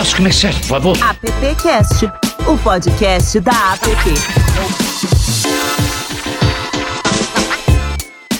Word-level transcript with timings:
Nosso 0.00 0.16
comercial, 0.16 0.54
por 0.54 0.62
favor. 0.62 0.98
AppCast, 1.02 2.06
o 2.48 2.56
podcast 2.64 3.38
da 3.38 3.74
App. 3.74 3.86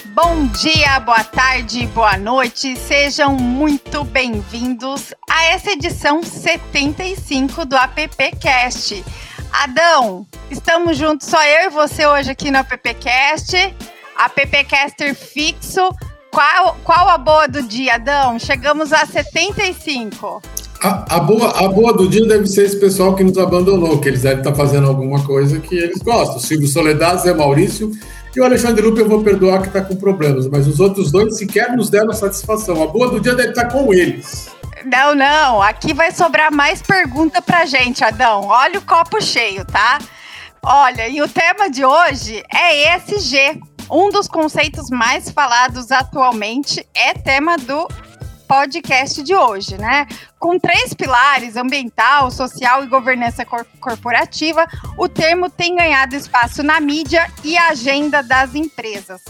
Bom 0.06 0.46
dia, 0.46 0.98
boa 1.00 1.22
tarde, 1.22 1.86
boa 1.88 2.16
noite. 2.16 2.74
Sejam 2.76 3.36
muito 3.36 4.04
bem-vindos 4.04 5.12
a 5.28 5.44
essa 5.48 5.72
edição 5.72 6.22
75 6.22 7.66
do 7.66 7.76
AppCast. 7.76 9.04
Adão, 9.52 10.26
estamos 10.50 10.96
juntos, 10.96 11.28
só 11.28 11.44
eu 11.44 11.66
e 11.66 11.68
você 11.68 12.06
hoje 12.06 12.30
aqui 12.30 12.50
no 12.50 12.56
AppCast. 12.56 13.54
AppCaster 14.16 15.14
fixo. 15.14 15.94
Qual, 16.30 16.78
qual 16.84 17.06
a 17.10 17.18
boa 17.18 17.46
do 17.46 17.62
dia, 17.62 17.96
Adão? 17.96 18.38
Chegamos 18.38 18.94
a 18.94 19.04
75. 19.04 20.40
A, 20.82 21.16
a, 21.16 21.20
boa, 21.20 21.50
a 21.62 21.68
boa 21.68 21.92
do 21.92 22.08
dia 22.08 22.26
deve 22.26 22.46
ser 22.46 22.64
esse 22.64 22.76
pessoal 22.80 23.14
que 23.14 23.22
nos 23.22 23.36
abandonou, 23.36 24.00
que 24.00 24.08
eles 24.08 24.22
devem 24.22 24.38
estar 24.38 24.54
fazendo 24.54 24.88
alguma 24.88 25.22
coisa 25.24 25.60
que 25.60 25.74
eles 25.74 25.98
gostam. 25.98 26.38
Silvio 26.38 26.66
Soledade, 26.66 27.22
Zé 27.22 27.34
Maurício 27.34 27.92
e 28.34 28.40
o 28.40 28.44
Alexandre 28.44 28.82
Lupe 28.82 29.00
eu 29.00 29.08
vou 29.08 29.22
perdoar 29.22 29.60
que 29.60 29.68
está 29.68 29.82
com 29.82 29.96
problemas, 29.96 30.46
mas 30.48 30.66
os 30.66 30.80
outros 30.80 31.12
dois 31.12 31.36
sequer 31.36 31.76
nos 31.76 31.90
deram 31.90 32.12
satisfação. 32.12 32.82
A 32.82 32.86
boa 32.86 33.10
do 33.10 33.20
dia 33.20 33.34
deve 33.34 33.50
estar 33.50 33.66
com 33.66 33.92
eles. 33.92 34.50
Não, 34.84 35.14
não. 35.14 35.60
Aqui 35.60 35.92
vai 35.92 36.12
sobrar 36.12 36.50
mais 36.50 36.80
pergunta 36.80 37.42
pra 37.42 37.66
gente, 37.66 38.02
Adão. 38.02 38.46
Olha 38.46 38.78
o 38.78 38.82
copo 38.82 39.20
cheio, 39.20 39.64
tá? 39.66 39.98
Olha, 40.62 41.08
e 41.08 41.20
o 41.20 41.28
tema 41.28 41.68
de 41.68 41.84
hoje 41.84 42.42
é 42.54 42.96
ESG. 42.96 43.60
Um 43.90 44.08
dos 44.08 44.28
conceitos 44.28 44.88
mais 44.88 45.30
falados 45.30 45.90
atualmente 45.90 46.86
é 46.94 47.12
tema 47.12 47.58
do 47.58 47.88
podcast 48.50 49.22
de 49.22 49.32
hoje, 49.32 49.78
né? 49.78 50.08
Com 50.36 50.58
três 50.58 50.92
pilares, 50.92 51.54
ambiental, 51.54 52.32
social 52.32 52.82
e 52.82 52.88
governança 52.88 53.44
cor 53.44 53.64
corporativa, 53.80 54.66
o 54.98 55.08
termo 55.08 55.48
tem 55.48 55.76
ganhado 55.76 56.16
espaço 56.16 56.60
na 56.60 56.80
mídia 56.80 57.30
e 57.44 57.56
agenda 57.56 58.24
das 58.24 58.56
empresas. 58.56 59.22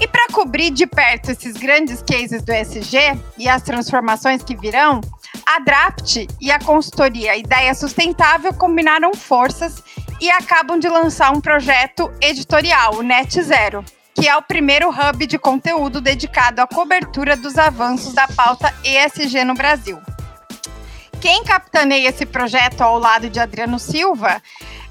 E 0.00 0.08
para 0.08 0.26
cobrir 0.32 0.70
de 0.70 0.88
perto 0.88 1.30
esses 1.30 1.52
grandes 1.52 2.02
cases 2.02 2.42
do 2.42 2.50
SG 2.50 2.98
e 3.38 3.48
as 3.48 3.62
transformações 3.62 4.42
que 4.42 4.56
virão, 4.56 5.00
a 5.46 5.60
Draft 5.60 6.26
e 6.40 6.50
a 6.50 6.58
consultoria 6.58 7.36
Ideia 7.36 7.72
Sustentável 7.74 8.52
combinaram 8.52 9.14
forças 9.14 9.84
e 10.20 10.28
acabam 10.32 10.80
de 10.80 10.88
lançar 10.88 11.30
um 11.30 11.40
projeto 11.40 12.10
editorial, 12.20 12.96
o 12.96 13.02
Net 13.02 13.40
Zero, 13.40 13.84
que 14.18 14.26
é 14.26 14.36
o 14.36 14.42
primeiro 14.42 14.90
hub 14.90 15.26
de 15.28 15.38
conteúdo 15.38 16.00
dedicado 16.00 16.60
à 16.60 16.66
cobertura 16.66 17.36
dos 17.36 17.56
avanços 17.56 18.12
da 18.12 18.26
pauta 18.26 18.74
ESG 18.82 19.44
no 19.44 19.54
Brasil. 19.54 20.00
Quem 21.20 21.44
capitaneia 21.44 22.08
esse 22.08 22.26
projeto 22.26 22.80
ao 22.80 22.98
lado 22.98 23.30
de 23.30 23.38
Adriano 23.38 23.78
Silva 23.78 24.42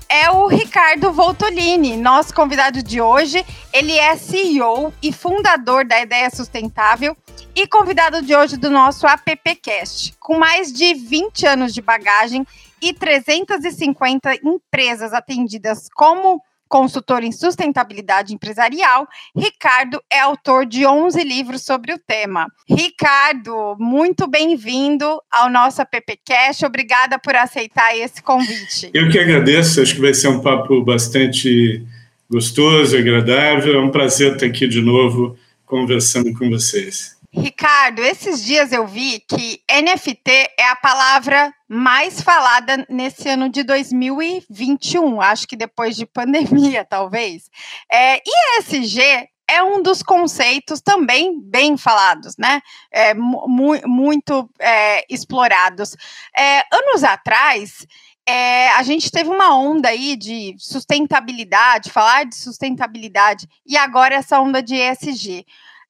é 0.08 0.32
o 0.32 0.48
Ricardo 0.48 1.12
Voltolini, 1.12 1.98
nosso 1.98 2.34
convidado 2.34 2.82
de 2.82 3.02
hoje. 3.02 3.46
Ele 3.74 3.98
é 3.98 4.16
CEO 4.16 4.94
e 5.04 5.12
fundador 5.12 5.86
da 5.86 6.00
Ideia 6.00 6.30
Sustentável 6.30 7.16
e 7.54 7.68
convidado 7.68 8.22
de 8.22 8.34
hoje 8.34 8.56
do 8.56 8.70
nosso 8.70 9.06
AppCast. 9.06 10.16
Com 10.22 10.38
mais 10.38 10.72
de 10.72 10.94
20 10.94 11.46
anos 11.46 11.74
de 11.74 11.82
bagagem 11.82 12.48
e 12.82 12.94
350 12.94 14.36
empresas 14.36 15.12
atendidas 15.12 15.90
como 15.94 16.42
consultor 16.68 17.24
em 17.24 17.32
sustentabilidade 17.32 18.34
empresarial, 18.34 19.08
Ricardo 19.36 20.02
é 20.12 20.20
autor 20.20 20.66
de 20.66 20.86
11 20.86 21.24
livros 21.24 21.64
sobre 21.64 21.94
o 21.94 22.00
tema. 22.00 22.48
Ricardo, 22.70 23.76
muito 23.80 24.28
bem-vindo 24.28 25.22
ao 25.32 25.50
nosso 25.50 25.82
AppCast. 25.82 26.66
Obrigada 26.66 27.18
por 27.20 27.36
aceitar 27.36 27.98
esse 27.98 28.22
convite. 28.22 28.90
Eu 28.94 29.10
que 29.10 29.20
agradeço, 29.20 29.82
acho 29.82 29.96
que 29.96 30.02
vai 30.02 30.14
ser 30.14 30.28
um 30.28 30.42
papo 30.42 30.84
bastante 30.84 31.86
gostoso, 32.30 32.98
agradável. 32.98 33.80
É 33.80 33.84
um 33.84 33.90
prazer 33.90 34.34
estar 34.34 34.46
aqui 34.46 34.68
de 34.68 34.82
novo 34.82 35.38
conversando 35.66 36.34
com 36.34 36.50
vocês. 36.50 37.17
Ricardo, 37.40 38.02
esses 38.02 38.44
dias 38.44 38.72
eu 38.72 38.88
vi 38.88 39.20
que 39.20 39.62
NFT 39.72 40.32
é 40.58 40.70
a 40.70 40.76
palavra 40.76 41.54
mais 41.68 42.22
falada 42.22 42.86
nesse 42.90 43.30
ano 43.30 43.50
de 43.50 43.64
2021, 43.64 45.22
acho 45.22 45.48
que 45.48 45.56
depois 45.56 45.96
de 45.96 46.06
pandemia, 46.06 46.84
talvez. 46.90 47.50
É, 47.92 48.22
ESG 48.60 49.30
é 49.50 49.64
um 49.64 49.82
dos 49.82 50.04
conceitos 50.04 50.82
também 50.82 51.40
bem 51.42 51.78
falados, 51.78 52.36
né? 52.38 52.60
É, 52.92 53.14
mu 53.14 53.80
muito 53.86 54.50
é, 54.60 55.06
explorados. 55.10 55.96
É, 56.38 56.64
anos 56.74 57.04
atrás, 57.04 57.86
é, 58.28 58.70
a 58.72 58.84
gente 58.84 59.10
teve 59.10 59.30
uma 59.30 59.58
onda 59.58 59.88
aí 59.88 60.18
de 60.18 60.54
sustentabilidade, 60.60 61.92
falar 61.92 62.26
de 62.26 62.36
sustentabilidade, 62.36 63.48
e 63.66 63.78
agora 63.78 64.16
essa 64.16 64.40
onda 64.42 64.62
de 64.62 64.76
ESG. 64.76 65.46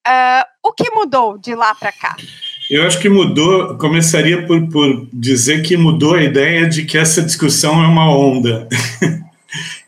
Uh, 0.08 0.46
o 0.64 0.72
que 0.72 0.90
mudou 0.92 1.38
de 1.38 1.54
lá 1.54 1.76
para 1.76 1.92
cá? 1.92 2.16
Eu 2.72 2.88
acho 2.88 3.00
que 3.00 3.10
mudou, 3.10 3.78
começaria 3.78 4.46
por, 4.46 4.66
por 4.70 5.08
dizer 5.12 5.64
que 5.64 5.76
mudou 5.76 6.16
a 6.16 6.24
ideia 6.24 6.66
de 6.66 6.86
que 6.86 6.98
essa 6.98 7.22
discussão 7.22 7.84
é 7.84 7.88
uma 7.88 8.10
onda. 8.10 8.68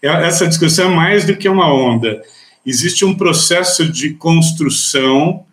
É, 0.01 0.07
essa 0.07 0.47
discussão 0.47 0.89
é 0.89 0.95
mais 0.95 1.25
do 1.25 1.35
que 1.35 1.49
uma 1.49 1.71
onda. 1.73 2.21
Existe 2.65 3.03
um 3.03 3.13
processo 3.13 3.91
de 3.91 4.11
construção 4.11 5.43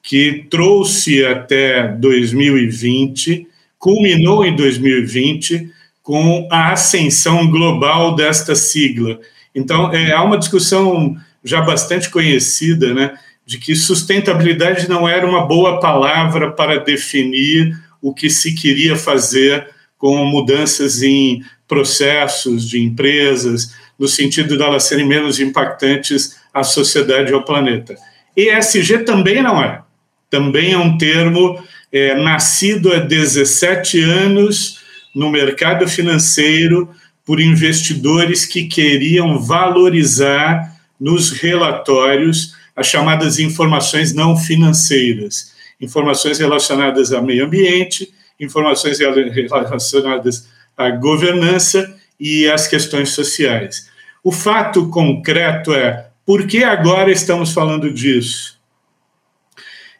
que 0.00 0.46
trouxe 0.48 1.24
até 1.24 1.88
2020, 1.88 3.48
culminou 3.76 4.44
em 4.44 4.54
2020 4.54 5.70
com 6.04 6.46
a 6.50 6.70
ascensão 6.70 7.50
global 7.50 8.14
desta 8.14 8.54
sigla. 8.54 9.18
Então, 9.52 9.92
é 9.92 10.16
uma 10.20 10.38
discussão 10.38 11.16
já 11.42 11.60
bastante 11.60 12.08
conhecida, 12.08 12.94
né? 12.94 13.18
De 13.48 13.56
que 13.56 13.74
sustentabilidade 13.74 14.90
não 14.90 15.08
era 15.08 15.26
uma 15.26 15.46
boa 15.46 15.80
palavra 15.80 16.52
para 16.52 16.80
definir 16.80 17.74
o 18.02 18.12
que 18.12 18.28
se 18.28 18.54
queria 18.54 18.94
fazer 18.94 19.70
com 19.96 20.22
mudanças 20.26 21.02
em 21.02 21.42
processos 21.66 22.68
de 22.68 22.78
empresas, 22.78 23.74
no 23.98 24.06
sentido 24.06 24.54
de 24.54 24.62
elas 24.62 24.82
serem 24.84 25.06
menos 25.06 25.40
impactantes 25.40 26.36
à 26.52 26.62
sociedade 26.62 27.30
e 27.30 27.34
ao 27.34 27.42
planeta. 27.42 27.96
ESG 28.36 28.98
também 29.04 29.42
não 29.42 29.64
é. 29.64 29.80
Também 30.28 30.74
é 30.74 30.78
um 30.78 30.98
termo 30.98 31.58
é, 31.90 32.14
nascido 32.16 32.92
há 32.92 32.98
17 32.98 33.98
anos 34.02 34.78
no 35.14 35.30
mercado 35.30 35.88
financeiro 35.88 36.90
por 37.24 37.40
investidores 37.40 38.44
que 38.44 38.64
queriam 38.64 39.38
valorizar 39.38 40.76
nos 41.00 41.30
relatórios 41.30 42.57
as 42.78 42.86
chamadas 42.86 43.40
informações 43.40 44.14
não 44.14 44.36
financeiras, 44.36 45.52
informações 45.80 46.38
relacionadas 46.38 47.12
ao 47.12 47.24
meio 47.24 47.44
ambiente, 47.44 48.14
informações 48.38 49.00
relacionadas 49.00 50.48
à 50.76 50.88
governança 50.88 51.92
e 52.20 52.48
às 52.48 52.68
questões 52.68 53.08
sociais. 53.08 53.90
O 54.22 54.30
fato 54.30 54.88
concreto 54.90 55.74
é 55.74 56.06
por 56.24 56.46
que 56.46 56.62
agora 56.62 57.10
estamos 57.10 57.52
falando 57.52 57.92
disso? 57.92 58.60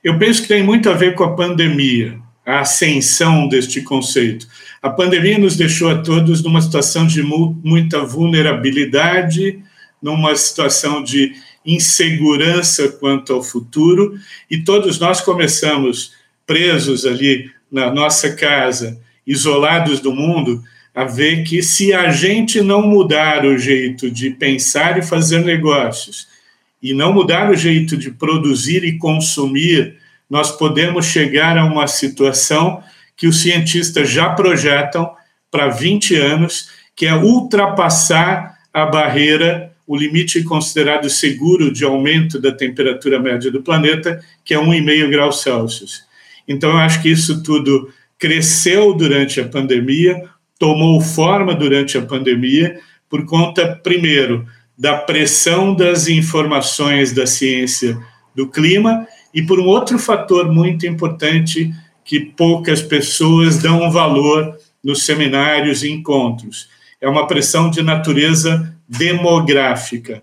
Eu 0.05 0.17
penso 0.17 0.43
que 0.43 0.49
tem 0.49 0.63
muito 0.63 0.89
a 0.89 0.95
ver 0.95 1.17
com 1.17 1.25
a 1.25 1.35
pandemia, 1.35 2.17
a 2.47 2.61
ascensão 2.61 3.49
deste 3.49 3.81
conceito. 3.81 4.47
A 4.81 4.89
pandemia 4.89 5.37
nos 5.37 5.57
deixou 5.57 5.91
a 5.91 5.99
todos 5.99 6.45
numa 6.45 6.63
situação 6.63 7.09
de 7.09 7.25
muita 7.25 8.05
vulnerabilidade, 8.05 9.61
numa 10.03 10.35
situação 10.37 11.03
de 11.03 11.33
insegurança 11.65 12.89
quanto 12.89 13.33
ao 13.33 13.43
futuro, 13.43 14.19
e 14.51 14.59
todos 14.59 14.99
nós 14.99 15.21
começamos 15.21 16.13
presos 16.47 17.05
ali 17.05 17.51
na 17.71 17.93
nossa 17.93 18.35
casa, 18.35 18.99
isolados 19.27 20.01
do 20.01 20.13
mundo, 20.13 20.63
a 20.95 21.05
ver 21.05 21.45
que 21.45 21.63
se 21.63 21.93
a 21.93 22.11
gente 22.11 22.61
não 22.61 22.83
mudar 22.83 23.45
o 23.45 23.59
jeito 23.59 24.11
de 24.11 24.31
pensar 24.31 24.99
e 24.99 25.03
fazer 25.03 25.45
negócios, 25.45 26.27
e 26.83 26.95
não 26.95 27.13
mudar 27.13 27.51
o 27.51 27.57
jeito 27.57 27.97
de 27.97 28.11
produzir 28.11 28.85
e 28.85 28.99
consumir, 28.99 29.97
nós 30.31 30.51
podemos 30.51 31.07
chegar 31.07 31.59
a 31.59 31.65
uma 31.65 31.87
situação 31.87 32.83
que 33.17 33.27
os 33.27 33.41
cientistas 33.41 34.09
já 34.11 34.31
projetam 34.31 35.11
para 35.51 35.69
20 35.69 36.15
anos, 36.17 36.71
que 36.95 37.07
é 37.07 37.15
ultrapassar 37.15 38.59
a 38.73 38.87
barreira 38.87 39.73
o 39.89 39.97
limite 39.97 40.45
considerado 40.45 41.09
seguro 41.09 41.73
de 41.73 41.83
aumento 41.83 42.39
da 42.39 42.53
temperatura 42.53 43.19
média 43.19 43.51
do 43.51 43.63
planeta, 43.63 44.23
que 44.45 44.53
é 44.53 44.59
1,5 44.59 45.11
graus 45.11 45.41
Celsius. 45.41 46.03
Então, 46.47 46.71
eu 46.71 46.77
acho 46.77 47.01
que 47.01 47.09
isso 47.09 47.43
tudo 47.43 47.91
cresceu 48.19 48.93
durante 48.93 49.41
a 49.41 49.49
pandemia, 49.49 50.23
tomou 50.59 51.01
forma 51.01 51.55
durante 51.55 51.97
a 51.97 52.03
pandemia, 52.03 52.79
por 53.09 53.25
conta, 53.25 53.81
primeiro, 53.83 54.47
da 54.79 54.95
pressão 54.95 55.75
das 55.75 56.07
informações 56.07 57.13
da 57.13 57.27
ciência 57.27 57.99
do 58.35 58.47
clima 58.47 59.07
e 59.33 59.43
por 59.43 59.59
um 59.59 59.67
outro 59.67 59.99
fator 59.99 60.53
muito 60.53 60.87
importante 60.87 61.73
que 62.05 62.21
poucas 62.21 62.83
pessoas 62.83 63.57
dão 63.57 63.91
valor 63.91 64.55
nos 64.85 65.05
seminários 65.05 65.83
e 65.83 65.91
encontros. 65.91 66.69
É 67.01 67.09
uma 67.09 67.27
pressão 67.27 67.71
de 67.71 67.83
natureza 67.83 68.75
demográfica. 68.89 70.23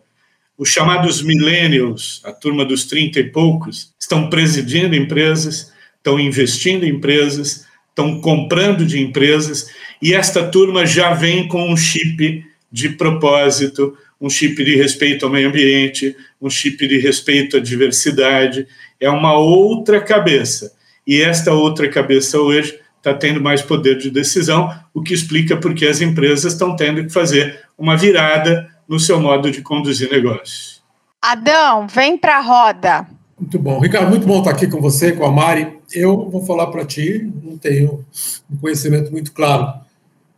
Os 0.57 0.69
chamados 0.69 1.21
millennials, 1.21 2.21
a 2.23 2.31
turma 2.31 2.65
dos 2.65 2.85
30 2.85 3.19
e 3.19 3.23
poucos, 3.31 3.93
estão 3.99 4.29
presidindo 4.29 4.95
empresas, 4.95 5.71
estão 5.97 6.19
investindo 6.19 6.85
em 6.85 6.91
empresas, 6.91 7.65
estão 7.89 8.19
comprando 8.19 8.85
de 8.85 9.01
empresas, 9.01 9.69
e 10.01 10.13
esta 10.13 10.47
turma 10.47 10.85
já 10.85 11.13
vem 11.13 11.47
com 11.47 11.71
um 11.71 11.77
chip 11.77 12.45
de 12.71 12.89
propósito, 12.89 13.97
um 14.19 14.29
chip 14.29 14.63
de 14.63 14.75
respeito 14.75 15.25
ao 15.25 15.31
meio 15.31 15.49
ambiente, 15.49 16.15
um 16.41 16.49
chip 16.49 16.87
de 16.87 16.97
respeito 16.97 17.57
à 17.57 17.59
diversidade. 17.59 18.67
É 18.99 19.09
uma 19.09 19.37
outra 19.37 20.01
cabeça. 20.01 20.73
E 21.07 21.21
esta 21.21 21.53
outra 21.53 21.87
cabeça 21.87 22.39
hoje 22.39 22.77
está 23.05 23.13
tendo 23.13 23.39
mais 23.39 23.61
poder 23.61 23.99
de 23.99 24.09
decisão, 24.09 24.73
o 24.91 25.03
que 25.03 25.13
explica 25.13 25.55
porque 25.55 25.85
as 25.85 26.01
empresas 26.01 26.53
estão 26.53 26.75
tendo 26.75 27.03
que 27.03 27.11
fazer 27.11 27.59
uma 27.77 27.95
virada 27.95 28.67
no 28.87 28.99
seu 28.99 29.19
modo 29.19 29.51
de 29.51 29.61
conduzir 29.61 30.09
negócios. 30.09 30.83
Adão, 31.21 31.87
vem 31.87 32.17
para 32.17 32.37
a 32.37 32.41
roda. 32.41 33.07
Muito 33.39 33.59
bom. 33.59 33.79
Ricardo, 33.79 34.09
muito 34.09 34.25
bom 34.25 34.39
estar 34.39 34.51
aqui 34.51 34.67
com 34.67 34.81
você, 34.81 35.11
com 35.11 35.23
a 35.23 35.31
Mari. 35.31 35.77
Eu 35.93 36.29
vou 36.29 36.43
falar 36.43 36.67
para 36.67 36.83
ti, 36.83 37.31
não 37.43 37.57
tenho 37.57 38.03
um 38.51 38.57
conhecimento 38.57 39.11
muito 39.11 39.31
claro, 39.31 39.71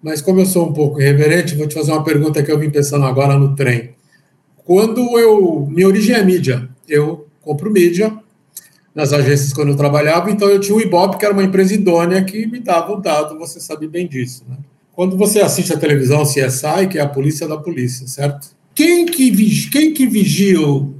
mas 0.03 0.21
como 0.21 0.41
eu 0.41 0.45
sou 0.45 0.67
um 0.67 0.73
pouco 0.73 0.99
irreverente, 0.99 1.55
vou 1.55 1.67
te 1.67 1.73
fazer 1.73 1.91
uma 1.91 2.03
pergunta 2.03 2.43
que 2.43 2.51
eu 2.51 2.59
vim 2.59 2.69
pensando 2.69 3.05
agora 3.05 3.37
no 3.37 3.55
trem. 3.55 3.95
Quando 4.65 5.17
eu. 5.17 5.65
Minha 5.69 5.87
origem 5.87 6.15
é 6.15 6.23
mídia, 6.23 6.67
eu 6.87 7.27
compro 7.41 7.71
mídia 7.71 8.13
nas 8.97 9.13
agências 9.13 9.53
quando 9.53 9.69
eu 9.69 9.75
trabalhava, 9.75 10.31
então 10.31 10.49
eu 10.49 10.59
tinha 10.59 10.75
o 10.75 10.81
Ibope, 10.81 11.19
que 11.19 11.25
era 11.25 11.31
uma 11.31 11.43
empresa 11.43 11.71
idônea 11.71 12.23
que 12.23 12.47
me 12.47 12.59
dava 12.59 12.93
o 12.93 12.99
dado, 12.99 13.37
você 13.37 13.59
sabe 13.59 13.87
bem 13.87 14.07
disso. 14.07 14.43
Né? 14.49 14.57
Quando 14.91 15.15
você 15.15 15.39
assiste 15.39 15.71
a 15.71 15.77
televisão 15.77 16.23
CSI, 16.23 16.87
que 16.89 16.97
é 16.97 17.01
a 17.01 17.07
polícia 17.07 17.47
da 17.47 17.57
polícia, 17.57 18.07
certo? 18.07 18.47
Quem 18.73 19.05
que, 19.05 19.69
quem 19.69 19.93
que 19.93 20.07
vigia 20.07 20.59
o, 20.59 20.95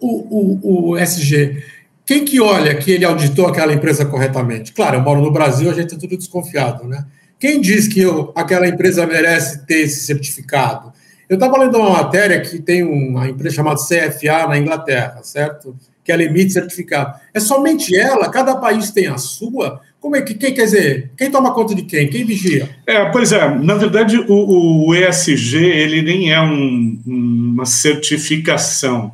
o, 0.00 0.92
o, 0.92 0.96
SG? 0.96 1.62
Quem 2.06 2.24
que 2.24 2.40
olha 2.40 2.74
que 2.74 2.90
ele 2.90 3.04
auditou 3.04 3.46
aquela 3.46 3.74
empresa 3.74 4.06
corretamente? 4.06 4.72
Claro, 4.72 4.96
eu 4.96 5.02
moro 5.02 5.20
no 5.20 5.30
Brasil, 5.30 5.70
a 5.70 5.74
gente 5.74 5.94
é 5.94 5.98
tudo 5.98 6.16
desconfiado, 6.16 6.88
né? 6.88 7.04
Quem 7.38 7.60
diz 7.60 7.86
que 7.86 8.00
eu, 8.00 8.32
aquela 8.34 8.66
empresa 8.66 9.06
merece 9.06 9.66
ter 9.66 9.80
esse 9.80 10.06
certificado? 10.06 10.90
Eu 11.28 11.34
estava 11.34 11.58
lendo 11.58 11.76
uma 11.76 11.90
matéria 11.90 12.40
que 12.40 12.58
tem 12.58 12.82
uma 12.82 13.28
empresa 13.28 13.56
chamada 13.56 13.76
CFA 13.76 14.48
na 14.48 14.56
Inglaterra, 14.56 15.20
certo? 15.22 15.76
Que 16.04 16.12
ela 16.12 16.22
emite 16.22 16.52
certificado. 16.52 17.18
É 17.32 17.40
somente 17.40 17.96
ela? 17.96 18.28
Cada 18.30 18.56
país 18.56 18.90
tem 18.90 19.06
a 19.06 19.18
sua? 19.18 19.80
Como 20.00 20.16
é 20.16 20.22
que, 20.22 20.34
quem 20.34 20.52
quer 20.52 20.64
dizer, 20.64 21.10
quem 21.16 21.30
toma 21.30 21.54
conta 21.54 21.76
de 21.76 21.82
quem? 21.82 22.08
Quem 22.08 22.24
vigia? 22.24 22.68
É, 22.84 23.04
pois 23.04 23.30
é, 23.30 23.54
na 23.56 23.76
verdade 23.76 24.18
o, 24.18 24.88
o 24.88 24.94
ESG, 24.96 25.56
ele 25.56 26.02
nem 26.02 26.32
é 26.32 26.40
um, 26.40 27.00
uma 27.06 27.64
certificação, 27.64 29.12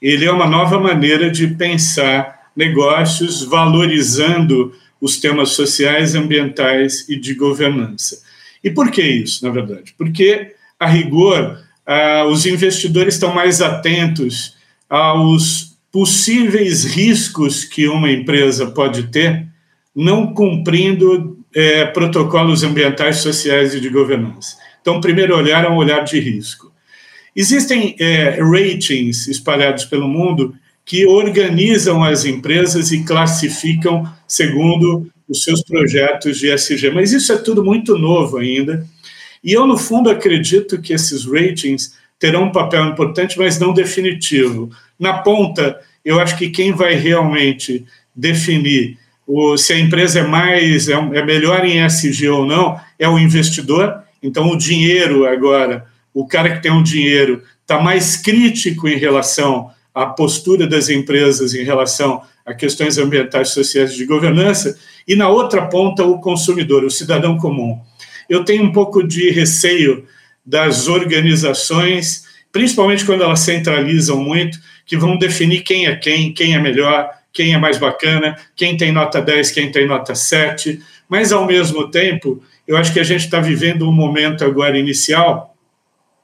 ele 0.00 0.26
é 0.26 0.30
uma 0.30 0.46
nova 0.46 0.78
maneira 0.78 1.30
de 1.30 1.46
pensar 1.48 2.50
negócios 2.54 3.42
valorizando 3.44 4.74
os 5.00 5.18
temas 5.18 5.50
sociais, 5.50 6.14
ambientais 6.14 7.08
e 7.08 7.18
de 7.18 7.34
governança. 7.34 8.22
E 8.62 8.70
por 8.70 8.90
que 8.90 9.02
isso, 9.02 9.44
na 9.44 9.50
verdade? 9.50 9.94
Porque, 9.96 10.54
a 10.78 10.86
rigor, 10.86 11.58
ah, 11.86 12.24
os 12.26 12.46
investidores 12.46 13.14
estão 13.14 13.32
mais 13.32 13.62
atentos 13.62 14.56
aos 14.88 15.75
possíveis 15.96 16.84
riscos 16.84 17.64
que 17.64 17.88
uma 17.88 18.12
empresa 18.12 18.66
pode 18.66 19.04
ter 19.04 19.48
não 19.94 20.34
cumprindo 20.34 21.38
é, 21.54 21.86
protocolos 21.86 22.62
ambientais, 22.62 23.16
sociais 23.16 23.74
e 23.74 23.80
de 23.80 23.88
governança. 23.88 24.58
Então, 24.78 24.98
o 24.98 25.00
primeiro 25.00 25.34
olhar 25.34 25.64
é 25.64 25.70
um 25.70 25.76
olhar 25.76 26.04
de 26.04 26.20
risco. 26.20 26.70
Existem 27.34 27.96
é, 27.98 28.38
ratings 28.42 29.26
espalhados 29.26 29.86
pelo 29.86 30.06
mundo 30.06 30.54
que 30.84 31.06
organizam 31.06 32.04
as 32.04 32.26
empresas 32.26 32.92
e 32.92 33.02
classificam 33.02 34.06
segundo 34.28 35.10
os 35.26 35.44
seus 35.44 35.62
projetos 35.62 36.36
de 36.36 36.52
ESG, 36.52 36.90
mas 36.90 37.10
isso 37.10 37.32
é 37.32 37.38
tudo 37.38 37.64
muito 37.64 37.96
novo 37.96 38.36
ainda. 38.36 38.86
E 39.42 39.50
eu, 39.50 39.66
no 39.66 39.78
fundo, 39.78 40.10
acredito 40.10 40.78
que 40.78 40.92
esses 40.92 41.24
ratings 41.24 41.94
terão 42.18 42.44
um 42.44 42.52
papel 42.52 42.86
importante, 42.86 43.38
mas 43.38 43.58
não 43.58 43.72
definitivo. 43.72 44.70
Na 44.98 45.18
ponta, 45.18 45.78
eu 46.04 46.20
acho 46.20 46.36
que 46.36 46.50
quem 46.50 46.72
vai 46.72 46.94
realmente 46.94 47.84
definir 48.14 48.98
o, 49.26 49.56
se 49.56 49.72
a 49.72 49.78
empresa 49.78 50.20
é 50.20 50.26
mais 50.26 50.88
é, 50.88 50.92
é 50.92 51.24
melhor 51.24 51.64
em 51.64 51.84
SG 51.84 52.28
ou 52.28 52.46
não, 52.46 52.78
é 52.98 53.08
o 53.08 53.18
investidor. 53.18 54.02
Então, 54.22 54.48
o 54.50 54.56
dinheiro 54.56 55.26
agora, 55.26 55.84
o 56.14 56.26
cara 56.26 56.54
que 56.54 56.62
tem 56.62 56.70
um 56.70 56.82
dinheiro 56.82 57.42
está 57.60 57.80
mais 57.80 58.16
crítico 58.16 58.88
em 58.88 58.96
relação 58.96 59.70
à 59.92 60.06
postura 60.06 60.66
das 60.66 60.88
empresas 60.88 61.54
em 61.54 61.64
relação 61.64 62.22
a 62.44 62.54
questões 62.54 62.96
ambientais, 62.96 63.48
sociais 63.48 63.92
de 63.92 64.06
governança, 64.06 64.78
e 65.06 65.16
na 65.16 65.28
outra 65.28 65.66
ponta, 65.66 66.04
o 66.04 66.20
consumidor, 66.20 66.84
o 66.84 66.90
cidadão 66.90 67.36
comum. 67.36 67.80
Eu 68.28 68.44
tenho 68.44 68.62
um 68.62 68.72
pouco 68.72 69.02
de 69.02 69.30
receio 69.30 70.04
das 70.46 70.86
organizações, 70.86 72.24
principalmente 72.52 73.04
quando 73.04 73.24
elas 73.24 73.40
centralizam 73.40 74.18
muito, 74.18 74.58
que 74.86 74.96
vão 74.96 75.18
definir 75.18 75.62
quem 75.62 75.86
é 75.86 75.96
quem, 75.96 76.32
quem 76.32 76.54
é 76.54 76.58
melhor, 76.60 77.10
quem 77.32 77.52
é 77.52 77.58
mais 77.58 77.76
bacana, 77.76 78.36
quem 78.54 78.76
tem 78.76 78.92
nota 78.92 79.20
10, 79.20 79.50
quem 79.50 79.70
tem 79.70 79.86
nota 79.86 80.14
7, 80.14 80.80
mas 81.08 81.32
ao 81.32 81.44
mesmo 81.44 81.90
tempo, 81.90 82.42
eu 82.66 82.76
acho 82.76 82.92
que 82.92 83.00
a 83.00 83.04
gente 83.04 83.24
está 83.24 83.40
vivendo 83.40 83.88
um 83.88 83.92
momento 83.92 84.44
agora 84.44 84.78
inicial 84.78 85.54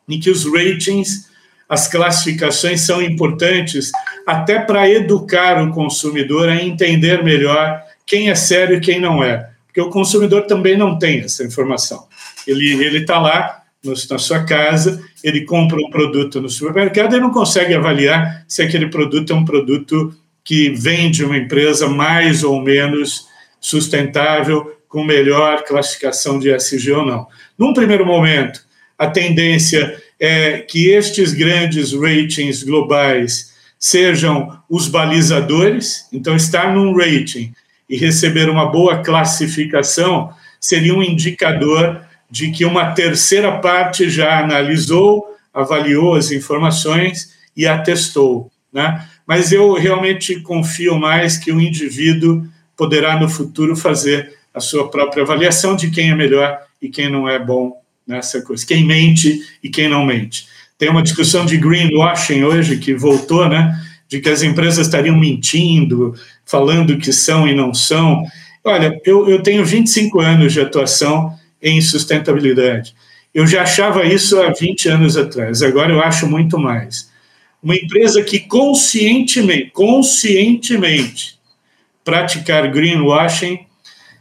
em 0.08 0.18
que 0.18 0.30
os 0.30 0.44
ratings, 0.44 1.30
as 1.68 1.88
classificações 1.88 2.82
são 2.82 3.02
importantes 3.02 3.90
até 4.26 4.58
para 4.58 4.88
educar 4.88 5.62
o 5.62 5.72
consumidor 5.72 6.48
a 6.48 6.62
entender 6.62 7.22
melhor 7.22 7.82
quem 8.06 8.30
é 8.30 8.34
sério 8.34 8.76
e 8.76 8.80
quem 8.80 9.00
não 9.00 9.22
é, 9.22 9.50
porque 9.66 9.80
o 9.80 9.90
consumidor 9.90 10.42
também 10.42 10.76
não 10.76 10.98
tem 10.98 11.20
essa 11.20 11.44
informação. 11.44 12.06
Ele 12.46 12.72
ele 12.84 12.98
está 12.98 13.18
lá 13.18 13.61
no, 13.84 13.94
na 14.10 14.18
sua 14.18 14.44
casa, 14.44 15.02
ele 15.22 15.44
compra 15.44 15.78
um 15.78 15.90
produto 15.90 16.40
no 16.40 16.48
supermercado 16.48 17.16
e 17.16 17.20
não 17.20 17.30
consegue 17.30 17.74
avaliar 17.74 18.44
se 18.46 18.62
aquele 18.62 18.88
produto 18.88 19.32
é 19.32 19.36
um 19.36 19.44
produto 19.44 20.14
que 20.44 20.70
vem 20.70 21.10
de 21.10 21.24
uma 21.24 21.36
empresa 21.36 21.88
mais 21.88 22.42
ou 22.42 22.60
menos 22.60 23.26
sustentável, 23.60 24.76
com 24.88 25.04
melhor 25.04 25.64
classificação 25.64 26.38
de 26.38 26.50
SG 26.50 26.92
ou 26.92 27.06
não. 27.06 27.26
Num 27.56 27.72
primeiro 27.72 28.04
momento, 28.04 28.60
a 28.98 29.06
tendência 29.06 29.96
é 30.20 30.58
que 30.58 30.90
estes 30.90 31.32
grandes 31.32 31.92
ratings 31.92 32.62
globais 32.62 33.52
sejam 33.78 34.58
os 34.68 34.86
balizadores, 34.88 36.06
então 36.12 36.36
estar 36.36 36.74
num 36.74 36.94
rating 36.94 37.52
e 37.88 37.96
receber 37.96 38.48
uma 38.48 38.70
boa 38.70 39.02
classificação 39.02 40.30
seria 40.60 40.94
um 40.94 41.02
indicador 41.02 42.00
de 42.32 42.50
que 42.50 42.64
uma 42.64 42.92
terceira 42.92 43.58
parte 43.58 44.10
já 44.10 44.40
analisou, 44.40 45.24
avaliou 45.54 46.14
as 46.14 46.32
informações 46.32 47.34
e 47.54 47.66
atestou. 47.66 48.50
Né? 48.72 49.06
mas 49.26 49.52
eu 49.52 49.74
realmente 49.74 50.40
confio 50.40 50.98
mais 50.98 51.36
que 51.36 51.52
o 51.52 51.60
indivíduo 51.60 52.46
poderá 52.76 53.18
no 53.18 53.28
futuro 53.28 53.76
fazer 53.76 54.34
a 54.52 54.60
sua 54.60 54.90
própria 54.90 55.22
avaliação 55.22 55.76
de 55.76 55.90
quem 55.90 56.10
é 56.10 56.14
melhor 56.14 56.58
e 56.80 56.88
quem 56.88 57.10
não 57.10 57.28
é 57.28 57.38
bom 57.38 57.72
nessa 58.06 58.42
coisa, 58.42 58.66
quem 58.66 58.84
mente 58.84 59.40
e 59.62 59.68
quem 59.68 59.88
não 59.88 60.04
mente. 60.04 60.46
Tem 60.76 60.88
uma 60.88 61.02
discussão 61.02 61.46
de 61.46 61.56
greenwashing 61.56 62.42
hoje 62.42 62.78
que 62.78 62.94
voltou, 62.94 63.48
né? 63.48 63.78
De 64.08 64.20
que 64.20 64.28
as 64.28 64.42
empresas 64.42 64.86
estariam 64.86 65.16
mentindo, 65.16 66.14
falando 66.44 66.98
que 66.98 67.12
são 67.12 67.46
e 67.46 67.54
não 67.54 67.72
são. 67.72 68.24
Olha, 68.64 69.00
eu, 69.04 69.28
eu 69.28 69.42
tenho 69.42 69.64
25 69.64 70.20
anos 70.20 70.52
de 70.52 70.60
atuação 70.60 71.32
em 71.62 71.80
sustentabilidade. 71.80 72.94
Eu 73.32 73.46
já 73.46 73.62
achava 73.62 74.04
isso 74.04 74.40
há 74.40 74.52
20 74.52 74.88
anos 74.88 75.16
atrás, 75.16 75.62
agora 75.62 75.92
eu 75.92 76.02
acho 76.02 76.26
muito 76.26 76.58
mais 76.58 77.12
uma 77.62 77.76
empresa 77.76 78.22
que 78.22 78.40
conscientemente, 78.40 79.70
conscientemente 79.70 81.38
praticar 82.04 82.68
greenwashing 82.68 83.60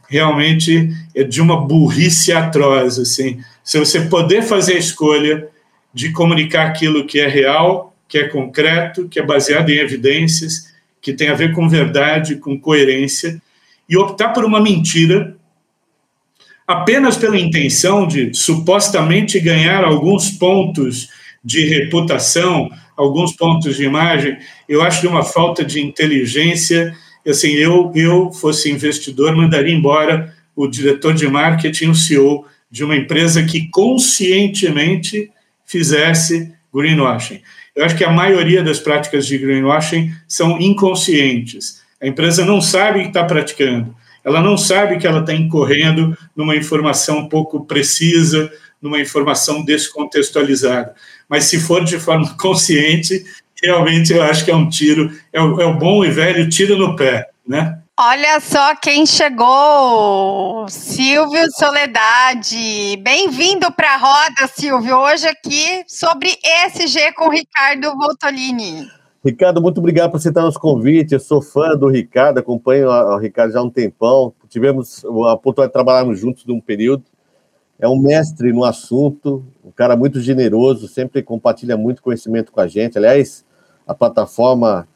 realmente 0.07 0.89
é 1.15 1.23
de 1.23 1.41
uma 1.41 1.59
burrice 1.59 2.31
atroz, 2.31 2.99
assim. 2.99 3.39
Se 3.63 3.79
você 3.79 4.01
poder 4.01 4.43
fazer 4.43 4.73
a 4.73 4.79
escolha 4.79 5.47
de 5.93 6.11
comunicar 6.11 6.67
aquilo 6.67 7.07
que 7.07 7.19
é 7.19 7.27
real, 7.27 7.95
que 8.07 8.19
é 8.19 8.27
concreto, 8.27 9.07
que 9.07 9.19
é 9.19 9.25
baseado 9.25 9.69
em 9.69 9.79
evidências, 9.79 10.71
que 11.01 11.13
tem 11.13 11.29
a 11.29 11.33
ver 11.33 11.53
com 11.53 11.67
verdade, 11.67 12.35
com 12.35 12.59
coerência, 12.59 13.41
e 13.89 13.97
optar 13.97 14.29
por 14.29 14.45
uma 14.45 14.61
mentira 14.61 15.35
apenas 16.67 17.17
pela 17.17 17.39
intenção 17.39 18.07
de 18.07 18.33
supostamente 18.33 19.39
ganhar 19.39 19.83
alguns 19.83 20.29
pontos 20.29 21.09
de 21.43 21.65
reputação, 21.65 22.69
alguns 22.95 23.35
pontos 23.35 23.75
de 23.75 23.83
imagem, 23.83 24.37
eu 24.69 24.81
acho 24.81 25.01
de 25.01 25.07
uma 25.07 25.23
falta 25.23 25.65
de 25.65 25.81
inteligência. 25.81 26.95
Assim, 27.27 27.51
eu, 27.53 27.91
eu 27.95 28.31
fosse 28.31 28.71
investidor, 28.71 29.35
mandaria 29.35 29.73
embora 29.73 30.33
o 30.55 30.67
diretor 30.67 31.13
de 31.13 31.27
marketing, 31.27 31.87
o 31.87 31.95
CEO 31.95 32.45
de 32.69 32.83
uma 32.83 32.95
empresa 32.95 33.43
que 33.43 33.69
conscientemente 33.69 35.29
fizesse 35.65 36.53
greenwashing. 36.73 37.41
Eu 37.75 37.85
acho 37.85 37.95
que 37.95 38.03
a 38.03 38.11
maioria 38.11 38.63
das 38.63 38.79
práticas 38.79 39.25
de 39.25 39.37
greenwashing 39.37 40.11
são 40.27 40.59
inconscientes. 40.59 41.81
A 42.01 42.07
empresa 42.07 42.45
não 42.45 42.61
sabe 42.61 43.01
que 43.01 43.07
está 43.07 43.23
praticando, 43.23 43.95
ela 44.23 44.41
não 44.41 44.57
sabe 44.57 44.97
que 44.97 45.07
ela 45.07 45.21
está 45.21 45.33
incorrendo 45.33 46.17
numa 46.35 46.55
informação 46.55 47.27
pouco 47.27 47.65
precisa, 47.65 48.51
numa 48.81 48.99
informação 48.99 49.63
descontextualizada. 49.63 50.93
Mas 51.29 51.45
se 51.45 51.59
for 51.59 51.83
de 51.83 51.99
forma 51.99 52.33
consciente, 52.37 53.23
realmente 53.61 54.13
eu 54.13 54.21
acho 54.23 54.43
que 54.43 54.51
é 54.51 54.55
um 54.55 54.69
tiro, 54.69 55.11
é 55.31 55.41
o, 55.41 55.61
é 55.61 55.65
o 55.65 55.77
bom 55.77 56.03
e 56.03 56.09
velho 56.09 56.49
tiro 56.49 56.77
no 56.77 56.95
pé, 56.95 57.29
né? 57.47 57.77
Olha 57.99 58.39
só 58.39 58.75
quem 58.75 59.05
chegou, 59.05 60.65
Silvio 60.67 61.45
Soledade. 61.51 62.97
Bem-vindo 62.97 63.71
para 63.73 63.93
a 63.93 63.97
roda, 63.97 64.47
Silvio. 64.55 64.97
Hoje 64.97 65.27
aqui 65.27 65.83
sobre 65.87 66.35
ESG 66.43 67.11
com 67.13 67.29
Ricardo 67.29 67.95
Voltolini. 67.95 68.89
Ricardo, 69.23 69.61
muito 69.61 69.77
obrigado 69.77 70.09
por 70.09 70.17
aceitar 70.17 70.41
nosso 70.41 70.59
convite. 70.59 71.13
Eu 71.13 71.19
sou 71.19 71.41
fã 71.41 71.75
do 71.75 71.87
Ricardo, 71.87 72.39
acompanho 72.39 72.89
o 72.89 73.17
Ricardo 73.17 73.51
já 73.51 73.59
há 73.59 73.63
um 73.63 73.69
tempão. 73.69 74.33
Tivemos 74.49 75.05
a 75.05 75.33
oportunidade 75.33 75.69
de 75.69 75.73
trabalharmos 75.73 76.19
juntos 76.19 76.45
num 76.45 76.59
período. 76.59 77.03
É 77.79 77.87
um 77.87 77.99
mestre 77.99 78.51
no 78.51 78.63
assunto, 78.63 79.45
um 79.63 79.71
cara 79.71 79.95
muito 79.95 80.19
generoso, 80.19 80.87
sempre 80.87 81.21
compartilha 81.21 81.77
muito 81.77 82.01
conhecimento 82.01 82.51
com 82.51 82.59
a 82.59 82.67
gente. 82.67 82.97
Aliás, 82.97 83.45
a 83.87 83.93
plataforma 83.93 84.87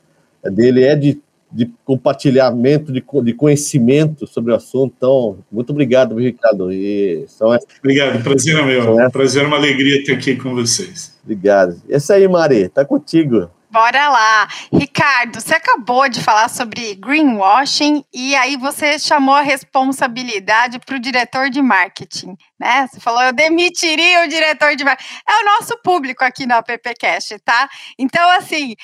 dele 0.43 0.83
é 0.83 0.95
de 0.95 1.21
de 1.55 1.71
compartilhamento 1.85 2.91
de, 2.91 3.01
de 3.23 3.33
conhecimento 3.33 4.27
sobre 4.27 4.51
o 4.51 4.55
assunto. 4.55 4.93
Então, 4.97 5.37
muito 5.49 5.69
obrigado, 5.69 6.15
Ricardo. 6.17 6.69
E 6.69 7.23
são 7.27 7.53
essas... 7.53 7.69
Obrigado, 7.79 8.21
prazer 8.21 8.57
é 8.57 8.65
meu. 8.65 8.99
Essas... 8.99 9.11
Prazer, 9.13 9.43
é 9.43 9.47
uma 9.47 9.55
alegria 9.55 10.01
estar 10.01 10.13
aqui 10.13 10.35
com 10.35 10.53
vocês. 10.53 11.17
Obrigado. 11.23 11.81
Esse 11.87 12.11
aí, 12.11 12.27
Mari, 12.27 12.67
tá 12.67 12.83
contigo. 12.83 13.49
Bora 13.75 14.07
lá. 14.07 14.47
Ricardo, 14.71 15.41
você 15.41 15.53
acabou 15.53 16.07
de 16.07 16.23
falar 16.23 16.47
sobre 16.47 16.95
greenwashing 16.95 18.05
e 18.13 18.33
aí 18.33 18.55
você 18.55 18.97
chamou 18.97 19.35
a 19.35 19.41
responsabilidade 19.41 20.79
para 20.79 20.95
o 20.95 20.99
diretor 20.99 21.49
de 21.49 21.61
marketing, 21.61 22.37
né? 22.57 22.87
Você 22.87 23.01
falou, 23.01 23.21
eu 23.21 23.33
demitiria 23.33 24.23
o 24.23 24.29
diretor 24.29 24.77
de 24.77 24.85
marketing. 24.85 25.19
É 25.29 25.41
o 25.41 25.45
nosso 25.45 25.77
público 25.83 26.23
aqui 26.23 26.45
na 26.45 26.63
PPCast, 26.63 27.37
tá? 27.39 27.67
Então, 27.99 28.29
assim, 28.37 28.75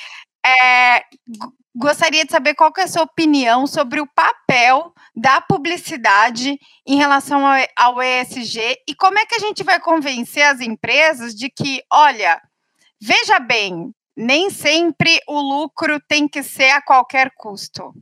é, 0.46 1.06
gostaria 1.74 2.26
de 2.26 2.32
saber 2.34 2.54
qual 2.54 2.74
é 2.78 2.82
a 2.82 2.88
sua 2.88 3.04
opinião 3.04 3.66
sobre 3.68 4.02
o 4.02 4.08
papel 4.14 4.94
da 5.16 5.40
publicidade 5.40 6.60
em 6.86 6.98
relação 6.98 7.44
ao 7.78 8.04
ESG 8.04 8.76
e 8.86 8.94
como 8.94 9.18
é 9.18 9.26
que 9.26 9.36
a 9.36 9.40
gente 9.40 9.64
vai 9.64 9.80
convencer 9.80 10.44
as 10.44 10.60
empresas 10.60 11.34
de 11.34 11.50
que, 11.50 11.82
olha, 11.90 12.42
veja 13.00 13.40
bem, 13.40 13.94
nem 14.16 14.50
sempre 14.50 15.20
o 15.28 15.40
lucro 15.40 16.00
tem 16.08 16.28
que 16.28 16.44
ser 16.44 16.70
a 16.72 16.82
qualquer 16.82 17.32
custo. 17.36 17.94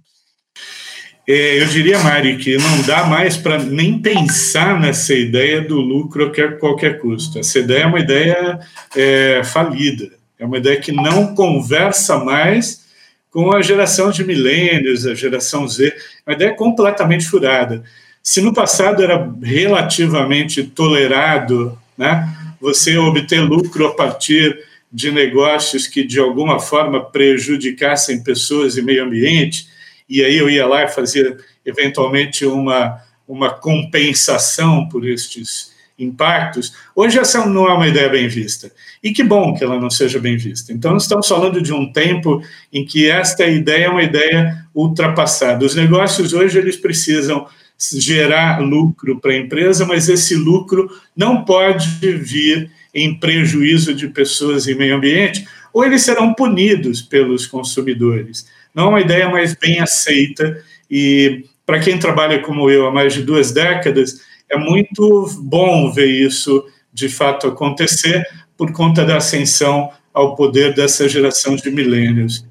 É, 1.28 1.62
eu 1.62 1.68
diria, 1.68 2.00
Mari, 2.00 2.38
que 2.38 2.58
não 2.58 2.82
dá 2.82 3.04
mais 3.04 3.38
para 3.38 3.60
nem 3.60 4.02
pensar 4.02 4.80
nessa 4.80 5.14
ideia 5.14 5.62
do 5.62 5.80
lucro 5.80 6.26
a 6.26 6.52
qualquer 6.58 7.00
custo. 7.00 7.38
Essa 7.38 7.60
ideia 7.60 7.84
é 7.84 7.86
uma 7.86 8.00
ideia 8.00 8.60
é, 8.96 9.44
falida, 9.44 10.10
é 10.40 10.46
uma 10.46 10.58
ideia 10.58 10.80
que 10.80 10.92
não 10.92 11.36
conversa 11.36 12.18
mais 12.18 12.88
com 13.30 13.56
a 13.56 13.62
geração 13.62 14.10
de 14.10 14.24
milênios, 14.24 15.06
a 15.06 15.14
geração 15.14 15.68
Z, 15.68 15.96
uma 16.26 16.34
ideia 16.34 16.56
completamente 16.56 17.26
furada. 17.26 17.84
Se 18.24 18.42
no 18.42 18.52
passado 18.52 19.04
era 19.04 19.32
relativamente 19.44 20.64
tolerado 20.64 21.78
né, 21.96 22.28
você 22.60 22.98
obter 22.98 23.40
lucro 23.40 23.86
a 23.86 23.94
partir 23.94 24.68
de 24.92 25.12
negócios 25.12 25.88
que 25.88 26.04
de 26.04 26.20
alguma 26.20 26.60
forma 26.60 27.04
prejudicassem 27.04 28.24
pessoas 28.24 28.78
e 28.78 28.82
meio 28.82 29.04
ambiente, 29.04 29.68
e 30.08 30.24
aí 30.24 30.38
eu 30.38 30.50
ia 30.50 30.66
lá 30.66 30.84
e 30.84 30.88
fazia 30.88 31.38
eventualmente 31.66 32.46
uma, 32.46 33.00
uma 33.28 33.52
compensação 33.52 34.90
por 34.90 35.08
estes 35.08 35.78
impactos, 36.00 36.74
hoje 36.96 37.20
essa 37.20 37.46
não 37.46 37.68
é 37.68 37.74
uma 37.74 37.88
ideia 37.88 38.10
bem 38.10 38.28
vista. 38.28 38.72
E 39.04 39.12
que 39.12 39.24
bom 39.24 39.54
que 39.54 39.64
ela 39.64 39.80
não 39.80 39.90
seja 39.90 40.18
bem 40.18 40.38
vista. 40.38 40.72
Então, 40.72 40.96
estamos 40.96 41.28
falando 41.28 41.62
de 41.62 41.74
um 41.74 41.92
tempo 41.92 42.42
em 42.72 42.86
que 42.86 43.10
esta 43.10 43.46
ideia 43.46 43.86
é 43.86 43.90
uma 43.90 44.04
ideia 44.04 44.66
ultrapassada. 44.74 45.66
Os 45.66 45.76
negócios 45.76 46.34
hoje 46.34 46.58
eles 46.58 46.78
precisam 46.78 47.46
gerar 47.78 48.60
lucro 48.60 49.20
para 49.20 49.32
a 49.32 49.38
empresa, 49.38 49.86
mas 49.86 50.10
esse 50.10 50.36
lucro 50.36 50.90
não 51.16 51.44
pode 51.44 51.88
vir 52.18 52.72
em 52.94 53.18
prejuízo 53.18 53.94
de 53.94 54.08
pessoas 54.08 54.68
e 54.68 54.76
meio 54.76 54.96
ambiente, 54.96 55.46
ou 55.74 55.86
eles 55.86 56.02
serão 56.02 56.34
punidos 56.34 57.02
pelos 57.02 57.46
consumidores. 57.46 58.48
Não 58.74 58.86
é 58.86 58.90
uma 58.90 59.02
ideia 59.02 59.30
mais 59.30 59.56
bem 59.56 59.80
aceita 59.80 60.64
e 60.90 61.46
para 61.66 61.80
quem 61.80 62.00
trabalha 62.00 62.42
como 62.42 62.70
eu 62.70 62.88
há 62.88 62.92
mais 62.92 63.14
de 63.14 63.22
duas 63.22 63.52
décadas, 63.52 64.22
é 64.50 64.58
muito 64.58 65.30
bom 65.40 65.92
ver 65.92 66.08
isso 66.08 66.66
de 66.92 67.08
fato 67.08 67.48
acontecer 67.48 68.26
por 68.58 68.72
conta 68.72 69.06
da 69.06 69.18
ascensão 69.18 69.92
ao 70.12 70.36
poder 70.36 70.74
dessa 70.74 71.08
geração 71.08 71.56
de 71.56 71.70
milênios. 71.70 72.44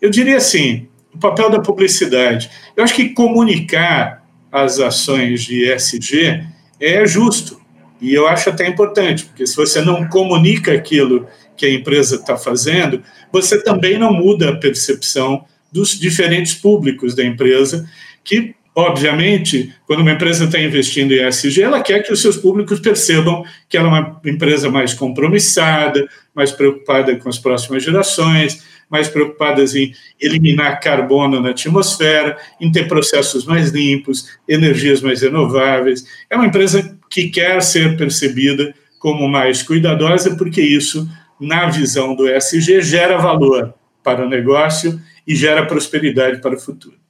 Eu 0.00 0.10
diria 0.10 0.36
assim, 0.36 0.86
o 1.14 1.18
papel 1.18 1.48
da 1.48 1.58
publicidade. 1.58 2.50
Eu 2.76 2.84
acho 2.84 2.94
que 2.94 3.08
comunicar 3.08 4.22
as 4.52 4.78
ações 4.78 5.42
de 5.42 5.70
ESG 5.70 6.44
é 6.78 7.06
justo 7.06 7.58
e 8.00 8.12
eu 8.12 8.28
acho 8.28 8.50
até 8.50 8.66
importante, 8.68 9.24
porque 9.24 9.46
se 9.46 9.56
você 9.56 9.80
não 9.80 10.08
comunica 10.08 10.72
aquilo 10.72 11.26
que 11.56 11.64
a 11.64 11.72
empresa 11.72 12.16
está 12.16 12.36
fazendo, 12.36 13.02
você 13.32 13.62
também 13.62 13.98
não 13.98 14.12
muda 14.12 14.50
a 14.50 14.56
percepção 14.56 15.44
dos 15.72 15.98
diferentes 15.98 16.54
públicos 16.54 17.14
da 17.14 17.24
empresa 17.24 17.88
que 18.22 18.54
Obviamente, 18.78 19.74
quando 19.86 20.00
uma 20.00 20.12
empresa 20.12 20.44
está 20.44 20.60
investindo 20.60 21.12
em 21.12 21.26
ESG, 21.26 21.62
ela 21.62 21.80
quer 21.80 22.02
que 22.02 22.12
os 22.12 22.20
seus 22.20 22.36
públicos 22.36 22.78
percebam 22.78 23.42
que 23.70 23.78
ela 23.78 23.86
é 23.86 23.90
uma 23.90 24.20
empresa 24.26 24.70
mais 24.70 24.92
compromissada, 24.92 26.06
mais 26.34 26.52
preocupada 26.52 27.16
com 27.16 27.26
as 27.26 27.38
próximas 27.38 27.82
gerações, 27.82 28.62
mais 28.90 29.08
preocupada 29.08 29.64
em 29.64 29.94
eliminar 30.20 30.78
carbono 30.78 31.40
na 31.40 31.50
atmosfera, 31.50 32.36
em 32.60 32.70
ter 32.70 32.86
processos 32.86 33.46
mais 33.46 33.70
limpos, 33.70 34.28
energias 34.46 35.00
mais 35.00 35.22
renováveis. 35.22 36.04
É 36.28 36.36
uma 36.36 36.44
empresa 36.44 36.98
que 37.10 37.30
quer 37.30 37.62
ser 37.62 37.96
percebida 37.96 38.74
como 38.98 39.26
mais 39.26 39.62
cuidadosa, 39.62 40.36
porque 40.36 40.60
isso, 40.60 41.08
na 41.40 41.70
visão 41.70 42.14
do 42.14 42.28
ESG, 42.28 42.82
gera 42.82 43.16
valor 43.16 43.72
para 44.04 44.26
o 44.26 44.28
negócio 44.28 45.00
e 45.26 45.34
gera 45.34 45.64
prosperidade 45.64 46.42
para 46.42 46.56
o 46.56 46.60
futuro. 46.60 47.05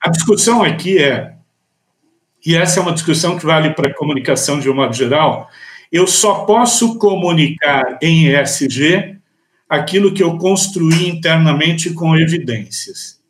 A 0.00 0.10
discussão 0.10 0.62
aqui 0.62 0.98
é, 0.98 1.34
e 2.44 2.54
essa 2.54 2.78
é 2.78 2.82
uma 2.82 2.92
discussão 2.92 3.38
que 3.38 3.44
vale 3.44 3.74
para 3.74 3.90
a 3.90 3.94
comunicação 3.94 4.60
de 4.60 4.70
um 4.70 4.74
modo 4.74 4.94
geral, 4.94 5.50
eu 5.90 6.06
só 6.06 6.44
posso 6.44 6.98
comunicar 6.98 7.98
em 8.00 8.28
ESG 8.28 9.18
aquilo 9.68 10.14
que 10.14 10.22
eu 10.22 10.38
construí 10.38 11.08
internamente 11.08 11.90
com 11.92 12.16
evidências. 12.16 13.20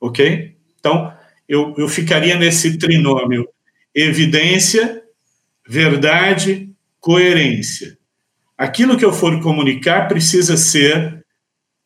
Ok? 0.00 0.54
Então, 0.78 1.12
eu, 1.48 1.74
eu 1.78 1.88
ficaria 1.88 2.36
nesse 2.36 2.76
trinômio: 2.76 3.48
evidência, 3.94 5.02
verdade, 5.66 6.70
coerência. 7.00 7.96
Aquilo 8.58 8.96
que 8.96 9.04
eu 9.04 9.12
for 9.12 9.40
comunicar 9.40 10.08
precisa 10.08 10.56
ser 10.56 11.24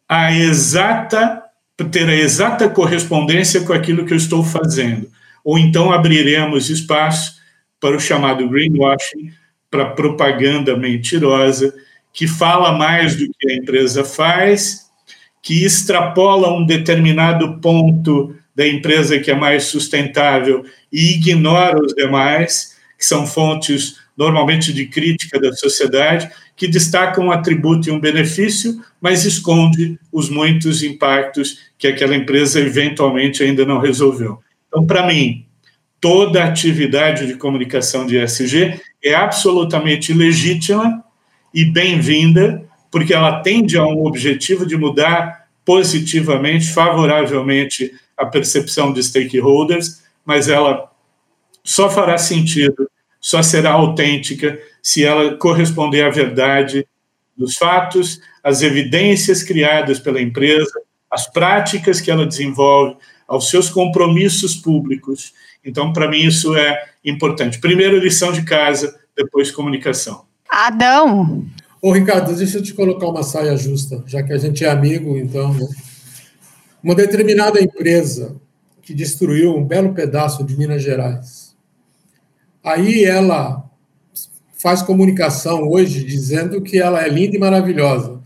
a 0.09 0.33
exata 0.33 1.43
ter 1.89 2.09
a 2.09 2.15
exata 2.15 2.69
correspondência 2.69 3.63
com 3.63 3.73
aquilo 3.73 4.05
que 4.05 4.13
eu 4.13 4.17
estou 4.17 4.45
fazendo. 4.45 5.09
Ou 5.45 5.59
então 5.59 5.93
abriremos 5.93 6.69
espaço 6.69 7.41
para 7.81 7.97
o 7.97 8.01
chamado 8.01 8.49
greenwashing, 8.49 9.33
para 9.71 9.87
propaganda 9.87 10.77
mentirosa, 10.77 11.73
que 12.13 12.27
fala 12.27 12.77
mais 12.77 13.17
do 13.17 13.27
que 13.39 13.51
a 13.51 13.55
empresa 13.55 14.05
faz, 14.05 14.91
que 15.43 15.65
extrapola 15.65 16.53
um 16.53 16.67
determinado 16.67 17.59
ponto 17.61 18.35
da 18.55 18.67
empresa 18.67 19.19
que 19.19 19.31
é 19.31 19.35
mais 19.35 19.65
sustentável 19.65 20.65
e 20.93 21.15
ignora 21.15 21.81
os 21.83 21.95
demais, 21.95 22.77
que 22.99 23.07
são 23.07 23.27
fontes 23.27 24.00
normalmente 24.17 24.73
de 24.73 24.87
crítica 24.87 25.41
da 25.41 25.53
sociedade, 25.53 26.31
que 26.57 26.69
destaca 26.69 27.21
um 27.21 27.31
atributo 27.31 27.89
e 27.89 27.93
um 27.93 28.01
benefício, 28.01 28.81
mas 29.01 29.25
esconde 29.25 29.99
os 30.13 30.29
muitos 30.29 30.83
impactos 30.83 31.59
que 31.79 31.87
aquela 31.87 32.15
empresa 32.15 32.61
eventualmente 32.61 33.43
ainda 33.43 33.65
não 33.65 33.79
resolveu. 33.79 34.39
Então, 34.69 34.87
para 34.87 35.07
mim, 35.07 35.47
toda 36.01 36.45
atividade 36.45 37.27
de 37.27 37.35
comunicação 37.35 38.07
de 38.07 38.19
ESG 38.19 38.81
é 39.03 39.15
absolutamente 39.15 40.13
legítima 40.13 41.03
e 41.55 41.65
bem-vinda, 41.65 42.65
porque 42.91 43.15
ela 43.15 43.41
tende 43.41 43.79
a 43.79 43.85
um 43.87 44.05
objetivo 44.07 44.67
de 44.67 44.77
mudar 44.77 45.47
positivamente, 45.65 46.73
favoravelmente 46.73 47.93
a 48.17 48.27
percepção 48.27 48.93
de 48.93 49.03
stakeholders, 49.03 50.03
mas 50.25 50.49
ela 50.49 50.91
só 51.63 51.89
fará 51.89 52.19
sentido, 52.19 52.90
só 53.21 53.43
será 53.43 53.73
autêntica 53.73 54.59
se 54.83 55.05
ela 55.05 55.37
corresponder 55.37 56.03
à 56.03 56.11
verdade 56.11 56.87
dos 57.37 57.57
fatos, 57.57 58.21
às 58.43 58.63
evidências 58.63 59.43
criadas 59.43 59.99
pela 59.99 60.21
empresa, 60.21 60.73
às 61.11 61.31
práticas 61.31 62.01
que 62.01 62.11
ela 62.11 62.27
desenvolve, 62.27 62.97
aos 63.27 63.49
seus 63.49 63.69
compromissos 63.69 64.57
públicos. 64.57 65.33
Então, 65.65 65.93
para 65.93 66.09
mim, 66.09 66.21
isso 66.21 66.57
é 66.57 66.83
importante. 67.05 67.61
Primeiro, 67.61 67.99
lição 67.99 68.33
de 68.33 68.43
casa, 68.43 68.99
depois, 69.17 69.51
comunicação. 69.51 70.25
Adão. 70.49 71.47
Ô, 71.81 71.93
Ricardo, 71.93 72.35
deixa 72.35 72.59
eu 72.59 72.63
te 72.63 72.75
colocar 72.75 73.07
uma 73.07 73.23
saia 73.23 73.57
justa, 73.57 74.03
já 74.07 74.23
que 74.23 74.33
a 74.33 74.39
gente 74.39 74.65
é 74.65 74.69
amigo, 74.69 75.17
então. 75.17 75.55
Né? 75.55 75.67
Uma 76.83 76.95
determinada 76.95 77.63
empresa 77.63 78.37
que 78.83 78.93
destruiu 78.93 79.57
um 79.57 79.65
belo 79.65 79.95
pedaço 79.95 80.45
de 80.45 80.57
Minas 80.57 80.83
Gerais. 80.83 81.40
Aí 82.63 83.05
ela 83.05 83.65
faz 84.59 84.83
comunicação 84.83 85.69
hoje 85.69 86.05
dizendo 86.05 86.61
que 86.61 86.79
ela 86.79 87.03
é 87.03 87.09
linda 87.09 87.37
e 87.37 87.39
maravilhosa, 87.39 88.21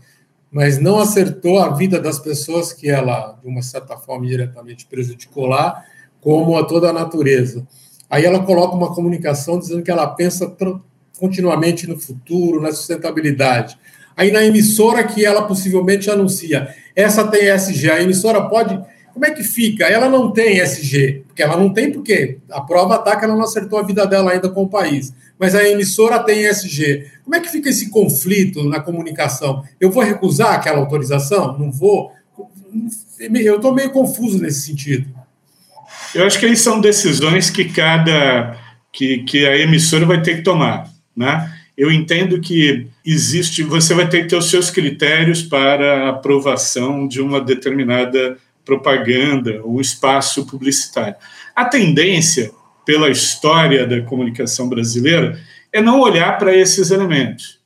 mas 0.51 0.79
não 0.79 0.99
acertou 0.99 1.59
a 1.59 1.69
vida 1.69 1.99
das 1.99 2.19
pessoas 2.19 2.73
que 2.73 2.89
ela, 2.89 3.39
de 3.41 3.47
uma 3.47 3.61
certa 3.61 3.95
forma, 3.95 4.27
diretamente 4.27 4.85
prejudicou 4.85 5.45
lá, 5.45 5.83
como 6.19 6.57
a 6.57 6.65
toda 6.65 6.89
a 6.89 6.93
natureza. 6.93 7.65
Aí 8.09 8.25
ela 8.25 8.43
coloca 8.43 8.75
uma 8.75 8.93
comunicação 8.93 9.59
dizendo 9.59 9.83
que 9.83 9.91
ela 9.91 10.07
pensa 10.07 10.53
continuamente 11.17 11.87
no 11.87 11.99
futuro, 11.99 12.61
na 12.61 12.71
sustentabilidade. 12.71 13.77
Aí 14.15 14.31
na 14.31 14.43
emissora 14.43 15.03
que 15.03 15.25
ela 15.25 15.43
possivelmente 15.43 16.09
anuncia, 16.09 16.73
essa 16.95 17.27
tem 17.27 17.47
SG, 17.49 17.91
a 17.91 18.01
emissora 18.01 18.41
pode. 18.47 18.79
Como 19.15 19.25
é 19.25 19.31
que 19.31 19.43
fica? 19.43 19.85
Ela 19.85 20.09
não 20.09 20.29
tem 20.29 20.59
SG, 20.59 21.23
porque 21.25 21.41
ela 21.41 21.55
não 21.55 21.71
tem 21.71 21.89
porque 21.89 22.37
a 22.51 22.59
prova 22.59 22.97
está 22.97 23.15
que 23.15 23.23
ela 23.23 23.33
não 23.33 23.45
acertou 23.45 23.79
a 23.79 23.81
vida 23.81 24.05
dela 24.05 24.33
ainda 24.33 24.49
com 24.49 24.63
o 24.63 24.69
país. 24.69 25.13
Mas 25.39 25.55
a 25.55 25.63
emissora 25.63 26.19
tem 26.19 26.43
SG. 26.43 27.09
Como 27.23 27.33
é 27.33 27.39
que 27.39 27.49
fica 27.49 27.69
esse 27.69 27.89
conflito 27.89 28.65
na 28.65 28.81
comunicação? 28.81 29.63
Eu 29.79 29.89
vou 29.89 30.03
recusar 30.03 30.55
aquela 30.55 30.79
autorização? 30.79 31.57
Não 31.57 31.71
vou? 31.71 32.11
Eu 33.17 33.55
estou 33.55 33.73
meio 33.73 33.89
confuso 33.91 34.37
nesse 34.37 34.63
sentido. 34.63 35.07
Eu 36.13 36.25
acho 36.25 36.37
que 36.37 36.45
aí 36.45 36.57
são 36.57 36.81
decisões 36.81 37.49
que 37.49 37.63
cada 37.63 38.59
que, 38.91 39.19
que 39.19 39.47
a 39.47 39.57
emissora 39.57 40.05
vai 40.05 40.21
ter 40.21 40.35
que 40.35 40.41
tomar, 40.41 40.89
né? 41.15 41.53
Eu 41.77 41.89
entendo 41.89 42.41
que 42.41 42.87
existe, 43.05 43.63
você 43.63 43.93
vai 43.93 44.09
ter 44.09 44.23
que 44.23 44.27
ter 44.27 44.35
os 44.35 44.49
seus 44.49 44.69
critérios 44.69 45.41
para 45.41 46.09
aprovação 46.09 47.07
de 47.07 47.21
uma 47.21 47.39
determinada 47.39 48.37
propaganda 48.65 49.61
ou 49.63 49.79
espaço 49.79 50.45
publicitário. 50.45 51.15
A 51.55 51.65
tendência, 51.65 52.51
pela 52.85 53.09
história 53.09 53.85
da 53.85 54.01
comunicação 54.01 54.67
brasileira, 54.67 55.39
é 55.71 55.81
não 55.81 55.99
olhar 55.99 56.37
para 56.37 56.55
esses 56.55 56.91
elementos. 56.91 57.59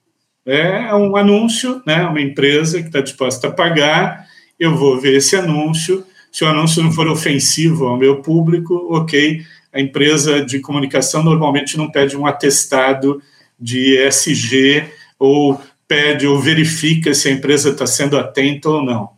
É 0.46 0.94
um 0.94 1.16
anúncio, 1.16 1.82
né, 1.86 2.04
uma 2.04 2.22
empresa 2.22 2.82
que 2.82 2.88
está 2.88 3.02
disposta 3.02 3.48
a 3.48 3.52
pagar, 3.52 4.28
eu 4.60 4.76
vou 4.76 5.00
ver 5.00 5.18
esse 5.18 5.36
anúncio, 5.36 6.06
se 6.32 6.44
o 6.44 6.48
anúncio 6.48 6.84
não 6.84 6.92
for 6.92 7.08
ofensivo 7.08 7.88
ao 7.88 7.98
meu 7.98 8.22
público, 8.22 8.88
ok, 8.92 9.42
a 9.72 9.80
empresa 9.80 10.44
de 10.44 10.60
comunicação 10.60 11.24
normalmente 11.24 11.78
não 11.78 11.90
pede 11.90 12.18
um 12.18 12.26
atestado 12.26 13.22
de 13.60 13.98
ESG 13.98 14.86
ou 15.18 15.60
pede 15.88 16.28
ou 16.28 16.40
verifica 16.40 17.14
se 17.14 17.28
a 17.28 17.32
empresa 17.32 17.70
está 17.70 17.86
sendo 17.86 18.18
atenta 18.18 18.70
ou 18.70 18.84
não. 18.84 19.10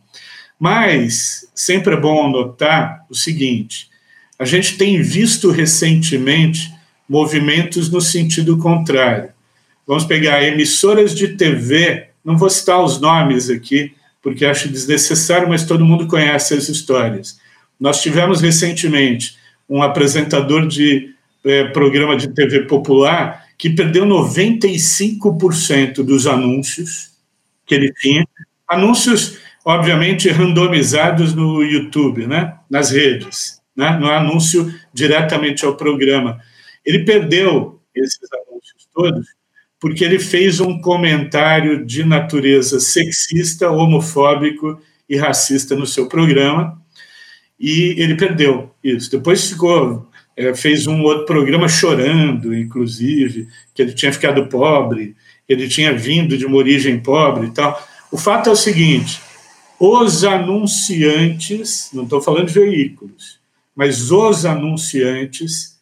Mas 0.62 1.50
sempre 1.52 1.94
é 1.94 2.00
bom 2.00 2.30
notar 2.30 3.04
o 3.10 3.16
seguinte: 3.16 3.88
a 4.38 4.44
gente 4.44 4.78
tem 4.78 5.02
visto 5.02 5.50
recentemente 5.50 6.72
movimentos 7.08 7.90
no 7.90 8.00
sentido 8.00 8.56
contrário. 8.56 9.30
Vamos 9.84 10.04
pegar 10.04 10.40
emissoras 10.44 11.16
de 11.16 11.36
TV, 11.36 12.10
não 12.24 12.38
vou 12.38 12.48
citar 12.48 12.80
os 12.80 13.00
nomes 13.00 13.50
aqui, 13.50 13.92
porque 14.22 14.44
acho 14.44 14.68
desnecessário, 14.68 15.48
mas 15.48 15.66
todo 15.66 15.84
mundo 15.84 16.06
conhece 16.06 16.54
as 16.54 16.68
histórias. 16.68 17.40
Nós 17.80 18.00
tivemos 18.00 18.40
recentemente 18.40 19.36
um 19.68 19.82
apresentador 19.82 20.68
de 20.68 21.12
é, 21.44 21.64
programa 21.64 22.16
de 22.16 22.28
TV 22.28 22.66
popular 22.66 23.48
que 23.58 23.68
perdeu 23.68 24.06
95% 24.06 26.04
dos 26.04 26.28
anúncios 26.28 27.10
que 27.66 27.74
ele 27.74 27.92
tinha, 27.94 28.24
anúncios, 28.68 29.41
obviamente, 29.64 30.28
randomizados 30.28 31.34
no 31.34 31.62
YouTube, 31.62 32.26
né? 32.26 32.54
nas 32.68 32.90
redes, 32.90 33.60
né? 33.76 33.96
no 33.98 34.10
anúncio 34.10 34.72
diretamente 34.92 35.64
ao 35.64 35.76
programa. 35.76 36.40
Ele 36.84 37.04
perdeu 37.04 37.80
esses 37.94 38.28
anúncios 38.32 38.88
todos 38.92 39.26
porque 39.82 40.04
ele 40.04 40.20
fez 40.20 40.60
um 40.60 40.80
comentário 40.80 41.84
de 41.84 42.04
natureza 42.04 42.78
sexista, 42.78 43.68
homofóbico 43.68 44.80
e 45.08 45.16
racista 45.16 45.74
no 45.74 45.88
seu 45.88 46.08
programa, 46.08 46.80
e 47.58 47.96
ele 48.00 48.14
perdeu 48.14 48.72
isso. 48.82 49.10
Depois 49.10 49.50
ficou 49.50 50.08
é, 50.36 50.54
fez 50.54 50.86
um 50.86 51.02
outro 51.02 51.26
programa 51.26 51.68
chorando, 51.68 52.54
inclusive, 52.54 53.48
que 53.74 53.82
ele 53.82 53.92
tinha 53.92 54.12
ficado 54.12 54.46
pobre, 54.46 55.16
ele 55.48 55.66
tinha 55.66 55.92
vindo 55.92 56.38
de 56.38 56.46
uma 56.46 56.58
origem 56.58 57.00
pobre 57.00 57.48
e 57.48 57.50
tal. 57.50 57.76
O 58.12 58.16
fato 58.16 58.48
é 58.50 58.52
o 58.52 58.56
seguinte: 58.56 59.20
os 59.84 60.24
anunciantes, 60.24 61.90
não 61.92 62.04
estou 62.04 62.20
falando 62.20 62.46
de 62.46 62.54
veículos, 62.54 63.40
mas 63.74 64.10
os 64.10 64.44
anunciantes 64.44 65.80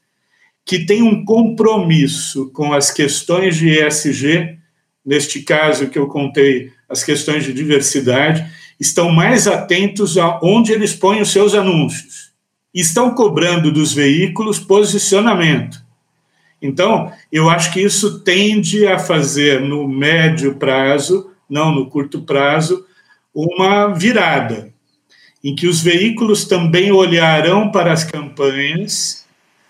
que 0.64 0.86
têm 0.86 1.02
um 1.02 1.24
compromisso 1.24 2.50
com 2.50 2.72
as 2.72 2.90
questões 2.90 3.56
de 3.56 3.68
ESG, 3.68 4.56
neste 5.04 5.42
caso 5.42 5.88
que 5.88 5.98
eu 5.98 6.06
contei, 6.06 6.72
as 6.88 7.04
questões 7.04 7.44
de 7.44 7.52
diversidade, 7.52 8.46
estão 8.78 9.10
mais 9.10 9.46
atentos 9.46 10.16
a 10.16 10.40
onde 10.42 10.72
eles 10.72 10.94
põem 10.94 11.20
os 11.20 11.30
seus 11.30 11.54
anúncios 11.54 12.30
estão 12.74 13.14
cobrando 13.14 13.72
dos 13.72 13.92
veículos 13.92 14.58
posicionamento. 14.58 15.82
Então, 16.62 17.10
eu 17.32 17.48
acho 17.48 17.72
que 17.72 17.80
isso 17.80 18.20
tende 18.20 18.86
a 18.86 18.98
fazer 18.98 19.60
no 19.60 19.88
médio 19.88 20.54
prazo, 20.56 21.30
não 21.48 21.74
no 21.74 21.86
curto 21.88 22.22
prazo, 22.22 22.84
uma 23.34 23.88
virada, 23.88 24.72
em 25.42 25.54
que 25.54 25.66
os 25.66 25.80
veículos 25.80 26.44
também 26.44 26.92
olharão 26.92 27.70
para 27.70 27.92
as 27.92 28.04
campanhas, 28.04 29.24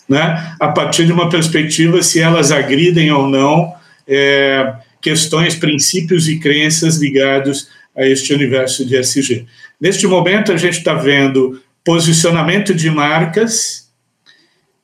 né, 0.08 0.56
a 0.58 0.68
partir 0.68 1.06
de 1.06 1.12
uma 1.12 1.28
perspectiva 1.28 2.02
se 2.02 2.20
elas 2.20 2.50
agridem 2.50 3.12
ou 3.12 3.28
não 3.28 3.72
é, 4.08 4.74
questões, 5.00 5.54
princípios 5.54 6.28
e 6.28 6.38
crenças 6.38 6.96
ligados 6.96 7.68
a 7.96 8.04
este 8.04 8.34
universo 8.34 8.84
de 8.84 8.96
SG. 8.96 9.46
Neste 9.80 10.06
momento, 10.06 10.52
a 10.52 10.56
gente 10.56 10.78
está 10.78 10.94
vendo 10.94 11.62
posicionamento 11.84 12.74
de 12.74 12.90
marcas 12.90 13.88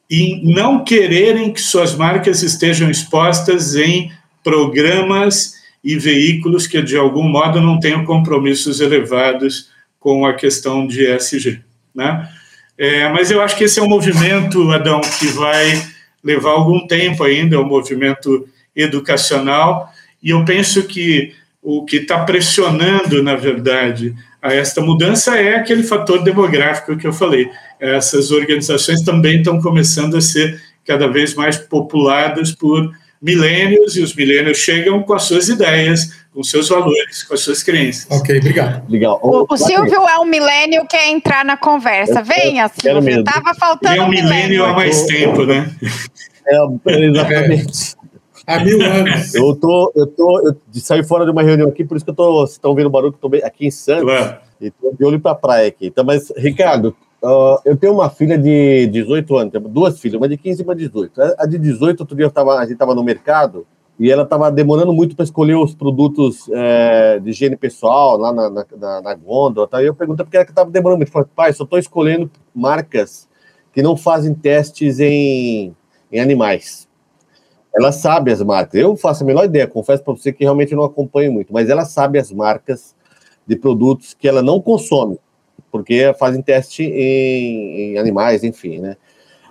e 0.09 0.41
não 0.45 0.85
quererem 0.85 1.53
que 1.53 1.61
suas 1.61 1.95
marcas 1.95 2.43
estejam 2.43 2.91
expostas 2.91 3.75
em 3.75 4.13
programas 4.45 5.55
e 5.87 5.97
veículos 5.97 6.67
que, 6.67 6.83
de 6.83 6.97
algum 6.97 7.23
modo, 7.23 7.61
não 7.61 7.79
tenham 7.79 8.05
compromissos 8.05 8.81
elevados 8.81 9.71
com 10.01 10.27
a 10.27 10.35
questão 10.35 10.85
de 10.85 11.07
ESG. 11.07 11.61
Né? 11.95 12.29
É, 12.77 13.09
mas 13.09 13.31
eu 13.31 13.41
acho 13.41 13.57
que 13.57 13.63
esse 13.63 13.79
é 13.79 13.83
um 13.85 13.89
movimento, 13.89 14.69
Adão, 14.73 15.01
que 15.01 15.29
vai 15.29 15.81
levar 16.25 16.51
algum 16.51 16.89
tempo 16.89 17.23
ainda, 17.23 17.55
é 17.55 17.59
um 17.61 17.69
movimento 17.69 18.49
educacional, 18.75 19.89
e 20.21 20.31
eu 20.31 20.45
penso 20.45 20.83
que 20.89 21.33
o 21.63 21.85
que 21.85 21.99
está 21.99 22.25
pressionando, 22.25 23.23
na 23.23 23.37
verdade, 23.37 24.13
a 24.43 24.53
esta 24.53 24.81
mudança 24.81 25.37
é 25.37 25.55
aquele 25.55 25.85
fator 25.85 26.21
demográfico 26.25 26.97
que 26.97 27.07
eu 27.07 27.13
falei. 27.13 27.49
Essas 27.79 28.33
organizações 28.33 29.03
também 29.03 29.39
estão 29.39 29.61
começando 29.61 30.17
a 30.17 30.21
ser 30.21 30.61
cada 30.85 31.07
vez 31.07 31.33
mais 31.35 31.57
populadas 31.57 32.51
por 32.51 32.93
milênios, 33.21 33.97
e 33.97 34.03
os 34.03 34.15
milênios 34.15 34.59
chegam 34.59 35.03
com 35.03 35.15
as 35.15 35.23
suas 35.23 35.49
ideias, 35.49 36.11
com 36.33 36.43
seus 36.43 36.69
valores, 36.69 37.23
com 37.23 37.35
as 37.35 37.41
suas 37.41 37.63
crenças. 37.63 38.07
Ok, 38.11 38.39
obrigado. 38.39 38.89
Legal. 38.91 39.19
O, 39.23 39.47
o 39.53 39.57
Silvio 39.57 40.07
é 40.09 40.19
um 40.19 40.25
milênio 40.25 40.87
quer 40.87 41.09
entrar 41.09 41.45
na 41.45 41.57
conversa. 41.57 42.23
Venha, 42.23 42.69
Silvio. 42.69 43.21
Estava 43.21 43.55
faltando 43.55 43.95
Ele 43.95 44.01
é 44.01 44.05
um 44.05 44.09
milênio 44.09 44.65
há 44.65 44.73
mais 44.73 45.05
tempo, 45.05 45.45
né? 45.45 45.75
É, 46.47 47.05
exatamente. 47.05 47.97
Há 48.47 48.61
mil 48.61 48.81
anos. 48.81 49.35
Eu 49.35 49.57
tô, 49.57 49.93
eu 49.97 50.07
tô, 50.07 50.49
eu 50.49 50.57
saí 50.75 51.03
fora 51.03 51.25
de 51.25 51.33
uma 51.33 51.43
reunião 51.43 51.69
aqui, 51.69 51.85
por 51.85 51.97
isso 51.97 52.05
que 52.05 52.11
eu 52.11 52.15
tô, 52.15 52.33
vocês 52.43 52.53
estão 52.53 52.75
vendo 52.75 52.87
o 52.87 52.91
barulho 52.91 53.13
que 53.13 53.25
eu 53.25 53.31
tô 53.31 53.37
aqui 53.45 53.67
em 53.67 53.71
Santos. 53.71 54.05
Claro. 54.05 54.37
E 54.61 54.71
tô 54.71 54.95
de 54.97 55.05
olho 55.05 55.21
pra 55.21 55.35
praia 55.35 55.69
aqui. 55.69 55.87
Então, 55.87 56.05
mas, 56.05 56.33
Ricardo, 56.37 56.97
uh, 57.27 57.61
eu 57.65 57.77
tenho 57.77 57.93
uma 57.95 58.09
filha 58.11 58.39
de 58.39 58.87
18 58.87 59.37
anos, 59.37 59.53
duas 59.69 60.01
filhas, 60.01 60.19
uma 60.19 60.29
de 60.29 60.37
15 60.37 60.63
e 60.63 60.65
uma 60.65 60.75
de 60.75 60.87
18. 60.87 61.21
A 61.39 61.47
de 61.47 61.59
18, 61.59 62.01
outro 62.01 62.17
dia 62.17 62.31
tava, 62.31 62.59
a 62.59 62.67
gente 62.67 62.79
tava 62.79 62.95
no 62.95 63.03
mercado 63.03 63.67
e 63.99 64.11
ela 64.11 64.23
estava 64.23 64.51
demorando 64.51 64.93
muito 64.93 65.17
para 65.17 65.25
escolher 65.25 65.57
os 65.57 65.75
produtos 65.75 66.49
é, 66.53 67.19
de 67.19 67.31
higiene 67.31 67.57
pessoal 67.57 68.17
lá 68.17 68.33
na, 68.33 68.51
na, 68.51 68.67
na, 68.77 69.03
na 69.03 69.15
gôndola. 69.15 69.67
Tá? 69.67 69.83
E 69.83 69.87
eu 69.87 69.95
perguntei 69.95 70.25
porque 70.25 70.37
ela 70.37 70.47
estava 70.47 70.71
demorando 70.71 70.99
muito. 70.99 71.09
Eu 71.09 71.13
falei, 71.13 71.29
pai, 71.35 71.53
só 71.53 71.65
estou 71.65 71.79
escolhendo 71.79 72.31
marcas 72.55 73.27
que 73.73 73.83
não 73.83 73.97
fazem 73.97 74.35
testes 74.35 75.01
em 75.01 75.75
em 76.11 76.21
animais. 76.21 76.89
Ela 77.75 77.93
sabe 77.93 78.33
as 78.33 78.43
marcas. 78.43 78.81
Eu 78.81 78.97
faço 78.97 79.23
a 79.23 79.27
menor 79.27 79.45
ideia, 79.45 79.67
confesso 79.67 80.03
para 80.03 80.15
você 80.15 80.33
que 80.33 80.45
realmente 80.45 80.75
não 80.75 80.85
acompanho 80.85 81.33
muito, 81.33 81.53
mas 81.53 81.69
ela 81.69 81.85
sabe 81.85 82.19
as 82.19 82.33
marcas 82.33 82.95
de 83.47 83.57
produtos 83.57 84.15
que 84.15 84.27
ela 84.27 84.43
não 84.43 84.61
consome, 84.61 85.19
porque 85.71 86.15
fazem 86.19 86.43
teste 86.43 86.83
em, 86.83 87.95
em 87.95 87.99
animais, 87.99 88.45
enfim, 88.45 88.79
né? 88.79 88.97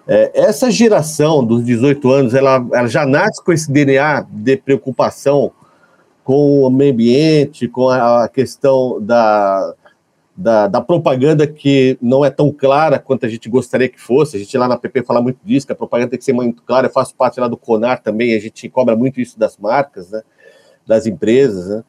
É, 0.08 0.32
essa 0.36 0.69
geração 0.69 1.43
dos 1.43 1.65
18 1.65 2.12
anos, 2.12 2.34
ela, 2.36 2.63
ela 2.73 2.88
já 2.88 3.06
nasce 3.06 3.43
com 3.43 3.51
esse 3.51 3.71
DNA 3.71 4.25
de 4.30 4.56
preocupação 4.58 5.51
com 6.23 6.62
o 6.62 6.69
meio 6.69 6.91
ambiente, 6.93 7.67
com 7.67 7.89
a 7.89 8.28
questão 8.28 8.99
da, 9.01 9.73
da, 10.36 10.67
da, 10.67 10.82
propaganda 10.82 11.45
que 11.47 11.97
não 12.01 12.25
é 12.25 12.30
tão 12.30 12.51
clara 12.51 12.99
quanto 12.99 13.25
a 13.25 13.30
gente 13.30 13.47
gostaria 13.47 13.88
que 13.89 13.99
fosse. 13.99 14.36
A 14.36 14.39
gente 14.39 14.58
lá 14.58 14.67
na 14.67 14.78
PP 14.78 15.04
fala 15.04 15.21
muito 15.21 15.39
disso, 15.43 15.65
que 15.65 15.73
a 15.73 15.75
propaganda 15.75 16.12
tem 16.12 16.19
que 16.19 16.25
ser 16.25 16.34
muito 16.34 16.63
clara. 16.63 16.88
Eu 16.88 16.91
faço 16.91 17.15
parte 17.15 17.39
lá 17.39 17.47
do 17.47 17.58
CONAR 17.58 18.01
também, 18.01 18.36
a 18.36 18.39
gente 18.39 18.67
cobra 18.69 18.95
muito 18.95 19.21
isso 19.21 19.38
das 19.39 19.58
marcas, 19.58 20.12
né, 20.12 20.21
das 20.86 21.06
empresas. 21.06 21.67
Né. 21.69 21.84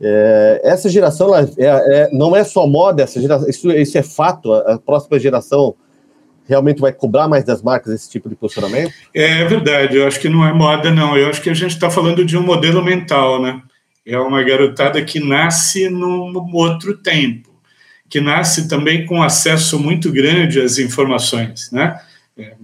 É, 0.00 0.60
essa 0.64 0.88
geração 0.88 1.34
é, 1.34 1.46
é, 1.58 2.10
não 2.12 2.34
é 2.34 2.42
só 2.44 2.66
moda, 2.66 3.02
essa 3.02 3.20
geração, 3.20 3.48
isso, 3.48 3.70
isso 3.70 3.98
é 3.98 4.02
fato. 4.02 4.52
A, 4.52 4.74
a 4.74 4.78
próxima 4.78 5.18
geração 5.18 5.74
realmente 6.46 6.80
vai 6.80 6.92
cobrar 6.92 7.28
mais 7.28 7.44
das 7.44 7.62
marcas 7.62 7.92
esse 7.92 8.10
tipo 8.10 8.28
de 8.28 8.34
posicionamento? 8.34 8.92
É 9.14 9.44
verdade, 9.44 9.96
eu 9.96 10.06
acho 10.06 10.20
que 10.20 10.28
não 10.28 10.46
é 10.46 10.52
moda, 10.52 10.90
não. 10.90 11.16
Eu 11.16 11.28
acho 11.28 11.40
que 11.40 11.50
a 11.50 11.54
gente 11.54 11.72
está 11.72 11.90
falando 11.90 12.24
de 12.24 12.36
um 12.36 12.42
modelo 12.42 12.82
mental, 12.84 13.40
né? 13.40 13.62
É 14.06 14.18
uma 14.18 14.42
garotada 14.42 15.02
que 15.02 15.18
nasce 15.18 15.88
num 15.88 16.34
outro 16.54 16.96
tempo 16.98 17.54
que 18.14 18.20
nasce 18.20 18.68
também 18.68 19.06
com 19.06 19.20
acesso 19.20 19.76
muito 19.76 20.12
grande 20.12 20.60
às 20.60 20.78
informações, 20.78 21.70
né? 21.72 21.98
É, 22.38 22.54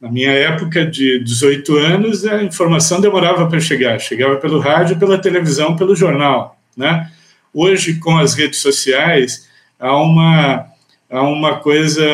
na 0.00 0.10
minha 0.10 0.30
época 0.30 0.86
de 0.86 1.18
18 1.24 1.76
anos, 1.76 2.24
a 2.24 2.40
informação 2.42 3.00
demorava 3.00 3.48
para 3.48 3.58
chegar, 3.58 3.98
chegava 3.98 4.36
pelo 4.36 4.60
rádio, 4.60 4.96
pela 4.98 5.18
televisão, 5.18 5.74
pelo 5.74 5.96
jornal, 5.96 6.56
né? 6.76 7.10
Hoje, 7.52 7.94
com 7.94 8.16
as 8.16 8.34
redes 8.34 8.60
sociais, 8.60 9.48
há 9.78 9.96
uma, 9.96 10.66
há 11.10 11.22
uma 11.22 11.56
coisa 11.60 12.04